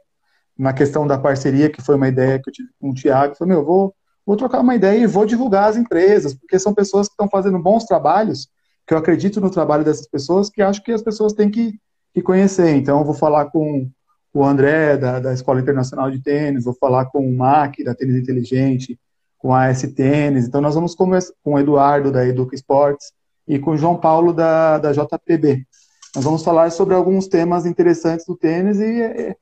Na 0.58 0.72
questão 0.72 1.06
da 1.06 1.16
parceria, 1.16 1.70
que 1.70 1.80
foi 1.80 1.94
uma 1.94 2.08
ideia 2.08 2.40
que 2.42 2.50
eu 2.50 2.52
tive 2.52 2.70
com 2.80 2.90
o 2.90 2.94
Tiago, 2.94 3.36
falei, 3.36 3.54
meu, 3.54 3.64
vou, 3.64 3.94
vou 4.26 4.36
trocar 4.36 4.58
uma 4.58 4.74
ideia 4.74 4.98
e 4.98 5.06
vou 5.06 5.24
divulgar 5.24 5.68
as 5.68 5.76
empresas, 5.76 6.34
porque 6.34 6.58
são 6.58 6.74
pessoas 6.74 7.06
que 7.06 7.12
estão 7.12 7.28
fazendo 7.28 7.62
bons 7.62 7.84
trabalhos, 7.84 8.48
que 8.84 8.92
eu 8.92 8.98
acredito 8.98 9.40
no 9.40 9.48
trabalho 9.48 9.84
dessas 9.84 10.08
pessoas, 10.08 10.50
que 10.50 10.60
acho 10.60 10.82
que 10.82 10.90
as 10.90 11.02
pessoas 11.02 11.32
têm 11.32 11.48
que, 11.48 11.78
que 12.14 12.22
conhecer. 12.22 12.74
Então, 12.74 12.98
eu 12.98 13.04
vou 13.04 13.14
falar 13.14 13.46
com 13.46 13.88
o 14.32 14.44
André, 14.44 14.96
da, 14.96 15.18
da 15.18 15.32
Escola 15.32 15.60
Internacional 15.60 16.10
de 16.10 16.20
Tênis, 16.20 16.64
vou 16.64 16.74
falar 16.74 17.06
com 17.06 17.26
o 17.26 17.36
MAC, 17.36 17.82
da 17.82 17.94
Tênis 17.94 18.16
Inteligente, 18.16 18.98
com 19.38 19.54
a 19.54 19.68
S 19.68 19.86
Tênis. 19.94 20.46
Então, 20.46 20.60
nós 20.60 20.74
vamos 20.74 20.94
conversar 20.94 21.32
com 21.42 21.54
o 21.54 21.58
Eduardo, 21.58 22.12
da 22.12 22.26
Educa 22.26 22.54
Esportes, 22.54 23.12
e 23.46 23.58
com 23.58 23.72
o 23.72 23.76
João 23.76 23.96
Paulo, 23.96 24.32
da, 24.32 24.78
da 24.78 24.92
JPB. 24.92 25.66
Nós 26.14 26.24
vamos 26.24 26.42
falar 26.42 26.70
sobre 26.70 26.94
alguns 26.94 27.26
temas 27.26 27.64
interessantes 27.66 28.26
do 28.26 28.36
tênis 28.36 28.78
e 28.78 29.02
é, 29.02 29.36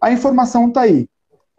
a 0.00 0.12
informação 0.12 0.68
está 0.68 0.82
aí. 0.82 1.08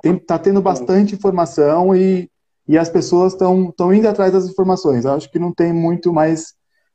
Está 0.04 0.38
tendo 0.38 0.62
bastante 0.62 1.16
informação 1.16 1.96
e, 1.96 2.30
e 2.68 2.78
as 2.78 2.90
pessoas 2.90 3.34
estão 3.34 3.94
indo 3.94 4.08
atrás 4.08 4.32
das 4.34 4.46
informações. 4.46 5.06
Eu 5.06 5.14
acho 5.14 5.32
que 5.32 5.40
não 5.40 5.54
tem 5.54 5.72
muito 5.72 6.12
mais 6.14 6.54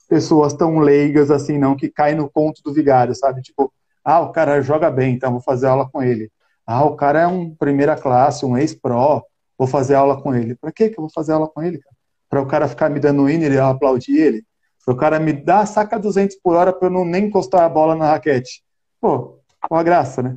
pessoas 0.09 0.55
tão 0.55 0.79
leigas 0.79 1.31
assim, 1.31 1.59
não, 1.59 1.77
que 1.77 1.89
caem 1.89 2.17
no 2.17 2.31
conto 2.31 2.63
do 2.63 2.73
vigário, 2.73 3.15
sabe? 3.15 3.43
Tipo, 3.43 3.73
ah, 4.05 4.21
o 4.21 4.33
cara 4.33 4.63
joga 4.63 4.91
bem, 4.91 5.15
então 5.15 5.33
vou 5.33 5.41
fazer 5.41 5.67
aula 5.67 5.89
com 5.89 6.03
ele. 6.03 6.31
Ah, 6.67 6.85
o 6.85 6.97
cara 6.97 7.21
é 7.21 7.27
um 7.27 7.55
primeira 7.55 7.95
classe, 7.95 8.45
um 8.45 8.57
ex-pro, 8.57 9.23
vou 9.57 9.69
fazer 9.69 9.95
aula 9.95 10.21
com 10.21 10.35
ele. 10.35 10.55
Para 10.55 10.73
que 10.73 10.85
eu 10.85 10.95
vou 10.97 11.11
fazer 11.11 11.33
aula 11.33 11.49
com 11.49 11.63
ele, 11.63 11.79
cara? 11.79 11.97
Para 12.29 12.43
o 12.43 12.47
cara 12.47 12.69
ficar 12.69 12.89
me 12.89 13.01
dando 13.01 13.27
winner 13.27 13.53
e 13.53 13.57
eu 13.57 13.67
aplaudir 13.67 14.19
ele? 14.19 14.43
O 14.87 14.97
cara 14.97 15.19
me 15.19 15.33
dá, 15.33 15.67
saca 15.67 15.99
200 15.99 16.37
por 16.43 16.57
hora 16.57 16.73
para 16.73 16.89
eu 16.89 16.91
não 16.91 17.05
nem 17.05 17.27
encostar 17.27 17.63
a 17.63 17.69
bola 17.69 17.95
na 17.95 18.07
raquete. 18.07 18.63
Pô, 18.99 19.39
uma 19.71 19.83
graça, 19.83 20.23
né? 20.23 20.33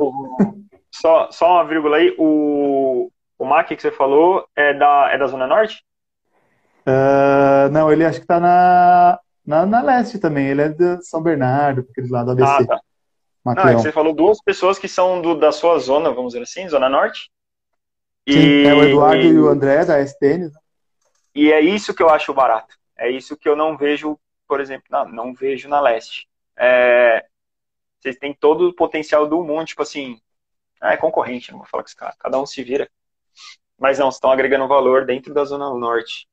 Só, 0.91 1.31
só 1.31 1.53
uma 1.53 1.63
vírgula 1.63 1.95
aí. 1.97 2.13
O, 2.19 3.09
o 3.39 3.45
Mac 3.45 3.67
que 3.69 3.81
você 3.81 3.91
falou 3.91 4.45
é 4.55 4.73
da, 4.73 5.09
é 5.11 5.17
da 5.17 5.27
Zona 5.27 5.47
Norte? 5.47 5.81
Uh, 6.85 7.71
não, 7.71 7.91
ele 7.91 8.03
acho 8.03 8.19
que 8.19 8.27
tá 8.27 8.39
na, 8.39 9.19
na, 9.45 9.65
na, 9.65 9.81
leste 9.81 10.19
também. 10.19 10.47
Ele 10.47 10.61
é 10.61 10.69
de 10.69 11.03
São 11.03 11.21
Bernardo, 11.21 11.85
aqueles 11.89 12.09
lá 12.09 12.23
do 12.23 12.31
ABC. 12.31 12.51
Ah, 12.51 12.65
tá. 12.65 12.81
Não, 13.43 13.69
é 13.69 13.73
você 13.73 13.91
falou 13.91 14.13
duas 14.13 14.39
pessoas 14.41 14.77
que 14.77 14.87
são 14.87 15.21
do, 15.21 15.35
da 15.35 15.51
sua 15.51 15.79
zona, 15.79 16.11
vamos 16.11 16.33
dizer 16.33 16.43
assim, 16.43 16.69
Zona 16.69 16.87
Norte. 16.87 17.31
E... 18.27 18.33
Sim, 18.33 18.67
é 18.67 18.73
o 18.73 18.83
Eduardo 18.83 19.23
e 19.23 19.39
o 19.39 19.47
André 19.47 19.83
da 19.83 19.99
STN. 20.05 20.45
Né? 20.45 20.51
E 21.33 21.51
é 21.51 21.59
isso 21.59 21.93
que 21.93 22.03
eu 22.03 22.09
acho 22.09 22.33
barato. 22.33 22.75
É 22.95 23.09
isso 23.09 23.35
que 23.35 23.49
eu 23.49 23.55
não 23.55 23.75
vejo 23.75 24.19
por 24.51 24.59
exemplo, 24.59 24.87
não, 24.91 25.07
não 25.07 25.33
vejo 25.33 25.69
na 25.69 25.79
leste. 25.79 26.27
É, 26.57 27.25
vocês 27.97 28.17
têm 28.17 28.33
todo 28.33 28.67
o 28.67 28.75
potencial 28.75 29.25
do 29.25 29.41
mundo, 29.41 29.67
tipo 29.67 29.81
assim, 29.81 30.19
ah, 30.81 30.91
é 30.91 30.97
concorrente, 30.97 31.53
não 31.53 31.59
vou 31.59 31.67
falar 31.67 31.83
com 31.83 31.87
esse 31.87 31.95
cara, 31.95 32.13
cada 32.19 32.37
um 32.37 32.45
se 32.45 32.61
vira. 32.61 32.91
Mas 33.79 33.97
não, 33.97 34.09
estão 34.09 34.29
agregando 34.29 34.67
valor 34.67 35.05
dentro 35.05 35.33
da 35.33 35.45
Zona 35.45 35.73
Norte. 35.73 36.27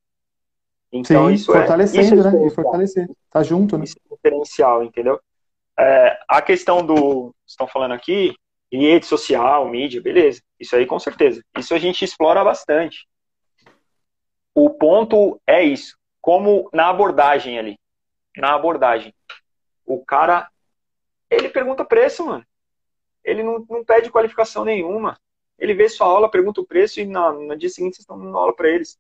Então, 0.93 1.29
Sim, 1.29 1.35
isso 1.35 1.55
é- 1.55 1.59
fortalecendo, 1.59 2.01
é, 2.01 2.19
isso 2.19 2.29
é 2.29 2.33
né? 2.33 2.47
E 2.47 2.51
fortalecer. 2.51 3.11
Tá 3.31 3.43
junto, 3.43 3.77
né? 3.77 3.85
Isso 3.85 3.97
é 3.99 4.15
diferencial, 4.15 4.83
entendeu? 4.83 5.21
É, 5.79 6.19
a 6.29 6.43
questão 6.43 6.85
do. 6.85 7.35
Estão 7.47 7.67
falando 7.67 7.93
aqui, 7.93 8.35
rede 8.73 9.07
social, 9.07 9.69
mídia, 9.69 10.03
beleza. 10.03 10.41
Isso 10.59 10.75
aí 10.75 10.87
com 10.87 10.99
certeza. 10.99 11.43
Isso 11.57 11.75
a 11.75 11.79
gente 11.79 12.05
explora 12.05 12.43
bastante. 12.43 13.07
O 14.55 14.71
ponto 14.71 15.41
é 15.47 15.63
isso. 15.63 15.97
Como 16.21 16.69
na 16.73 16.89
abordagem 16.89 17.59
ali 17.59 17.79
na 18.39 18.55
abordagem. 18.55 19.15
O 19.85 20.05
cara, 20.05 20.49
ele 21.31 21.49
pergunta 21.49 21.85
preço, 21.85 22.25
mano. 22.25 22.45
Ele 23.25 23.43
não, 23.43 23.65
não 23.69 23.85
pede 23.85 24.11
qualificação 24.11 24.65
nenhuma. 24.65 25.19
Ele 25.59 25.75
vê 25.75 25.89
sua 25.89 26.07
aula, 26.07 26.31
pergunta 26.31 26.61
o 26.61 26.67
preço 26.67 27.01
e 27.01 27.07
na, 27.07 27.33
no 27.33 27.57
dia 27.57 27.69
seguinte 27.69 27.97
vocês 27.97 28.05
estão 28.05 28.19
dando 28.19 28.37
aula 28.37 28.55
para 28.55 28.69
eles. 28.71 28.99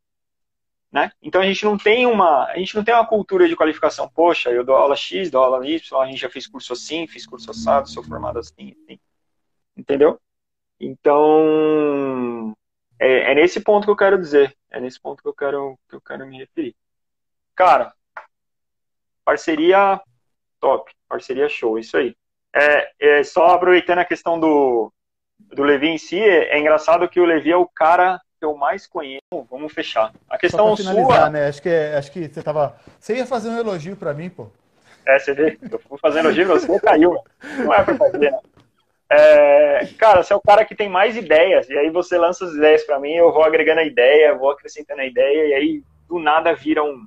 Né? 0.90 1.10
Então 1.20 1.40
a 1.40 1.46
gente 1.46 1.64
não 1.64 1.76
tem 1.76 2.06
uma, 2.06 2.46
a 2.46 2.56
gente 2.56 2.74
não 2.74 2.82
tem 2.82 2.94
uma 2.94 3.06
cultura 3.06 3.46
de 3.46 3.56
qualificação. 3.56 4.08
Poxa, 4.08 4.50
eu 4.50 4.64
dou 4.64 4.74
aula 4.74 4.96
X, 4.96 5.30
dou 5.30 5.42
aula 5.44 5.66
Y, 5.66 6.00
a 6.00 6.06
gente 6.06 6.20
já 6.20 6.30
fez 6.30 6.46
curso 6.46 6.72
assim, 6.72 7.06
fiz 7.06 7.26
curso 7.26 7.50
assado, 7.50 7.88
sou 7.88 8.02
formado 8.02 8.38
assim, 8.38 8.74
assim. 8.84 8.98
entendeu? 9.76 10.18
Então 10.80 12.54
é, 12.98 13.32
é, 13.32 13.34
nesse 13.34 13.60
ponto 13.60 13.84
que 13.84 13.90
eu 13.90 13.96
quero 13.96 14.18
dizer, 14.18 14.56
é 14.70 14.80
nesse 14.80 15.00
ponto 15.00 15.22
que 15.22 15.28
eu 15.28 15.34
quero 15.34 15.78
que 15.88 15.96
eu 15.96 16.00
quero 16.00 16.26
me 16.26 16.38
referir. 16.38 16.74
Cara, 17.54 17.92
Parceria 19.28 20.00
top, 20.58 20.90
parceria 21.06 21.50
show, 21.50 21.78
isso 21.78 21.98
aí. 21.98 22.16
É, 22.50 23.18
é 23.18 23.22
só 23.22 23.48
aproveitando 23.48 23.98
a 23.98 24.04
questão 24.06 24.40
do, 24.40 24.90
do 25.38 25.62
Levi 25.62 25.88
em 25.88 25.98
si, 25.98 26.18
é, 26.18 26.54
é, 26.54 26.58
engraçado 26.58 27.06
que 27.10 27.20
o 27.20 27.26
Levi 27.26 27.50
é 27.50 27.56
o 27.56 27.68
cara 27.68 28.18
eu 28.40 28.56
mais 28.56 28.86
conheço. 28.86 29.20
Vamos 29.50 29.72
fechar. 29.72 30.12
A 30.28 30.38
questão 30.38 30.76
sua... 30.76 31.30
né? 31.30 31.48
Acho 31.48 31.62
que, 31.62 31.68
acho 31.68 32.12
que 32.12 32.28
você 32.28 32.42
tava. 32.42 32.76
Você 32.98 33.16
ia 33.16 33.26
fazer 33.26 33.48
um 33.48 33.58
elogio 33.58 33.96
para 33.96 34.14
mim, 34.14 34.30
pô. 34.30 34.48
É, 35.06 35.18
você 35.18 35.32
vê, 35.32 35.58
eu 35.70 35.78
fui 35.78 35.98
fazendo 35.98 36.26
elogio, 36.26 36.46
você 36.46 36.78
caiu. 36.80 37.16
Não 37.58 37.72
é 37.72 37.82
pra 37.82 37.96
fazer, 37.96 38.18
né? 38.18 38.38
É, 39.10 39.86
cara, 39.96 40.22
você 40.22 40.34
é 40.34 40.36
o 40.36 40.40
cara 40.40 40.66
que 40.66 40.74
tem 40.74 40.88
mais 40.88 41.16
ideias, 41.16 41.68
e 41.70 41.78
aí 41.78 41.88
você 41.88 42.18
lança 42.18 42.44
as 42.44 42.52
ideias 42.52 42.84
para 42.84 43.00
mim, 43.00 43.14
eu 43.14 43.32
vou 43.32 43.42
agregando 43.42 43.80
a 43.80 43.84
ideia, 43.84 44.34
vou 44.34 44.50
acrescentando 44.50 45.00
a 45.00 45.06
ideia, 45.06 45.46
e 45.46 45.54
aí 45.54 45.82
do 46.06 46.18
nada 46.18 46.54
vira 46.54 46.84
um, 46.84 47.06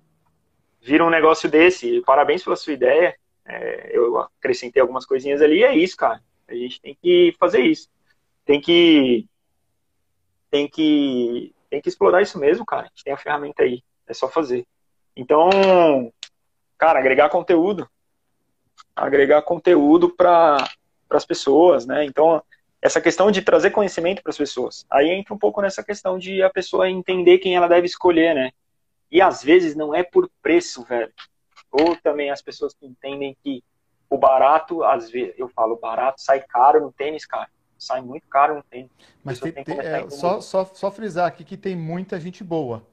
vira 0.82 1.06
um 1.06 1.10
negócio 1.10 1.50
desse. 1.50 2.02
Parabéns 2.02 2.44
pela 2.44 2.56
sua 2.56 2.74
ideia. 2.74 3.16
É, 3.46 3.90
eu 3.92 4.18
acrescentei 4.20 4.82
algumas 4.82 5.06
coisinhas 5.06 5.42
ali 5.42 5.60
e 5.60 5.64
é 5.64 5.76
isso, 5.76 5.96
cara. 5.96 6.22
A 6.48 6.54
gente 6.54 6.82
tem 6.82 6.98
que 7.02 7.36
fazer 7.40 7.62
isso. 7.62 7.90
Tem 8.46 8.60
que. 8.60 9.28
Tem 10.52 10.68
que. 10.68 11.56
Tem 11.70 11.82
que 11.82 11.89
explorar 11.89 12.22
isso 12.22 12.38
mesmo, 12.38 12.66
cara. 12.66 12.84
A 12.84 12.88
gente 12.88 13.04
tem 13.04 13.14
a 13.14 13.18
ferramenta 13.18 13.64
aí. 13.64 13.82
É 14.06 14.14
só 14.14 14.28
fazer. 14.28 14.68
Então, 15.16 15.49
cara, 16.78 16.99
agregar 16.99 17.30
conteúdo. 17.30 17.89
Agregar 18.93 19.41
conteúdo 19.41 20.10
para 20.10 20.68
as 21.10 21.26
pessoas, 21.26 21.86
né? 21.86 22.04
Então, 22.04 22.43
essa 22.82 22.99
questão 22.99 23.32
de 23.32 23.41
trazer 23.41 23.72
conhecimento 23.72 24.22
para 24.22 24.32
as 24.32 24.38
pessoas. 24.38 24.86
Aí 24.89 25.10
entra 25.10 25.34
um 25.34 25.38
pouco 25.38 25.62
nessa 25.62 25.84
questão 25.84 26.20
de 26.20 26.41
a 26.41 26.49
pessoa 26.49 26.89
entender 26.89 27.38
quem 27.38 27.56
ela 27.56 27.68
deve 27.68 27.86
escolher, 27.86 28.36
né? 28.36 28.52
E 29.10 29.22
às 29.22 29.43
vezes 29.43 29.76
não 29.76 29.95
é 29.95 30.04
por 30.04 30.30
preço, 30.41 30.84
velho. 30.84 31.14
Ou 31.72 31.95
também 31.97 32.32
as 32.32 32.41
pessoas 32.41 32.74
que 32.74 32.86
entendem 32.86 33.38
que 33.43 33.64
o 34.10 34.18
barato, 34.18 34.84
às 34.84 35.10
vezes, 35.10 35.34
eu 35.38 35.47
falo, 35.47 35.78
barato 35.78 36.22
sai 36.22 36.41
caro 36.41 36.82
no 36.82 36.91
tênis, 36.91 37.26
cara. 37.26 37.49
Sai 37.82 38.00
muito 38.00 38.28
caro 38.28 38.58
no 38.58 38.64
tênis. 38.64 38.92
Mas 39.24 39.40
tem, 39.40 39.52
tem, 39.52 39.80
é, 39.80 40.08
só, 40.12 40.40
só, 40.40 40.64
só 40.66 40.92
frisar 40.92 41.26
aqui 41.26 41.44
que 41.44 41.58
tem 41.58 41.76
muita 41.76 42.20
gente 42.20 42.44
boa 42.44 42.86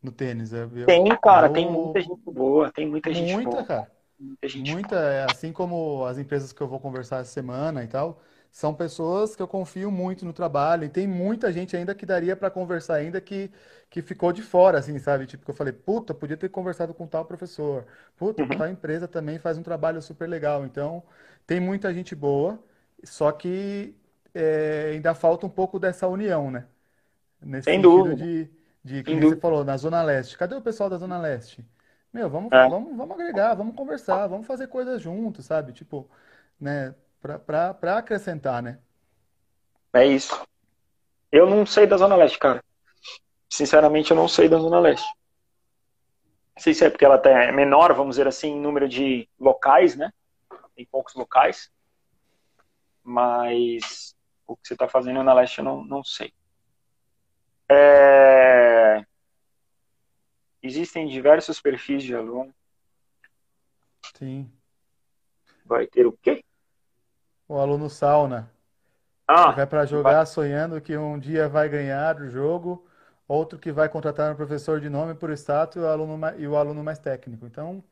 no 0.00 0.12
tênis. 0.12 0.52
Eu, 0.52 0.86
tem, 0.86 1.04
cara, 1.20 1.48
eu, 1.48 1.52
tem 1.52 1.68
muita 1.68 2.00
gente 2.00 2.22
boa, 2.24 2.70
tem 2.70 2.86
muita 2.86 3.12
gente 3.12 3.32
muita, 3.32 3.50
boa. 3.50 3.64
Cara. 3.64 3.92
Muita, 4.16 4.48
gente 4.48 4.72
muita, 4.72 4.94
boa. 4.94 5.10
É, 5.10 5.26
assim 5.28 5.52
como 5.52 6.04
as 6.04 6.18
empresas 6.18 6.52
que 6.52 6.60
eu 6.60 6.68
vou 6.68 6.78
conversar 6.78 7.16
essa 7.16 7.32
semana 7.32 7.82
e 7.82 7.88
tal, 7.88 8.20
são 8.52 8.72
pessoas 8.72 9.34
que 9.34 9.42
eu 9.42 9.48
confio 9.48 9.90
muito 9.90 10.24
no 10.24 10.32
trabalho 10.32 10.84
e 10.84 10.88
tem 10.88 11.04
muita 11.04 11.52
gente 11.52 11.76
ainda 11.76 11.92
que 11.92 12.06
daria 12.06 12.36
para 12.36 12.48
conversar 12.48 12.94
ainda 12.94 13.20
que, 13.20 13.50
que 13.90 14.00
ficou 14.02 14.32
de 14.32 14.42
fora, 14.42 14.78
assim, 14.78 15.00
sabe? 15.00 15.26
Tipo, 15.26 15.44
que 15.44 15.50
eu 15.50 15.54
falei, 15.54 15.72
puta, 15.72 16.14
podia 16.14 16.36
ter 16.36 16.48
conversado 16.48 16.94
com 16.94 17.08
tal 17.08 17.24
professor. 17.24 17.84
Puta, 18.16 18.44
uhum. 18.44 18.48
tal 18.50 18.68
empresa 18.68 19.08
também 19.08 19.36
faz 19.40 19.58
um 19.58 19.64
trabalho 19.64 20.00
super 20.00 20.28
legal. 20.28 20.64
Então, 20.64 21.02
tem 21.44 21.58
muita 21.58 21.92
gente 21.92 22.14
boa, 22.14 22.56
só 23.02 23.32
que 23.32 23.96
é, 24.34 24.90
ainda 24.92 25.14
falta 25.14 25.46
um 25.46 25.50
pouco 25.50 25.78
dessa 25.78 26.06
união, 26.06 26.50
né? 26.50 26.66
Nesse 27.40 27.70
Sem 27.70 27.80
dúvida. 27.80 28.16
de, 28.16 28.50
de 28.84 29.02
que 29.02 29.14
você 29.14 29.36
falou, 29.36 29.64
na 29.64 29.76
Zona 29.76 30.02
Leste. 30.02 30.36
Cadê 30.36 30.54
o 30.54 30.60
pessoal 30.60 30.90
da 30.90 30.98
Zona 30.98 31.18
Leste? 31.18 31.64
Meu, 32.12 32.28
vamos, 32.28 32.50
é. 32.52 32.68
vamos, 32.68 32.96
vamos 32.96 33.14
agregar, 33.14 33.54
vamos 33.54 33.74
conversar, 33.74 34.26
vamos 34.26 34.46
fazer 34.46 34.66
coisas 34.68 35.00
juntos, 35.00 35.46
sabe? 35.46 35.72
Tipo, 35.72 36.08
né? 36.60 36.94
Pra 37.20 37.98
acrescentar, 37.98 38.62
né? 38.62 38.78
É 39.92 40.06
isso. 40.06 40.40
Eu 41.30 41.48
não 41.48 41.66
sei 41.66 41.86
da 41.86 41.96
Zona 41.96 42.16
Leste, 42.16 42.38
cara. 42.38 42.62
Sinceramente, 43.48 44.10
eu 44.10 44.16
não 44.16 44.28
sei 44.28 44.48
da 44.48 44.58
Zona 44.58 44.78
Leste. 44.78 45.06
Não 46.56 46.62
sei 46.62 46.74
se 46.74 46.84
é 46.84 46.90
porque 46.90 47.04
ela 47.04 47.18
tá, 47.18 47.30
é 47.30 47.52
menor, 47.52 47.92
vamos 47.94 48.16
dizer 48.16 48.26
assim, 48.26 48.48
em 48.48 48.60
número 48.60 48.88
de 48.88 49.28
locais, 49.38 49.96
né? 49.96 50.12
Tem 50.74 50.86
poucos 50.86 51.14
locais. 51.14 51.70
Mas 53.02 54.14
o 54.48 54.56
que 54.56 54.66
você 54.66 54.72
está 54.74 54.88
fazendo 54.88 55.22
na 55.22 55.34
Leste 55.34 55.58
eu 55.58 55.64
não, 55.64 55.84
não 55.84 56.02
sei. 56.02 56.32
É... 57.70 59.04
Existem 60.62 61.06
diversos 61.06 61.60
perfis 61.60 62.02
de 62.02 62.14
aluno. 62.14 62.52
Sim. 64.16 64.50
Vai 65.64 65.86
ter 65.86 66.06
o 66.06 66.12
quê? 66.12 66.42
O 67.46 67.58
aluno 67.58 67.90
sauna. 67.90 68.50
Ah, 69.26 69.52
vai 69.52 69.66
para 69.66 69.84
jogar 69.84 70.14
vai. 70.14 70.26
sonhando 70.26 70.80
que 70.80 70.96
um 70.96 71.18
dia 71.18 71.46
vai 71.48 71.68
ganhar 71.68 72.18
o 72.18 72.30
jogo, 72.30 72.88
outro 73.28 73.58
que 73.58 73.70
vai 73.70 73.86
contratar 73.86 74.32
um 74.32 74.36
professor 74.36 74.80
de 74.80 74.88
nome 74.88 75.14
por 75.14 75.30
status 75.32 75.76
e 75.76 75.80
o 75.80 75.86
aluno, 75.86 76.18
e 76.38 76.48
o 76.48 76.56
aluno 76.56 76.82
mais 76.82 76.98
técnico. 76.98 77.44
Então, 77.44 77.84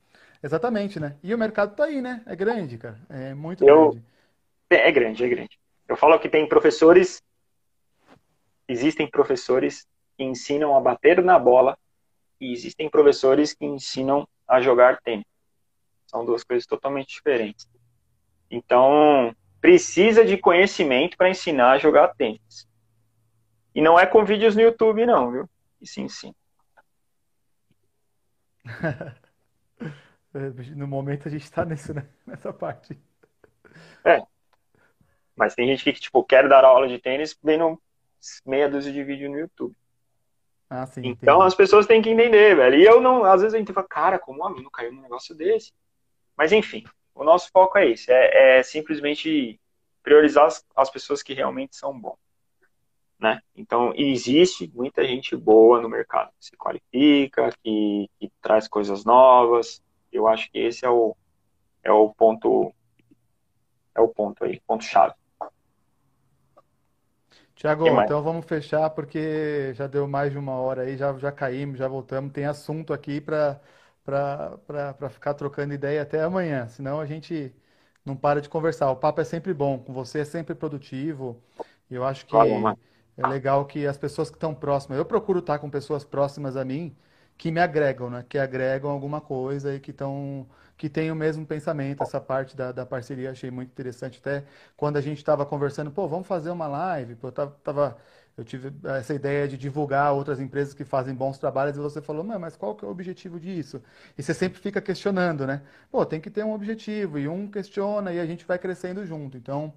exatamente, 0.43 0.99
né? 0.99 1.19
E 1.23 1.35
o 1.35 1.39
mercado 1.39 1.73
está 1.73 1.85
aí, 1.85 2.01
né? 2.01 2.23
É 2.25 2.35
grande, 2.35 2.79
cara. 2.79 2.99
É 3.11 3.35
muito 3.35 3.63
Eu... 3.63 3.91
grande. 3.91 4.05
É 4.71 4.91
grande, 4.91 5.25
é 5.25 5.29
grande. 5.29 5.61
Eu 5.89 5.97
falo 5.97 6.19
que 6.19 6.29
tem 6.29 6.49
professores, 6.49 7.23
existem 8.67 9.09
professores 9.09 9.87
que 10.17 10.25
ensinam 10.25 10.77
a 10.77 10.81
bater 10.81 11.23
na 11.23 11.39
bola 11.39 11.79
e 12.41 12.53
existem 12.53 12.89
professores 12.89 13.55
que 13.55 13.65
ensinam 13.65 14.27
a 14.47 14.61
jogar 14.61 15.01
tênis. 15.01 15.25
São 16.07 16.25
duas 16.25 16.43
coisas 16.45 16.67
totalmente 16.67 17.09
diferentes. 17.09 17.69
Então, 18.51 19.35
precisa 19.61 20.25
de 20.25 20.37
conhecimento 20.39 21.17
para 21.17 21.31
ensinar 21.31 21.73
a 21.73 21.79
jogar 21.79 22.15
tênis. 22.15 22.69
E 23.75 23.81
não 23.81 23.99
é 23.99 24.07
com 24.07 24.25
vídeos 24.25 24.55
no 24.57 24.63
YouTube, 24.63 25.05
não, 25.05 25.31
viu? 25.31 25.51
E 25.81 25.87
sim, 25.87 26.09
sim. 26.09 26.35
no 30.75 30.87
momento 30.87 31.29
a 31.29 31.31
gente 31.31 31.45
está 31.45 31.65
né? 31.65 31.77
nessa 32.27 32.53
parte. 32.53 32.99
É. 34.05 34.23
Mas 35.37 35.55
tem 35.55 35.67
gente 35.67 35.85
que, 35.85 35.93
tipo, 35.93 36.25
quer 36.25 36.49
dar 36.49 36.65
aula 36.65 36.89
de 36.89 36.99
tênis 36.99 37.39
vendo 37.43 37.81
meia 38.45 38.69
dúzia 38.69 38.93
de 38.93 39.05
vídeo 39.05 39.31
no 39.31 39.39
YouTube. 39.39 39.77
Ah, 40.69 40.87
sim, 40.87 41.01
então 41.01 41.37
entendi. 41.37 41.47
as 41.47 41.55
pessoas 41.55 41.87
têm 41.87 42.03
que 42.03 42.11
entender, 42.11 42.57
velho. 42.57 42.77
E 42.77 42.85
eu 42.85 43.01
não, 43.01 43.25
às 43.25 43.41
vezes 43.41 43.55
a 43.55 43.59
gente 43.59 43.73
fala, 43.73 43.87
cara, 43.87 44.19
como 44.19 44.41
um 44.41 44.45
aluno 44.45 44.71
caiu 44.71 44.93
num 44.93 45.03
negócio 45.03 45.35
desse? 45.35 45.73
Mas 46.37 46.51
enfim, 46.51 46.85
o 47.15 47.23
nosso 47.23 47.51
foco 47.53 47.79
é 47.79 47.89
esse, 47.91 48.11
é, 48.11 48.59
é 48.59 48.63
simplesmente 48.63 49.61
priorizar 50.03 50.47
as, 50.47 50.65
as, 50.75 50.91
pessoas 50.91 51.23
que 51.23 51.35
realmente 51.35 51.77
são 51.77 51.99
bons. 51.99 52.19
Né? 53.19 53.41
Então, 53.55 53.93
existe 53.97 54.71
muita 54.75 55.05
gente 55.05 55.37
boa 55.37 55.81
no 55.81 55.89
mercado, 55.89 56.31
que 56.39 56.47
se 56.47 56.57
qualifica, 56.57 57.51
que, 57.63 58.11
que 58.19 58.31
traz 58.43 58.69
coisas 58.69 59.05
novas. 59.05 59.81
Eu 60.13 60.27
acho 60.27 60.51
que 60.51 60.59
esse 60.59 60.85
é 60.85 60.91
o, 60.91 61.17
é 61.83 61.93
o 61.93 62.11
ponto 62.11 62.75
é 63.95 64.01
o 64.01 64.09
ponto 64.09 64.45
aí, 64.45 64.61
ponto 64.67 64.85
chave. 64.85 65.15
Tiago, 67.57 67.87
então 68.03 68.23
vamos 68.23 68.45
fechar 68.45 68.91
porque 68.91 69.73
já 69.75 69.87
deu 69.87 70.07
mais 70.07 70.31
de 70.31 70.39
uma 70.39 70.53
hora 70.53 70.83
aí, 70.83 70.97
já, 70.97 71.17
já 71.19 71.33
caímos, 71.33 71.79
já 71.79 71.89
voltamos. 71.89 72.31
Tem 72.33 72.45
assunto 72.45 72.93
aqui 72.93 73.21
para 73.21 73.59
ficar 75.11 75.35
trocando 75.35 75.73
ideia 75.73 76.03
até 76.03 76.23
amanhã, 76.23 76.69
senão 76.69 77.01
a 77.01 77.07
gente 77.07 77.55
não 78.05 78.15
para 78.15 78.43
de 78.43 78.49
conversar. 78.49 78.91
O 78.91 78.97
papo 78.97 79.23
é 79.23 79.25
sempre 79.25 79.55
bom, 79.55 79.79
com 79.79 79.93
você 79.93 80.21
é 80.21 80.25
sempre 80.25 80.55
produtivo. 80.55 81.43
E 81.91 81.95
eu 81.95 82.05
acho 82.05 82.27
que 82.27 82.33
claro, 82.33 82.79
é 83.17 83.27
legal 83.27 83.65
que 83.65 83.87
as 83.87 83.97
pessoas 83.97 84.29
que 84.29 84.37
estão 84.37 84.55
próximas, 84.55 84.99
eu 84.99 85.05
procuro 85.05 85.39
estar 85.39 85.59
com 85.59 85.71
pessoas 85.71 86.05
próximas 86.05 86.57
a 86.57 86.65
mim 86.65 86.95
que 87.39 87.51
me 87.51 87.61
agregam, 87.61 88.11
né? 88.11 88.25
Que 88.29 88.39
agregam 88.39 88.91
alguma 88.91 89.21
coisa 89.21 89.75
e 89.75 89.81
que 89.81 89.93
estão 89.93 90.47
que 90.77 90.89
tem 90.89 91.11
o 91.11 91.15
mesmo 91.17 91.47
pensamento. 91.47 92.03
Essa 92.03 92.21
parte 92.21 92.57
da, 92.57 92.73
da 92.73 92.87
parceria 92.87 93.31
achei 93.31 93.51
muito 93.51 93.71
interessante. 93.71 94.19
Até 94.19 94.45
quando 94.77 94.97
a 94.97 95.01
gente 95.01 95.19
estava 95.19 95.47
conversando, 95.47 95.91
pô, 95.91 96.07
vamos 96.09 96.27
fazer 96.27 96.51
uma 96.51 96.67
live. 96.67 97.17
Eu, 97.23 97.33
tava, 97.33 97.51
tava, 97.65 97.99
eu 98.37 98.45
tive 98.45 98.73
essa 98.85 99.15
ideia 99.15 99.49
de 99.49 99.57
divulgar 99.57 100.13
outras 100.13 100.41
empresas 100.41 100.75
que 100.75 100.85
fazem 100.85 101.15
bons 101.15 101.39
trabalhos 101.39 101.77
e 101.77 101.81
você 101.81 102.03
falou, 102.03 102.23
mas 102.25 102.57
qual 102.57 102.75
que 102.75 102.85
é 102.85 102.89
o 102.89 102.91
objetivo 102.91 103.41
disso? 103.41 103.83
E 104.19 104.23
você 104.23 104.35
sempre 104.35 104.61
fica 104.61 104.81
questionando, 104.81 105.47
né? 105.47 105.63
Pô, 105.91 106.05
tem 106.05 106.21
que 106.21 106.31
ter 106.31 106.45
um 106.45 106.53
objetivo. 106.53 107.19
E 107.19 107.29
um 107.29 107.51
questiona 107.51 108.13
e 108.13 108.21
a 108.21 108.27
gente 108.27 108.45
vai 108.45 108.59
crescendo 108.59 109.05
junto. 109.07 109.37
Então, 109.37 109.73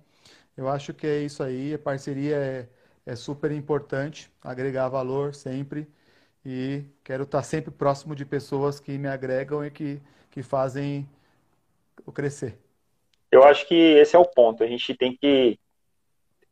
eu 0.57 0.67
acho 0.69 0.93
que 0.93 1.07
é 1.07 1.19
isso 1.21 1.43
aí. 1.43 1.73
A 1.73 1.79
parceria 1.79 2.35
é, 2.37 2.69
é 3.05 3.15
super 3.15 3.51
importante, 3.51 4.31
agregar 4.43 4.89
valor 4.89 5.33
sempre 5.35 5.87
e 6.45 6.85
quero 7.03 7.23
estar 7.23 7.43
sempre 7.43 7.71
próximo 7.71 8.15
de 8.15 8.25
pessoas 8.25 8.79
que 8.79 8.97
me 8.97 9.07
agregam 9.07 9.65
e 9.65 9.71
que, 9.71 10.01
que 10.29 10.43
fazem 10.43 11.07
o 12.05 12.11
crescer. 12.11 12.57
Eu 13.31 13.43
acho 13.43 13.67
que 13.67 13.75
esse 13.75 14.15
é 14.15 14.19
o 14.19 14.25
ponto. 14.25 14.63
A 14.63 14.67
gente 14.67 14.95
tem 14.95 15.15
que. 15.15 15.59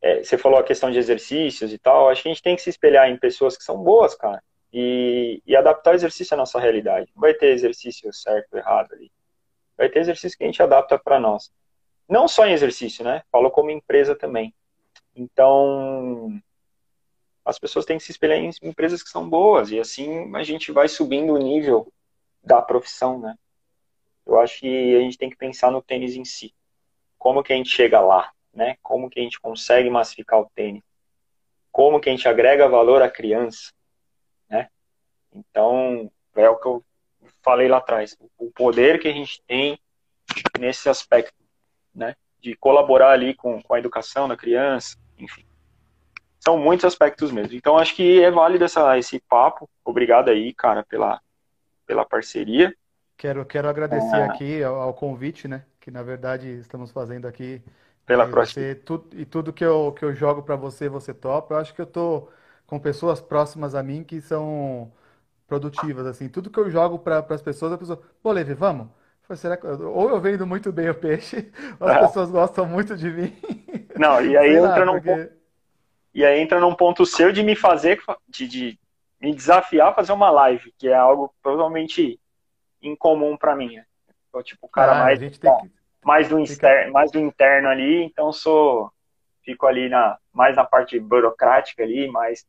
É, 0.01 0.23
você 0.23 0.38
falou 0.38 0.59
a 0.59 0.63
questão 0.63 0.91
de 0.91 0.99
exercícios 0.99 1.73
e 1.73 1.78
tal. 1.78 2.09
Acho 2.09 2.23
que 2.23 2.30
a 2.30 2.34
gente 2.34 2.43
tem 2.43 2.55
que 2.55 2.61
se 2.61 2.69
espelhar 2.69 3.09
em 3.09 3.17
pessoas 3.17 3.57
que 3.57 3.63
são 3.63 3.84
boas, 3.84 4.15
cara. 4.15 4.43
E, 4.71 5.41
e 5.45 5.55
adaptar 5.55 5.91
o 5.91 5.95
exercício 5.95 6.34
à 6.36 6.38
nossa 6.38 6.59
realidade. 6.59 7.09
Não 7.15 7.21
vai 7.21 7.34
ter 7.34 7.47
exercício 7.47 8.13
certo 8.13 8.53
ou 8.53 8.59
errado 8.59 8.93
ali. 8.93 9.11
Vai 9.75 9.89
ter 9.89 9.99
exercício 9.99 10.38
que 10.38 10.43
a 10.43 10.47
gente 10.47 10.61
adapta 10.61 10.99
para 10.99 11.19
nós. 11.19 11.51
Não 12.07 12.28
só 12.28 12.45
em 12.45 12.53
exercício, 12.53 13.03
né? 13.03 13.23
Falo 13.32 13.49
como 13.49 13.71
empresa 13.71 14.15
também. 14.15 14.53
Então, 15.15 16.39
as 17.43 17.57
pessoas 17.57 17.86
têm 17.86 17.97
que 17.97 18.03
se 18.03 18.11
espelhar 18.11 18.38
em 18.38 18.51
empresas 18.61 19.01
que 19.01 19.09
são 19.09 19.28
boas 19.28 19.71
e 19.71 19.80
assim 19.80 20.36
a 20.36 20.43
gente 20.43 20.71
vai 20.71 20.88
subindo 20.88 21.34
o 21.34 21.38
nível 21.38 21.91
da 22.43 22.61
profissão, 22.61 23.19
né? 23.19 23.36
Eu 24.28 24.39
acho 24.39 24.59
que 24.59 24.95
a 24.95 24.99
gente 24.99 25.17
tem 25.17 25.30
que 25.30 25.38
pensar 25.38 25.71
no 25.71 25.82
tênis 25.82 26.15
em 26.15 26.25
si. 26.25 26.53
Como 27.17 27.41
que 27.41 27.53
a 27.53 27.55
gente 27.55 27.69
chega 27.69 27.99
lá, 27.99 28.32
né? 28.53 28.78
Como 28.84 29.09
que 29.09 29.19
a 29.19 29.23
gente 29.23 29.39
consegue 29.39 29.89
massificar 29.89 30.39
o 30.39 30.51
tênis? 30.53 30.84
Como 31.71 31.99
que 31.99 32.09
a 32.09 32.11
gente 32.11 32.28
agrega 32.28 32.67
valor 32.67 33.01
à 33.01 33.09
criança, 33.09 33.71
né? 34.49 34.69
Então, 35.34 36.11
é 36.36 36.49
o 36.49 36.57
que 36.57 36.67
eu 36.67 36.84
falei 37.41 37.67
lá 37.67 37.78
atrás, 37.78 38.17
o 38.38 38.51
poder 38.51 38.99
que 38.99 39.07
a 39.07 39.13
gente 39.13 39.41
tem 39.47 39.80
nesse 40.59 40.89
aspecto, 40.89 41.34
né? 41.95 42.15
De 42.41 42.55
colaborar 42.55 43.11
ali 43.11 43.34
com, 43.34 43.61
com 43.61 43.73
a 43.73 43.80
educação 43.80 44.28
da 44.28 44.36
criança, 44.36 44.97
enfim 45.17 45.47
são 46.47 46.57
muitos 46.57 46.86
aspectos 46.86 47.30
mesmo. 47.30 47.55
Então 47.55 47.78
acho 47.78 47.93
que 47.93 48.23
é 48.23 48.32
válido 48.32 48.63
essa, 48.63 48.97
esse 48.97 49.19
papo. 49.19 49.69
Obrigado 49.84 50.30
aí, 50.30 50.53
cara, 50.53 50.82
pela, 50.82 51.19
pela 51.86 52.05
parceria. 52.05 52.73
Quero, 53.18 53.43
quero 53.45 53.68
agradecer 53.68 54.15
é... 54.15 54.26
aqui 54.26 54.63
ao, 54.63 54.76
ao, 54.76 54.93
convite, 54.93 55.47
né? 55.47 55.63
Que 55.80 55.89
na 55.89 56.03
verdade 56.03 56.47
estamos 56.59 56.91
fazendo 56.91 57.28
aqui. 57.28 57.61
Pela 58.05 58.26
e 58.26 58.30
próxima. 58.30 58.63
Você, 58.63 58.76
tu, 58.76 59.03
e 59.13 59.26
tudo 59.26 59.51
que 59.51 59.65
eu, 59.65 59.91
que 59.97 60.05
eu 60.05 60.13
jogo 60.13 60.43
para 60.43 60.55
você, 60.55 60.88
você 60.88 61.13
topa. 61.13 61.55
Eu 61.55 61.57
acho 61.57 61.74
que 61.74 61.82
eu 61.82 61.86
tô 61.86 62.30
com 62.68 62.80
pessoas 62.80 63.20
próximas 63.20 63.74
a 63.74 63.82
mim 63.82 64.03
que 64.03 64.22
são 64.22 64.91
produtivas, 65.47 66.05
assim. 66.05 66.30
Tudo 66.30 66.49
que 66.49 66.59
eu 66.59 66.70
jogo 66.70 66.99
para 66.99 67.26
as 67.30 67.41
pessoas, 67.41 67.74
a 67.74 67.78
pessoa, 67.78 68.01
pô, 68.22 68.32
Levi, 68.32 68.53
vamos? 68.53 68.88
Será 69.36 69.57
que... 69.57 69.65
Ou 69.68 70.09
eu 70.09 70.22
vendo 70.22 70.47
muito 70.47 70.72
bem 70.72 70.89
o 70.89 70.95
peixe, 70.95 71.51
ou 71.80 71.88
as 71.88 71.97
é. 71.97 71.99
pessoas 72.01 72.30
gostam 72.30 72.65
muito 72.65 72.95
de 72.95 73.09
mim. 73.09 73.36
Não, 73.97 74.24
e 74.24 74.38
aí 74.38 74.55
entra 74.55 74.86
num 74.86 75.01
porque... 75.01 75.32
E 76.13 76.26
aí 76.26 76.39
entra 76.39 76.59
num 76.59 76.74
ponto 76.74 77.05
seu 77.05 77.32
de 77.32 77.43
me 77.43 77.55
fazer, 77.55 77.99
de, 78.28 78.47
de 78.47 78.80
me 79.22 79.34
desafiar 79.36 79.89
a 79.89 79.93
fazer 79.93 80.13
uma 80.13 80.30
live, 80.32 80.74
que 80.78 80.88
é 80.88 80.95
algo 80.95 81.34
provavelmente 81.43 82.20
incomum 82.82 83.38
para 83.38 83.55
mim. 83.55 83.82
Sou 84.32 84.43
tipo 84.43 84.67
o 84.67 84.69
cara 84.69 84.93
ah, 84.93 85.03
mais, 85.03 85.19
que... 85.19 85.47
mais, 86.03 86.30
do 86.30 86.39
externo, 86.39 86.93
mais 86.93 87.11
do 87.11 87.19
interno 87.19 87.69
ali, 87.69 88.03
então 88.03 88.32
sou 88.32 88.91
fico 89.43 89.65
ali 89.65 89.88
na, 89.88 90.17
mais 90.34 90.57
na 90.57 90.65
parte 90.65 90.99
burocrática 90.99 91.82
ali, 91.82 92.07
mais 92.09 92.45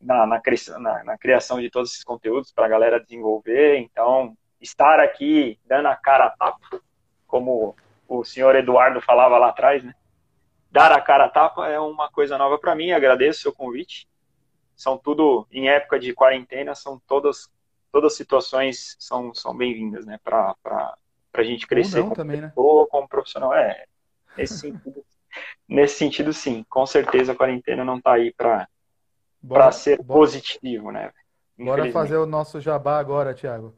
na, 0.00 0.26
na, 0.26 0.42
na, 0.78 1.04
na 1.04 1.18
criação 1.18 1.60
de 1.60 1.70
todos 1.70 1.92
esses 1.92 2.02
conteúdos 2.02 2.52
para 2.52 2.66
a 2.66 2.68
galera 2.68 3.00
desenvolver. 3.00 3.78
Então, 3.78 4.36
estar 4.60 4.98
aqui 4.98 5.58
dando 5.64 5.86
a 5.86 5.94
cara 5.94 6.26
a 6.26 6.30
tapa, 6.30 6.80
como 7.26 7.76
o 8.08 8.24
senhor 8.24 8.56
Eduardo 8.56 9.00
falava 9.00 9.38
lá 9.38 9.50
atrás, 9.50 9.84
né? 9.84 9.94
dar 10.70 10.90
a 10.90 11.00
cara 11.00 11.26
a 11.26 11.28
tapa 11.28 11.68
é 11.68 11.78
uma 11.78 12.10
coisa 12.10 12.36
nova 12.36 12.58
para 12.58 12.74
mim. 12.74 12.90
Agradeço 12.90 13.38
o 13.38 13.42
seu 13.42 13.52
convite. 13.52 14.08
São 14.74 14.98
tudo 14.98 15.46
em 15.52 15.68
época 15.68 16.00
de 16.00 16.12
quarentena, 16.12 16.74
são 16.74 17.00
todas 17.06 17.48
todas 17.94 18.16
situações 18.16 18.96
são 18.98 19.32
são 19.32 19.56
bem-vindas, 19.56 20.04
né? 20.04 20.18
Para 20.24 20.56
para 20.60 20.96
a 21.32 21.44
gente 21.44 21.64
crescer 21.64 22.02
como 22.02 22.14
também, 22.14 22.40
pessoa, 22.40 22.82
né? 22.82 22.88
como 22.90 23.08
profissional. 23.08 23.54
É, 23.54 23.84
nesse 24.36 24.58
sentido. 24.58 25.04
nesse 25.68 25.94
sentido, 25.94 26.32
sim. 26.32 26.64
Com 26.68 26.84
certeza 26.86 27.30
a 27.30 27.36
quarentena 27.36 27.84
não 27.84 27.98
está 27.98 28.14
aí 28.14 28.32
para 28.32 28.68
ser 29.70 30.02
bora. 30.02 30.18
positivo, 30.20 30.90
né? 30.90 31.12
Bora 31.56 31.88
fazer 31.92 32.16
o 32.16 32.26
nosso 32.26 32.60
jabá 32.60 32.98
agora, 32.98 33.32
Thiago. 33.32 33.72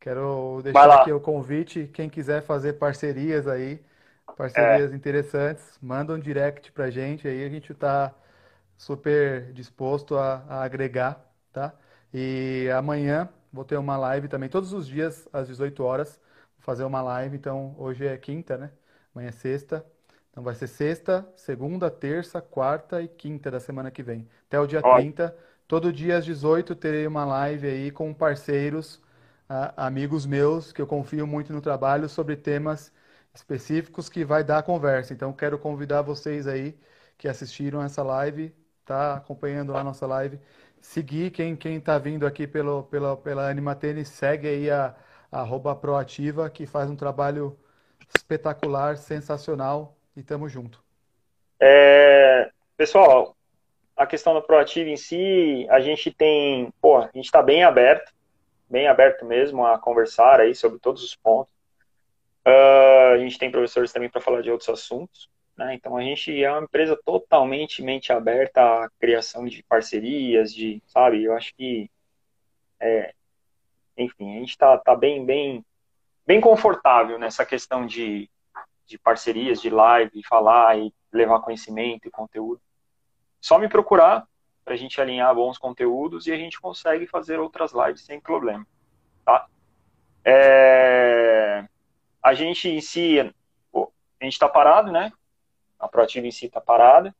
Quero 0.00 0.60
deixar 0.64 1.00
aqui 1.00 1.12
o 1.12 1.20
convite. 1.20 1.88
Quem 1.94 2.10
quiser 2.10 2.42
fazer 2.42 2.72
parcerias 2.72 3.46
aí, 3.46 3.80
parcerias 4.36 4.92
é. 4.92 4.96
interessantes, 4.96 5.78
manda 5.80 6.12
um 6.12 6.18
direct 6.18 6.72
pra 6.72 6.90
gente 6.90 7.28
aí. 7.28 7.44
A 7.44 7.48
gente 7.48 7.70
está 7.70 8.12
super 8.76 9.52
disposto 9.52 10.16
a, 10.16 10.44
a, 10.48 10.64
agregar, 10.64 11.24
tá? 11.52 11.72
E 12.12 12.68
amanhã 12.76 13.28
vou 13.52 13.64
ter 13.64 13.76
uma 13.76 13.96
live 13.96 14.28
também, 14.28 14.48
todos 14.48 14.72
os 14.72 14.86
dias 14.86 15.28
às 15.32 15.48
18 15.48 15.84
horas. 15.84 16.20
Vou 16.56 16.64
fazer 16.64 16.84
uma 16.84 17.02
live. 17.02 17.36
Então, 17.36 17.74
hoje 17.78 18.06
é 18.06 18.16
quinta, 18.16 18.56
né? 18.56 18.70
Amanhã 19.14 19.28
é 19.28 19.32
sexta. 19.32 19.84
Então 20.30 20.42
vai 20.42 20.54
ser 20.54 20.66
sexta, 20.66 21.28
segunda, 21.36 21.90
terça, 21.90 22.40
quarta 22.40 23.02
e 23.02 23.08
quinta 23.08 23.50
da 23.50 23.60
semana 23.60 23.90
que 23.90 24.02
vem. 24.02 24.26
Até 24.48 24.58
o 24.58 24.66
dia 24.66 24.80
Ó. 24.82 24.96
30. 24.96 25.36
Todo 25.68 25.92
dia 25.92 26.16
às 26.16 26.24
18 26.24 26.74
terei 26.74 27.06
uma 27.06 27.24
live 27.24 27.66
aí 27.66 27.90
com 27.90 28.12
parceiros, 28.14 29.00
amigos 29.76 30.24
meus, 30.24 30.72
que 30.72 30.80
eu 30.80 30.86
confio 30.86 31.26
muito 31.26 31.52
no 31.52 31.60
trabalho, 31.60 32.08
sobre 32.08 32.36
temas 32.36 32.90
específicos 33.34 34.08
que 34.08 34.24
vai 34.24 34.42
dar 34.42 34.62
conversa. 34.62 35.12
Então 35.12 35.32
quero 35.32 35.58
convidar 35.58 36.02
vocês 36.02 36.46
aí 36.46 36.78
que 37.18 37.28
assistiram 37.28 37.82
essa 37.82 38.02
live, 38.02 38.54
tá 38.84 39.14
acompanhando 39.16 39.72
lá 39.72 39.80
a 39.80 39.84
nossa 39.84 40.06
live, 40.06 40.40
seguir 40.82 41.30
quem 41.30 41.56
quem 41.56 41.76
está 41.76 41.96
vindo 41.96 42.26
aqui 42.26 42.46
pelo, 42.46 42.82
pela, 42.82 43.16
pela 43.16 43.48
Anima 43.48 43.74
Tênis, 43.74 44.08
segue 44.08 44.46
aí 44.46 44.70
a, 44.70 44.94
a 45.30 45.40
arroba 45.40 45.74
proativa, 45.74 46.50
que 46.50 46.66
faz 46.66 46.90
um 46.90 46.96
trabalho 46.96 47.58
espetacular, 48.14 48.98
sensacional 48.98 49.96
e 50.14 50.22
tamo 50.22 50.48
junto. 50.48 50.82
É, 51.58 52.50
pessoal, 52.76 53.36
a 53.96 54.06
questão 54.06 54.34
da 54.34 54.40
Proativa 54.40 54.90
em 54.90 54.96
si, 54.96 55.66
a 55.70 55.80
gente 55.80 56.10
tem, 56.10 56.72
pô, 56.80 56.98
a 56.98 57.10
gente 57.14 57.26
está 57.26 57.42
bem 57.42 57.62
aberto, 57.62 58.12
bem 58.68 58.88
aberto 58.88 59.24
mesmo 59.24 59.64
a 59.64 59.78
conversar 59.78 60.40
aí 60.40 60.54
sobre 60.54 60.78
todos 60.78 61.02
os 61.02 61.14
pontos. 61.14 61.52
Uh, 62.46 63.14
a 63.14 63.18
gente 63.18 63.38
tem 63.38 63.50
professores 63.50 63.92
também 63.92 64.10
para 64.10 64.20
falar 64.20 64.42
de 64.42 64.50
outros 64.50 64.68
assuntos, 64.68 65.30
né? 65.56 65.74
Então 65.74 65.96
a 65.96 66.02
gente 66.02 66.42
é 66.42 66.50
uma 66.50 66.62
empresa 66.64 66.98
totalmente 67.04 67.82
mente 67.82 68.12
aberta 68.12 68.60
à 68.60 68.90
criação 68.98 69.44
de 69.44 69.62
parcerias, 69.62 70.54
de, 70.54 70.82
sabe? 70.86 71.24
Eu 71.24 71.34
acho 71.34 71.54
que, 71.54 71.90
é, 72.80 73.14
enfim, 73.96 74.36
a 74.36 74.40
gente 74.40 74.50
está 74.50 74.76
tá 74.78 74.94
bem, 74.94 75.24
bem, 75.24 75.64
bem 76.26 76.40
confortável 76.40 77.18
nessa 77.18 77.44
questão 77.44 77.86
de 77.86 78.28
de 78.92 78.98
parcerias, 78.98 79.60
de 79.60 79.70
live, 79.70 80.22
falar 80.24 80.78
e 80.78 80.92
levar 81.12 81.40
conhecimento 81.40 82.06
e 82.06 82.10
conteúdo. 82.10 82.60
Só 83.40 83.58
me 83.58 83.68
procurar 83.68 84.26
para 84.64 84.74
a 84.74 84.76
gente 84.76 85.00
alinhar 85.00 85.34
bons 85.34 85.58
conteúdos 85.58 86.26
e 86.26 86.32
a 86.32 86.36
gente 86.36 86.60
consegue 86.60 87.06
fazer 87.06 87.40
outras 87.40 87.72
lives 87.72 88.04
sem 88.04 88.20
problema, 88.20 88.66
tá? 89.24 89.46
É... 90.24 91.66
A 92.22 92.34
gente 92.34 92.68
em 92.68 92.80
si, 92.80 93.18
a 93.18 94.24
gente 94.24 94.34
está 94.34 94.48
parado, 94.48 94.92
né? 94.92 95.12
A 95.82 95.88
Proativa 95.88 96.26
em 96.26 96.30
si 96.30 96.46
está 96.46 96.60
parada. 96.60 97.14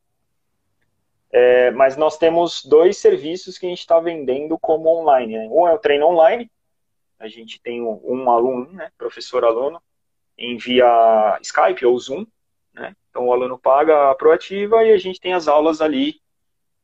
É, 1.31 1.71
mas 1.71 1.97
nós 1.97 2.17
temos 2.17 2.63
dois 2.63 2.97
serviços 2.97 3.57
que 3.57 3.65
a 3.65 3.69
gente 3.69 3.79
está 3.79 3.99
vendendo 3.99 4.57
como 4.57 4.89
online. 4.89 5.37
Né? 5.37 5.47
Um 5.51 5.67
é 5.67 5.73
o 5.73 5.79
treino 5.79 6.07
online, 6.07 6.49
a 7.19 7.27
gente 7.27 7.61
tem 7.61 7.81
um, 7.81 7.99
um 8.03 8.29
aluno, 8.29 8.71
né? 8.71 8.91
professor-aluno, 8.97 9.81
em 10.37 10.57
via 10.57 11.39
Skype 11.41 11.85
ou 11.85 11.97
Zoom, 11.97 12.25
né? 12.73 12.95
Então 13.09 13.27
o 13.27 13.33
aluno 13.33 13.57
paga 13.57 14.09
a 14.09 14.15
proativa 14.15 14.83
e 14.83 14.91
a 14.91 14.97
gente 14.97 15.19
tem 15.19 15.33
as 15.33 15.47
aulas 15.47 15.81
ali 15.81 16.19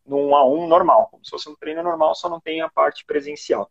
1 0.05 0.35
a 0.35 0.45
1 0.45 0.67
normal, 0.67 1.07
como 1.09 1.23
se 1.23 1.31
fosse 1.31 1.49
um 1.49 1.55
treino 1.55 1.83
normal, 1.83 2.15
só 2.15 2.29
não 2.29 2.39
tem 2.39 2.61
a 2.61 2.69
parte 2.69 3.05
presencial. 3.05 3.69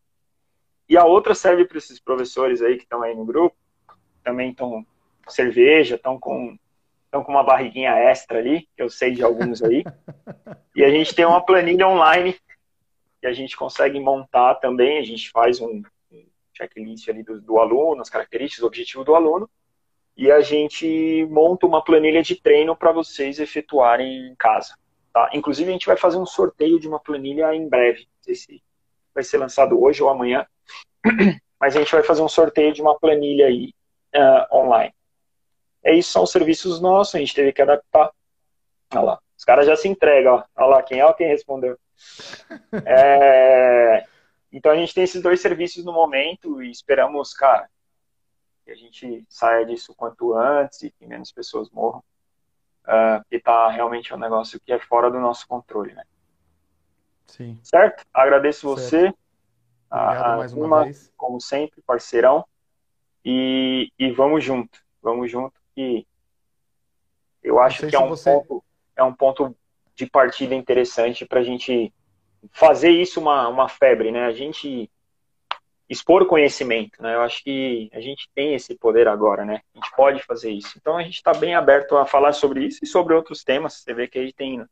E 0.88 0.96
a 0.96 1.04
outra 1.04 1.34
serve 1.34 1.64
para 1.64 1.78
esses 1.78 2.00
professores 2.00 2.62
aí 2.62 2.76
que 2.76 2.82
estão 2.82 3.02
aí 3.02 3.14
no 3.14 3.24
grupo, 3.24 3.56
também 4.22 4.50
estão 4.50 4.84
cerveja, 5.28 5.96
estão 5.96 6.18
com 6.18 6.59
estão 7.09 7.24
com 7.24 7.32
uma 7.32 7.42
barriguinha 7.42 7.90
extra 7.90 8.38
ali, 8.38 8.68
que 8.76 8.82
eu 8.82 8.90
sei 8.90 9.12
de 9.12 9.24
alguns 9.24 9.62
aí. 9.62 9.82
e 10.76 10.84
a 10.84 10.90
gente 10.90 11.14
tem 11.14 11.24
uma 11.24 11.44
planilha 11.44 11.88
online 11.88 12.36
que 13.20 13.26
a 13.26 13.32
gente 13.32 13.56
consegue 13.56 13.98
montar 13.98 14.54
também, 14.56 14.98
a 14.98 15.02
gente 15.02 15.30
faz 15.30 15.61
um 15.61 15.82
checklist 16.56 17.09
ali 17.09 17.22
do, 17.22 17.40
do 17.40 17.59
aluno, 17.59 18.00
as 18.00 18.11
características, 18.11 18.62
o 18.62 18.66
objetivo 18.66 19.04
do 19.04 19.14
aluno, 19.14 19.48
e 20.16 20.30
a 20.30 20.40
gente 20.40 21.26
monta 21.30 21.66
uma 21.66 21.82
planilha 21.82 22.22
de 22.22 22.36
treino 22.36 22.76
para 22.76 22.92
vocês 22.92 23.38
efetuarem 23.38 24.28
em 24.28 24.34
casa. 24.36 24.74
Tá? 25.12 25.30
Inclusive, 25.32 25.70
a 25.70 25.72
gente 25.72 25.86
vai 25.86 25.96
fazer 25.96 26.18
um 26.18 26.26
sorteio 26.26 26.78
de 26.78 26.88
uma 26.88 27.00
planilha 27.00 27.54
em 27.54 27.68
breve. 27.68 28.00
Não 28.00 28.22
sei 28.22 28.34
se 28.34 28.62
vai 29.14 29.24
ser 29.24 29.38
lançado 29.38 29.80
hoje 29.80 30.02
ou 30.02 30.09
amanhã, 30.09 30.46
mas 31.59 31.74
a 31.74 31.78
gente 31.78 31.92
vai 31.92 32.02
fazer 32.02 32.22
um 32.22 32.28
sorteio 32.28 32.72
de 32.72 32.82
uma 32.82 32.98
planilha 32.98 33.46
aí 33.46 33.72
uh, 34.14 34.56
online. 34.56 34.92
É 35.82 35.94
isso, 35.94 36.10
são 36.10 36.26
serviços 36.26 36.80
nossos, 36.80 37.14
a 37.14 37.18
gente 37.18 37.34
teve 37.34 37.52
que 37.52 37.62
adaptar. 37.62 38.10
Olha 38.92 39.02
lá, 39.02 39.20
os 39.36 39.44
caras 39.44 39.66
já 39.66 39.76
se 39.76 39.88
entregam, 39.88 40.34
ó. 40.34 40.44
olha 40.56 40.66
lá, 40.76 40.82
quem 40.82 41.00
é 41.00 41.12
quem 41.14 41.28
respondeu. 41.28 41.78
É... 42.86 44.06
Então 44.52 44.72
a 44.72 44.76
gente 44.76 44.94
tem 44.94 45.04
esses 45.04 45.20
dois 45.20 45.40
serviços 45.40 45.84
no 45.84 45.92
momento 45.92 46.62
e 46.62 46.70
esperamos, 46.70 47.34
cara, 47.34 47.68
que 48.64 48.70
a 48.70 48.74
gente 48.74 49.24
saia 49.28 49.64
disso 49.66 49.94
quanto 49.94 50.34
antes 50.34 50.82
e 50.82 50.90
que 50.90 51.06
menos 51.06 51.32
pessoas 51.32 51.70
morram. 51.70 52.02
Uh, 52.84 53.20
porque 53.22 53.40
tá 53.40 53.68
realmente 53.68 54.14
um 54.14 54.18
negócio 54.18 54.58
que 54.60 54.72
é 54.72 54.78
fora 54.78 55.10
do 55.10 55.20
nosso 55.20 55.46
controle, 55.46 55.92
né? 55.92 56.02
Sim. 57.26 57.58
Certo? 57.62 58.04
Agradeço 58.12 58.74
certo. 58.76 58.80
você. 58.80 59.14
a, 59.90 60.36
mais 60.36 60.52
uma 60.54 60.84
vez. 60.84 61.12
Como 61.16 61.40
sempre, 61.40 61.82
parceirão. 61.82 62.46
E, 63.22 63.92
e 63.98 64.10
vamos 64.10 64.42
junto. 64.42 64.80
Vamos 65.02 65.30
junto 65.30 65.58
que 65.78 66.06
eu 67.40 67.60
acho 67.60 67.86
que 67.86 67.94
é 67.94 67.98
um, 68.00 68.08
você... 68.08 68.32
ponto, 68.32 68.64
é 68.96 69.04
um 69.04 69.14
ponto 69.14 69.56
de 69.94 70.06
partida 70.06 70.56
interessante 70.56 71.24
para 71.24 71.38
a 71.38 71.44
gente 71.44 71.92
fazer 72.50 72.90
isso 72.90 73.20
uma, 73.20 73.48
uma 73.48 73.68
febre, 73.68 74.10
né? 74.10 74.24
A 74.24 74.32
gente 74.32 74.90
expor 75.88 76.26
conhecimento, 76.26 77.00
né? 77.00 77.14
Eu 77.14 77.22
acho 77.22 77.44
que 77.44 77.88
a 77.92 78.00
gente 78.00 78.28
tem 78.34 78.54
esse 78.54 78.76
poder 78.76 79.06
agora, 79.06 79.44
né? 79.44 79.62
A 79.72 79.78
gente 79.78 79.96
pode 79.96 80.22
fazer 80.24 80.50
isso. 80.50 80.76
Então 80.76 80.96
a 80.96 81.02
gente 81.02 81.14
está 81.14 81.32
bem 81.32 81.54
aberto 81.54 81.96
a 81.96 82.04
falar 82.04 82.32
sobre 82.32 82.64
isso 82.64 82.80
e 82.82 82.86
sobre 82.86 83.14
outros 83.14 83.44
temas. 83.44 83.74
Você 83.74 83.94
vê 83.94 84.08
que 84.08 84.18
a 84.18 84.22
gente 84.22 84.34
tem, 84.34 84.64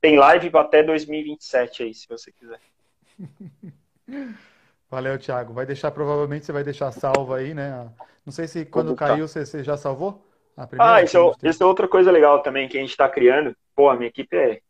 tem 0.00 0.16
live 0.16 0.50
até 0.54 0.82
2027 0.82 1.82
aí, 1.82 1.92
se 1.92 2.08
você 2.08 2.30
quiser. 2.30 2.60
Valeu, 4.88 5.18
Thiago. 5.18 5.52
Vai 5.52 5.66
deixar, 5.66 5.90
provavelmente 5.90 6.46
você 6.46 6.52
vai 6.52 6.62
deixar 6.62 6.92
salvo 6.92 7.34
aí, 7.34 7.52
né? 7.52 7.90
Não 8.24 8.32
sei 8.32 8.46
se 8.46 8.64
quando 8.64 8.94
caiu 8.94 9.26
você, 9.26 9.44
você, 9.44 9.64
já 9.64 9.76
salvou? 9.76 10.31
Ah, 10.78 11.02
isso 11.02 11.18
é, 11.18 11.48
isso 11.48 11.62
é 11.62 11.66
outra 11.66 11.88
coisa 11.88 12.10
legal 12.10 12.40
também 12.40 12.68
que 12.68 12.76
a 12.76 12.80
gente 12.80 12.90
está 12.90 13.08
criando. 13.08 13.56
Pô, 13.74 13.88
a 13.88 13.96
minha 13.96 14.08
equipe 14.08 14.36
é, 14.36 14.60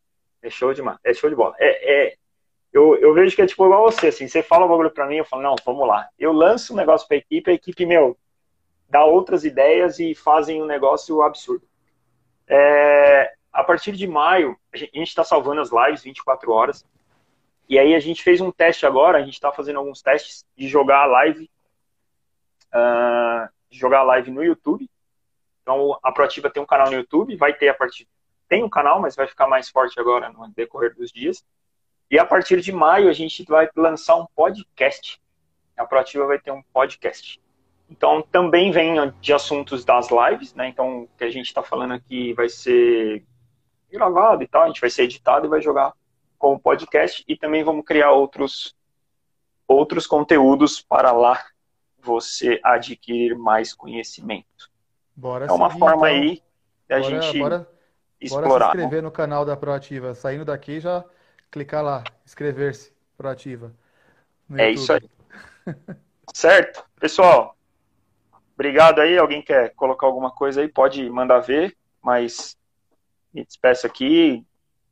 é 0.42 0.50
show 0.50 0.72
de 0.72 0.82
é 1.04 1.14
show 1.14 1.28
de 1.28 1.36
bola. 1.36 1.54
É, 1.58 2.10
é, 2.10 2.14
eu, 2.72 2.96
eu 2.96 3.12
vejo 3.12 3.34
que 3.34 3.42
é 3.42 3.46
tipo 3.46 3.64
igual 3.64 3.90
você, 3.90 4.08
assim, 4.08 4.26
você 4.28 4.42
fala 4.42 4.64
um 4.64 4.68
bagulho 4.68 4.90
pra 4.90 5.06
mim, 5.06 5.16
eu 5.16 5.24
falo, 5.24 5.42
não, 5.42 5.56
vamos 5.64 5.86
lá. 5.86 6.08
Eu 6.18 6.32
lanço 6.32 6.72
um 6.72 6.76
negócio 6.76 7.06
pra 7.06 7.16
equipe, 7.16 7.50
a 7.50 7.54
equipe, 7.54 7.84
meu, 7.84 8.16
dá 8.88 9.04
outras 9.04 9.44
ideias 9.44 9.98
e 9.98 10.14
fazem 10.14 10.62
um 10.62 10.66
negócio 10.66 11.20
absurdo. 11.22 11.66
É, 12.48 13.32
a 13.52 13.62
partir 13.62 13.92
de 13.92 14.06
maio, 14.06 14.56
a 14.72 14.76
gente 14.76 15.02
está 15.02 15.22
salvando 15.22 15.60
as 15.60 15.70
lives 15.70 16.02
24 16.02 16.50
horas. 16.50 16.86
E 17.68 17.78
aí 17.78 17.94
a 17.94 18.00
gente 18.00 18.22
fez 18.22 18.40
um 18.40 18.50
teste 18.50 18.86
agora, 18.86 19.18
a 19.18 19.22
gente 19.22 19.34
está 19.34 19.52
fazendo 19.52 19.78
alguns 19.78 20.02
testes 20.02 20.44
de 20.56 20.68
jogar 20.68 21.02
a 21.02 21.06
live, 21.06 21.50
uh, 22.74 23.48
de 23.70 23.78
jogar 23.78 24.00
a 24.00 24.04
live 24.04 24.30
no 24.30 24.42
YouTube. 24.42 24.90
Então 25.62 25.98
a 26.02 26.12
Proativa 26.12 26.50
tem 26.50 26.62
um 26.62 26.66
canal 26.66 26.90
no 26.90 26.96
YouTube, 26.96 27.36
vai 27.36 27.54
ter 27.54 27.68
a 27.68 27.74
partir 27.74 28.06
tem 28.52 28.62
um 28.62 28.68
canal, 28.68 29.00
mas 29.00 29.16
vai 29.16 29.26
ficar 29.26 29.46
mais 29.46 29.70
forte 29.70 29.98
agora 29.98 30.28
no 30.28 30.46
decorrer 30.48 30.94
dos 30.94 31.10
dias. 31.10 31.42
E 32.10 32.18
a 32.18 32.26
partir 32.26 32.60
de 32.60 32.70
maio 32.70 33.08
a 33.08 33.12
gente 33.14 33.42
vai 33.44 33.66
lançar 33.74 34.16
um 34.16 34.26
podcast. 34.36 35.18
A 35.74 35.86
Proativa 35.86 36.26
vai 36.26 36.38
ter 36.38 36.50
um 36.50 36.62
podcast. 36.64 37.40
Então 37.88 38.20
também 38.20 38.70
vem 38.70 38.94
de 39.22 39.32
assuntos 39.32 39.86
das 39.86 40.08
lives, 40.10 40.52
né? 40.52 40.68
Então 40.68 41.04
o 41.04 41.08
que 41.16 41.24
a 41.24 41.30
gente 41.30 41.46
está 41.46 41.62
falando 41.62 41.94
aqui 41.94 42.34
vai 42.34 42.50
ser 42.50 43.24
gravado 43.90 44.42
e 44.42 44.46
tal, 44.46 44.64
a 44.64 44.66
gente 44.66 44.82
vai 44.82 44.90
ser 44.90 45.04
editado 45.04 45.46
e 45.46 45.48
vai 45.48 45.62
jogar 45.62 45.94
como 46.38 46.60
podcast 46.60 47.24
e 47.26 47.36
também 47.36 47.64
vamos 47.64 47.84
criar 47.86 48.12
outros 48.12 48.74
outros 49.66 50.06
conteúdos 50.06 50.82
para 50.82 51.12
lá 51.12 51.42
você 51.98 52.60
adquirir 52.62 53.34
mais 53.34 53.72
conhecimento. 53.72 54.71
Bora 55.14 55.46
é 55.46 55.52
uma 55.52 55.68
seguir, 55.68 55.80
forma 55.80 56.10
então. 56.10 56.22
aí 56.22 56.42
da 56.88 56.98
bora, 57.00 57.22
gente 57.22 57.38
bora, 57.38 57.68
explorar. 58.20 58.48
Bora 58.48 58.64
se 58.64 58.68
inscrever 58.70 59.02
no 59.02 59.10
canal 59.10 59.44
da 59.44 59.56
Proativa. 59.56 60.14
Saindo 60.14 60.44
daqui 60.44 60.80
já 60.80 61.04
clicar 61.50 61.84
lá, 61.84 62.02
inscrever-se, 62.24 62.92
proativa. 63.16 63.72
É 64.56 64.70
isso 64.70 64.92
aí. 64.92 65.08
certo? 66.34 66.84
Pessoal, 66.98 67.56
obrigado 68.54 69.00
aí. 69.00 69.18
Alguém 69.18 69.42
quer 69.42 69.74
colocar 69.74 70.06
alguma 70.06 70.30
coisa 70.30 70.62
aí? 70.62 70.68
Pode 70.68 71.08
mandar 71.10 71.40
ver, 71.40 71.76
mas 72.00 72.56
me 73.32 73.44
despeço 73.44 73.86
aqui. 73.86 74.44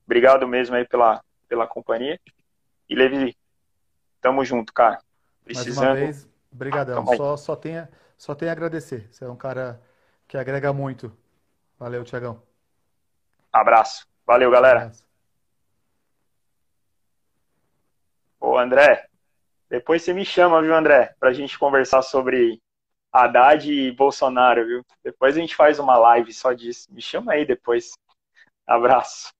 Obrigado 0.05 0.47
mesmo 0.47 0.76
aí 0.76 0.86
pela, 0.86 1.22
pela 1.48 1.66
companhia. 1.66 2.20
E 2.88 2.94
Levi, 2.94 3.36
tamo 4.20 4.44
junto, 4.44 4.72
cara. 4.72 5.01
Precisando. 5.44 5.86
Mais 5.86 5.98
uma 5.98 6.06
vez, 6.06 6.28
brigadão. 6.51 7.06
Só, 7.16 7.36
só, 7.36 7.56
tenha, 7.56 7.88
só 8.18 8.34
tenha 8.34 8.51
a 8.51 8.55
agradecer. 8.55 9.09
Você 9.10 9.24
é 9.24 9.28
um 9.28 9.36
cara 9.36 9.80
que 10.31 10.39
agrega 10.39 10.73
muito. 10.73 11.12
Valeu, 11.77 12.05
Tiagão. 12.05 12.40
Abraço. 13.52 14.07
Valeu, 14.24 14.48
galera. 14.48 14.82
Abraço. 14.82 15.05
Ô, 18.39 18.57
André, 18.57 19.09
depois 19.69 20.02
você 20.02 20.15
me 20.15 20.24
chama, 20.24 20.62
viu, 20.62 20.73
André, 20.73 21.16
pra 21.19 21.32
gente 21.32 21.59
conversar 21.59 22.02
sobre 22.02 22.62
Haddad 23.12 23.69
e 23.69 23.90
Bolsonaro, 23.90 24.65
viu? 24.65 24.86
Depois 25.02 25.36
a 25.36 25.40
gente 25.40 25.57
faz 25.57 25.81
uma 25.81 25.98
live 25.98 26.32
só 26.32 26.52
disso. 26.52 26.86
Me 26.94 27.02
chama 27.02 27.32
aí 27.32 27.44
depois. 27.44 27.90
Abraço. 28.65 29.32